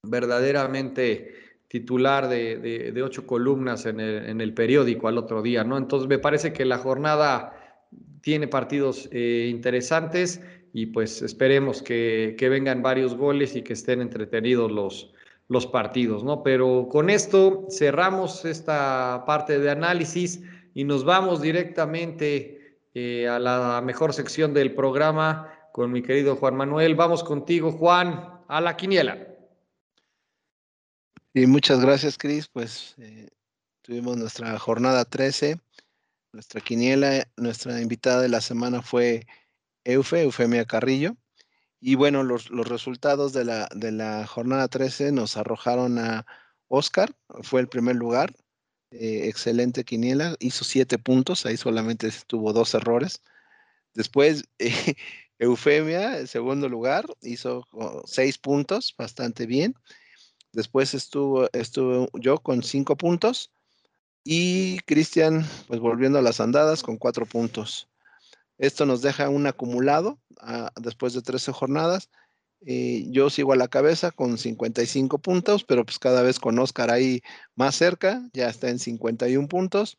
verdaderamente 0.04 1.41
titular 1.72 2.28
de, 2.28 3.02
ocho 3.02 3.26
columnas 3.26 3.86
en 3.86 3.98
el, 3.98 4.52
periódico 4.52 5.08
al 5.08 5.16
otro 5.16 5.40
día, 5.40 5.64
¿no? 5.64 5.78
Entonces 5.78 6.06
me 6.06 6.18
parece 6.18 6.52
que 6.52 6.66
la 6.66 6.76
jornada 6.76 7.88
tiene 8.20 8.46
partidos 8.46 9.08
eh, 9.10 9.48
interesantes 9.50 10.42
y 10.74 10.84
pues 10.84 11.22
esperemos 11.22 11.80
que, 11.80 12.36
vengan 12.38 12.82
varios 12.82 13.16
goles 13.16 13.56
y 13.56 13.62
que 13.62 13.72
estén 13.72 14.02
entretenidos 14.02 14.70
los, 14.70 15.14
los 15.48 15.66
partidos, 15.66 16.22
¿no? 16.24 16.42
Pero 16.42 16.88
con 16.90 17.08
esto 17.08 17.66
cerramos 17.70 18.44
esta 18.44 19.24
parte 19.26 19.58
de 19.58 19.70
análisis 19.70 20.42
y 20.74 20.84
nos 20.84 21.06
vamos 21.06 21.40
directamente 21.40 22.80
eh, 22.92 23.26
a 23.28 23.38
la 23.38 23.80
mejor 23.82 24.12
sección 24.12 24.52
del 24.52 24.74
programa 24.74 25.50
con 25.72 25.90
mi 25.90 26.02
querido 26.02 26.36
Juan 26.36 26.54
Manuel. 26.54 26.96
Vamos 26.96 27.24
contigo, 27.24 27.72
Juan, 27.72 28.42
a 28.46 28.60
la 28.60 28.76
quiniela. 28.76 29.31
Y 31.34 31.46
muchas 31.46 31.80
gracias, 31.80 32.18
Cris. 32.18 32.48
Pues 32.48 32.94
eh, 32.98 33.28
tuvimos 33.80 34.18
nuestra 34.18 34.58
jornada 34.58 35.04
13, 35.06 35.58
nuestra 36.32 36.60
quiniela, 36.60 37.26
nuestra 37.36 37.80
invitada 37.80 38.20
de 38.20 38.28
la 38.28 38.42
semana 38.42 38.82
fue 38.82 39.26
Eufe, 39.84 40.22
Eufemia 40.22 40.66
Carrillo. 40.66 41.16
Y 41.80 41.94
bueno, 41.94 42.22
los, 42.22 42.48
resultados 42.48 43.32
de 43.32 43.44
la, 43.44 43.68
de 43.74 43.92
la, 43.92 44.26
jornada 44.26 44.68
13 44.68 45.12
nos 45.12 45.36
arrojaron 45.36 45.98
a 45.98 46.26
Oscar, 46.68 47.14
fue 47.42 47.60
el 47.62 47.68
primer 47.68 47.96
lugar, 47.96 48.34
eh, 48.90 49.28
excelente 49.28 49.84
quiniela, 49.84 50.36
hizo 50.38 50.64
siete 50.64 50.98
puntos, 50.98 51.46
ahí 51.46 51.56
solamente 51.56 52.10
tuvo 52.26 52.52
dos 52.52 52.74
errores. 52.74 53.22
Después, 53.94 54.44
Eufemia, 55.38 56.18
en 56.20 56.26
segundo 56.28 56.68
lugar, 56.68 57.06
hizo 57.22 57.66
oh, 57.72 58.02
seis 58.06 58.38
puntos, 58.38 58.94
bastante 58.96 59.46
bien. 59.46 59.74
Después 60.52 60.94
estuvo, 60.94 61.48
estuvo 61.52 62.08
yo 62.18 62.38
con 62.38 62.62
cinco 62.62 62.96
puntos 62.96 63.50
y 64.24 64.78
Cristian, 64.80 65.46
pues 65.66 65.80
volviendo 65.80 66.18
a 66.18 66.22
las 66.22 66.40
andadas 66.40 66.82
con 66.82 66.96
cuatro 66.96 67.26
puntos. 67.26 67.88
Esto 68.58 68.86
nos 68.86 69.02
deja 69.02 69.28
un 69.28 69.46
acumulado 69.46 70.20
ah, 70.40 70.70
después 70.80 71.14
de 71.14 71.22
13 71.22 71.52
jornadas. 71.52 72.10
Eh, 72.64 73.06
yo 73.08 73.28
sigo 73.28 73.52
a 73.52 73.56
la 73.56 73.66
cabeza 73.66 74.12
con 74.12 74.38
55 74.38 75.18
puntos, 75.18 75.64
pero 75.64 75.84
pues 75.84 75.98
cada 75.98 76.22
vez 76.22 76.38
con 76.38 76.58
Oscar 76.58 76.90
ahí 76.92 77.22
más 77.56 77.74
cerca, 77.74 78.22
ya 78.32 78.48
está 78.48 78.68
en 78.68 78.78
51 78.78 79.48
puntos. 79.48 79.96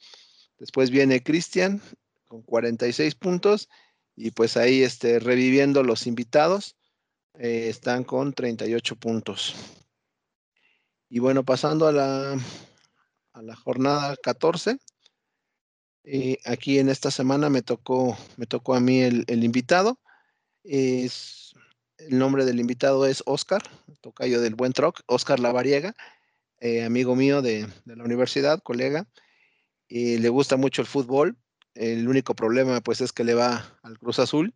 Después 0.59 0.91
viene 0.91 1.23
Cristian 1.23 1.81
con 2.27 2.41
46 2.43 3.15
puntos 3.15 3.67
y 4.15 4.31
pues 4.31 4.55
ahí 4.55 4.83
este, 4.83 5.19
reviviendo 5.19 5.83
los 5.83 6.07
invitados, 6.07 6.77
eh, 7.33 7.67
están 7.67 8.03
con 8.05 8.33
38 8.33 8.95
puntos. 8.95 9.55
Y 11.13 11.19
bueno, 11.19 11.45
pasando 11.45 11.85
a 11.85 11.91
la, 11.91 12.35
a 13.33 13.41
la 13.43 13.55
jornada 13.55 14.17
14, 14.17 14.79
eh, 16.05 16.39
aquí 16.43 16.79
en 16.79 16.89
esta 16.89 17.11
semana 17.11 17.51
me 17.51 17.61
tocó, 17.61 18.17
me 18.35 18.47
tocó 18.47 18.73
a 18.73 18.79
mí 18.79 18.99
el, 18.99 19.43
invitado. 19.43 19.99
Es, 20.63 21.53
el 21.99 22.17
nombre 22.17 22.45
del 22.45 22.59
invitado 22.59 23.05
es 23.05 23.21
Oscar, 23.27 23.61
tocayo 24.01 24.41
del 24.41 24.55
Buen 24.55 24.73
Troc, 24.73 25.01
Oscar 25.05 25.39
Lavariega, 25.39 25.93
eh, 26.59 26.83
amigo 26.83 27.15
mío 27.15 27.43
de, 27.43 27.67
la 27.85 28.03
universidad, 28.03 28.63
colega. 28.63 29.07
Y 29.87 30.17
le 30.17 30.29
gusta 30.29 30.57
mucho 30.57 30.81
el 30.81 30.87
fútbol. 30.87 31.37
El 31.75 32.07
único 32.07 32.33
problema 32.33 32.81
pues 32.81 33.01
es 33.01 33.13
que 33.13 33.23
le 33.23 33.35
va 33.35 33.77
al 33.83 33.99
Cruz 33.99 34.17
Azul 34.17 34.55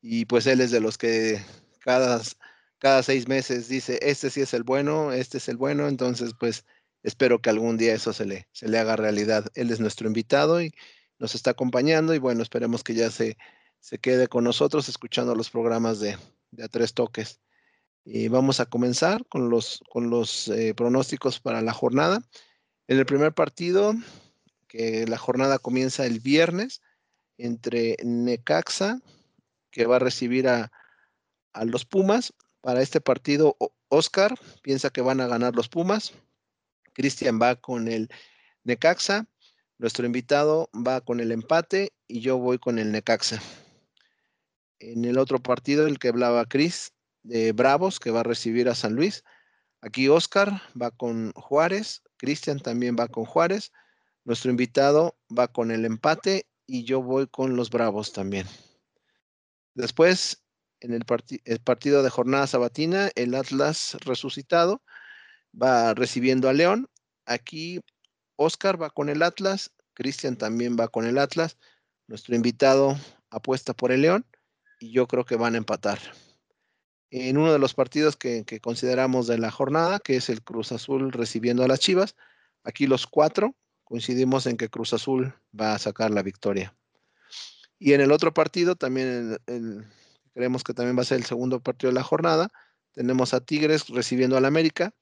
y 0.00 0.26
pues 0.26 0.46
él 0.46 0.60
es 0.60 0.70
de 0.70 0.78
los 0.78 0.98
que 0.98 1.42
cada 1.80 2.22
cada 2.78 3.02
seis 3.02 3.28
meses 3.28 3.68
dice, 3.68 3.98
este 4.02 4.30
sí 4.30 4.40
es 4.40 4.54
el 4.54 4.62
bueno, 4.62 5.12
este 5.12 5.38
es 5.38 5.48
el 5.48 5.56
bueno, 5.56 5.88
entonces 5.88 6.32
pues 6.38 6.64
espero 7.02 7.40
que 7.40 7.50
algún 7.50 7.76
día 7.76 7.94
eso 7.94 8.12
se 8.12 8.24
le, 8.24 8.48
se 8.52 8.68
le 8.68 8.78
haga 8.78 8.96
realidad. 8.96 9.46
Él 9.54 9.70
es 9.70 9.80
nuestro 9.80 10.06
invitado 10.06 10.60
y 10.60 10.72
nos 11.18 11.34
está 11.34 11.50
acompañando 11.50 12.14
y 12.14 12.18
bueno, 12.18 12.42
esperemos 12.42 12.82
que 12.84 12.94
ya 12.94 13.10
se, 13.10 13.36
se 13.80 13.98
quede 13.98 14.28
con 14.28 14.44
nosotros 14.44 14.88
escuchando 14.88 15.34
los 15.34 15.50
programas 15.50 16.00
de, 16.00 16.16
de 16.50 16.64
A 16.64 16.68
Tres 16.68 16.94
Toques. 16.94 17.40
Y 18.04 18.28
vamos 18.28 18.60
a 18.60 18.66
comenzar 18.66 19.26
con 19.26 19.50
los, 19.50 19.82
con 19.90 20.10
los 20.10 20.48
eh, 20.48 20.74
pronósticos 20.74 21.40
para 21.40 21.60
la 21.62 21.72
jornada. 21.72 22.22
En 22.86 22.98
el 22.98 23.06
primer 23.06 23.32
partido, 23.32 23.94
que 24.68 25.06
la 25.06 25.18
jornada 25.18 25.58
comienza 25.58 26.06
el 26.06 26.20
viernes, 26.20 26.82
entre 27.38 27.96
Necaxa, 28.04 29.00
que 29.72 29.86
va 29.86 29.96
a 29.96 29.98
recibir 30.00 30.48
a, 30.48 30.70
a 31.52 31.64
los 31.64 31.84
Pumas, 31.84 32.32
para 32.60 32.82
este 32.82 33.00
partido, 33.00 33.56
Oscar 33.88 34.34
piensa 34.62 34.90
que 34.90 35.00
van 35.00 35.20
a 35.20 35.26
ganar 35.26 35.54
los 35.54 35.68
Pumas. 35.68 36.12
Cristian 36.92 37.40
va 37.40 37.56
con 37.56 37.88
el 37.88 38.08
Necaxa. 38.64 39.26
Nuestro 39.78 40.06
invitado 40.06 40.70
va 40.74 41.00
con 41.00 41.20
el 41.20 41.32
empate 41.32 41.92
y 42.08 42.20
yo 42.20 42.38
voy 42.38 42.58
con 42.58 42.78
el 42.78 42.92
Necaxa. 42.92 43.40
En 44.78 45.04
el 45.04 45.18
otro 45.18 45.38
partido, 45.38 45.86
el 45.86 45.98
que 45.98 46.08
hablaba 46.08 46.46
Cris, 46.46 46.92
de 47.22 47.52
Bravos, 47.52 47.98
que 48.00 48.10
va 48.10 48.20
a 48.20 48.24
recibir 48.24 48.68
a 48.68 48.74
San 48.74 48.94
Luis. 48.94 49.24
Aquí 49.80 50.08
Oscar 50.08 50.62
va 50.80 50.90
con 50.90 51.32
Juárez, 51.32 52.02
Cristian 52.16 52.60
también 52.60 52.96
va 52.98 53.08
con 53.08 53.24
Juárez. 53.24 53.72
Nuestro 54.24 54.50
invitado 54.50 55.16
va 55.36 55.48
con 55.48 55.70
el 55.70 55.84
empate 55.84 56.46
y 56.66 56.84
yo 56.84 57.02
voy 57.02 57.26
con 57.26 57.56
los 57.56 57.70
Bravos 57.70 58.12
también. 58.12 58.46
Después, 59.74 60.42
en 60.80 60.92
el, 60.92 61.04
partido 61.60 62.02
de 62.02 62.10
jornada 62.10 62.46
sabatina, 62.46 63.10
el 63.14 63.34
Atlas 63.34 63.96
resucitado 64.04 64.82
va 65.60 65.94
recibiendo 65.94 66.48
a 66.48 66.52
León. 66.52 66.88
Aquí 67.24 67.80
Oscar 68.36 68.80
va 68.80 68.90
con 68.90 69.08
el 69.08 69.22
Atlas, 69.22 69.72
Cristian 69.94 70.36
también 70.36 70.76
va 70.78 70.88
con 70.88 71.06
el 71.06 71.18
Atlas, 71.18 71.56
Nuestro 72.08 72.36
invitado 72.36 72.96
apuesta 73.30 73.74
por 73.74 73.90
el 73.90 74.02
León 74.02 74.26
y 74.78 74.92
yo 74.92 75.08
creo 75.08 75.24
que 75.24 75.34
van 75.34 75.54
a 75.54 75.58
empatar. 75.58 75.98
En 77.10 77.36
uno 77.36 77.52
de 77.52 77.58
los 77.58 77.74
partidos 77.74 78.16
que, 78.16 78.44
que 78.44 78.60
consideramos 78.60 79.26
de 79.26 79.38
la 79.38 79.50
jornada, 79.50 79.98
que 79.98 80.14
es 80.14 80.28
el 80.28 80.42
Cruz 80.44 80.70
Azul 80.70 81.10
recibiendo 81.10 81.64
a 81.64 81.68
las 81.68 81.80
Chivas, 81.80 82.14
aquí 82.62 82.86
los 82.86 83.08
cuatro 83.08 83.56
coincidimos 83.82 84.46
en 84.46 84.56
que 84.56 84.68
Cruz 84.68 84.92
Azul 84.92 85.34
va 85.58 85.74
a 85.74 85.78
sacar 85.78 86.12
la 86.12 86.22
victoria. 86.22 86.76
Y 87.78 87.92
en 87.92 88.00
el 88.00 88.12
otro 88.12 88.32
partido, 88.32 88.76
también 88.76 89.38
creemos 90.36 90.62
que 90.62 90.74
también 90.74 90.98
va 90.98 91.00
a 91.00 91.06
ser 91.06 91.16
el 91.16 91.24
segundo 91.24 91.60
partido 91.60 91.90
de 91.90 91.94
la 91.94 92.02
jornada, 92.02 92.52
tenemos 92.92 93.32
a 93.32 93.40
Tigres 93.40 93.88
recibiendo 93.88 94.36
al 94.36 94.44
América. 94.44 94.94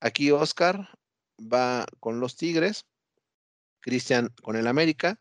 Aquí 0.00 0.30
Oscar 0.30 0.88
va 1.38 1.84
con 2.00 2.20
los 2.20 2.36
Tigres, 2.36 2.86
Cristian 3.80 4.30
con 4.42 4.56
el 4.56 4.66
América. 4.66 5.20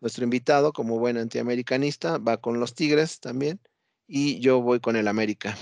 Nuestro 0.00 0.22
invitado, 0.22 0.72
como 0.72 1.00
buen 1.00 1.16
antiamericanista, 1.16 2.18
va 2.18 2.36
con 2.36 2.60
los 2.60 2.76
Tigres 2.76 3.18
también. 3.18 3.60
Y 4.06 4.38
yo 4.38 4.62
voy 4.62 4.78
con 4.78 4.94
el 4.94 5.08
América. 5.08 5.56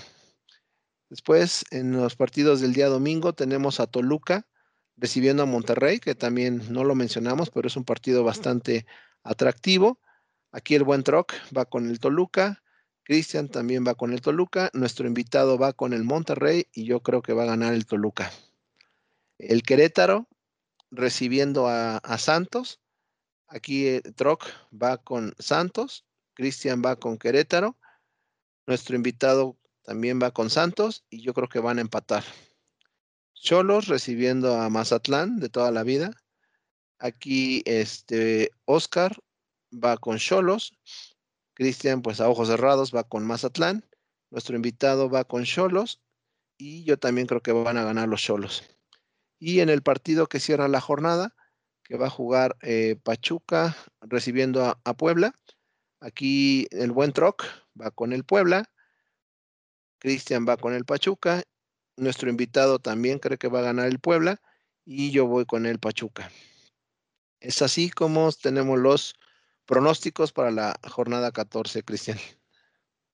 Después, 1.09 1.65
en 1.71 1.93
los 1.93 2.17
partidos 2.17 2.61
del 2.61 2.75
día 2.75 2.89
domingo, 2.89 3.33
tenemos 3.33 3.81
a 3.81 3.87
Toluca 3.87 4.47
recibiendo 4.99 5.43
a 5.43 5.47
Monterrey, 5.47 6.01
que 6.01 6.15
también 6.15 6.71
no 6.71 6.85
lo 6.85 6.95
mencionamos, 6.95 7.49
pero 7.49 7.67
es 7.67 7.77
un 7.79 7.85
partido 7.85 8.25
bastante 8.25 8.85
atractivo. 9.23 10.01
Aquí 10.51 10.75
el 10.75 10.85
buen 10.85 11.03
Troc 11.03 11.33
va 11.57 11.65
con 11.65 11.89
el 11.89 11.99
Toluca, 11.99 12.63
Cristian 13.05 13.49
también 13.49 13.85
va 13.87 13.95
con 13.95 14.13
el 14.13 14.21
Toluca, 14.21 14.71
nuestro 14.75 15.07
invitado 15.07 15.59
va 15.59 15.73
con 15.73 15.93
el 15.93 16.05
Monterrey 16.05 16.67
y 16.73 16.85
yo 16.85 17.01
creo 17.01 17.23
que 17.23 17.33
va 17.33 17.43
a 17.43 17.47
ganar 17.47 17.75
el 17.75 17.87
Toluca. 17.87 18.31
El 19.39 19.63
Querétaro 19.63 20.29
recibiendo 20.91 21.67
a, 21.67 22.01
Santos. 22.19 22.81
Aquí 23.49 23.87
eh, 23.87 24.03
Troc 24.15 24.45
va 24.73 24.99
con 24.99 25.35
Santos, 25.39 26.05
Cristian 26.35 26.83
va 26.85 26.97
con 26.97 27.19
Querétaro, 27.19 27.77
nuestro 28.67 28.95
invitado 28.95 29.59
también 29.83 30.21
va 30.23 30.31
con 30.31 30.49
Santos 30.49 31.05
y 31.11 31.23
yo 31.23 31.35
creo 31.35 31.49
que 31.49 31.59
van 31.59 31.79
a 31.79 31.81
empatar. 31.81 32.25
Cholos 33.35 33.89
recibiendo 33.89 34.55
a 34.55 34.71
Mazatlán 34.71 35.41
de 35.41 35.49
toda 35.49 35.73
la 35.73 35.83
vida. 35.83 36.13
Aquí 36.99 37.63
este 37.67 38.53
Oscar 38.65 39.17
va 39.73 39.97
con 39.97 40.19
Cholos. 40.19 40.73
Cristian, 41.55 42.03
pues 42.03 42.21
a 42.21 42.29
ojos 42.29 42.49
cerrados, 42.49 42.95
va 42.95 43.05
con 43.05 43.27
Mazatlán. 43.27 43.85
Nuestro 44.31 44.57
invitado 44.57 45.11
va 45.11 45.25
con 45.25 45.45
Cholos. 45.45 46.01
Y 46.59 46.85
yo 46.85 46.99
también 46.99 47.27
creo 47.27 47.43
que 47.43 47.53
van 47.53 47.77
a 47.77 47.85
ganar 47.85 48.09
los 48.09 48.23
Cholos. 48.23 48.63
Y 49.39 49.61
en 49.61 49.69
el 49.69 49.83
partido 49.83 50.27
que 50.27 50.41
cierra 50.41 50.69
la 50.69 50.81
jornada, 50.81 51.35
que 51.83 51.97
va 51.97 52.07
a 52.07 52.11
jugar 52.11 52.57
eh, 52.63 52.97
Pachuca 53.03 53.77
recibiendo 54.01 54.65
a, 54.65 54.81
a, 54.85 54.95
Puebla. 54.95 55.39
Aquí 56.01 56.69
el 56.71 56.93
buen 56.93 57.13
Troc 57.13 57.45
va 57.81 57.91
con 57.91 58.13
el 58.13 58.25
Puebla. 58.25 58.71
Cristian 59.99 60.47
va 60.49 60.57
con 60.57 60.75
el 60.75 60.85
Pachuca 60.85 61.43
nuestro 61.97 62.31
invitado 62.31 62.79
también 62.79 63.19
cree 63.19 63.39
que 63.39 63.49
va 63.49 63.61
a 63.61 63.63
ganar 63.63 63.87
el 63.87 63.99
Puebla 63.99 64.41
y 64.85 65.11
yo 65.11 65.27
voy 65.27 65.45
con 65.45 65.67
el 65.67 65.79
Pachuca. 65.79 66.31
Es 67.41 67.63
así 67.63 67.91
como 67.91 68.33
tenemos 68.33 68.79
los 68.79 69.15
pronósticos 69.67 70.33
para 70.33 70.51
la 70.51 70.79
jornada 70.89 71.33
14, 71.33 71.83
Cristian. 71.83 72.19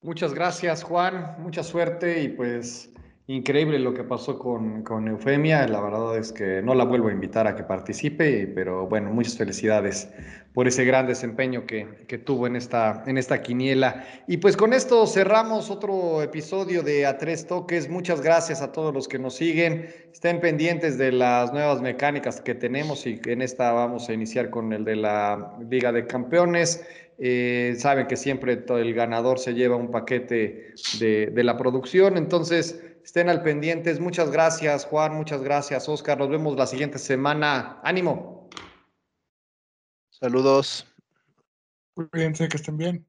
Muchas 0.01 0.33
gracias, 0.33 0.83
Juan. 0.83 1.35
Mucha 1.39 1.63
suerte 1.63 2.21
y 2.21 2.29
pues 2.29 2.89
Increíble 3.29 3.77
lo 3.77 3.93
que 3.93 4.03
pasó 4.03 4.39
con, 4.39 4.81
con, 4.81 5.07
Eufemia, 5.07 5.67
la 5.67 5.79
verdad 5.79 6.17
es 6.17 6.31
que 6.31 6.63
no 6.63 6.73
la 6.73 6.83
vuelvo 6.83 7.09
a 7.09 7.11
invitar 7.11 7.45
a 7.45 7.55
que 7.55 7.61
participe, 7.61 8.47
pero 8.47 8.87
bueno, 8.87 9.11
muchas 9.11 9.37
felicidades 9.37 10.09
por 10.51 10.67
ese 10.67 10.83
gran 10.83 11.05
desempeño 11.05 11.67
que, 11.67 11.87
que, 12.07 12.17
tuvo 12.17 12.47
en 12.47 12.55
esta, 12.55 13.03
en 13.05 13.19
esta 13.19 13.43
quiniela. 13.43 14.03
Y 14.27 14.37
pues 14.37 14.57
con 14.57 14.73
esto 14.73 15.05
cerramos 15.05 15.69
otro 15.69 16.23
episodio 16.23 16.81
de 16.81 17.05
A 17.05 17.19
Tres 17.19 17.45
Toques. 17.45 17.87
Muchas 17.87 18.21
gracias 18.21 18.63
a 18.63 18.71
todos 18.71 18.95
los 18.95 19.07
que 19.07 19.19
nos 19.19 19.35
siguen. 19.35 19.93
Estén 20.11 20.39
pendientes 20.39 20.97
de 20.97 21.11
las 21.11 21.53
nuevas 21.53 21.83
mecánicas 21.83 22.41
que 22.41 22.55
tenemos 22.55 23.05
y 23.05 23.21
en 23.27 23.43
esta 23.43 23.71
vamos 23.71 24.09
a 24.09 24.13
iniciar 24.13 24.49
con 24.49 24.73
el 24.73 24.83
de 24.85 24.95
la 24.95 25.55
Liga 25.69 25.91
de 25.91 26.07
Campeones. 26.07 26.83
Eh, 27.19 27.75
saben 27.77 28.07
que 28.07 28.15
siempre 28.15 28.63
el 28.67 28.93
ganador 28.95 29.37
se 29.37 29.53
lleva 29.53 29.75
un 29.75 29.91
paquete 29.91 30.73
de, 30.99 31.27
de 31.27 31.43
la 31.43 31.57
producción, 31.57 32.17
entonces 32.17 32.81
Estén 33.09 33.27
al 33.27 33.41
pendientes. 33.41 33.99
Muchas 33.99 34.29
gracias, 34.29 34.85
Juan. 34.85 35.15
Muchas 35.15 35.41
gracias, 35.41 35.89
Oscar. 35.89 36.19
Nos 36.19 36.29
vemos 36.29 36.55
la 36.55 36.67
siguiente 36.67 36.99
semana. 36.99 37.79
Ánimo. 37.83 38.47
Saludos. 40.11 40.85
Cuídense, 41.95 42.47
que 42.47 42.57
estén 42.57 42.77
bien. 42.77 43.08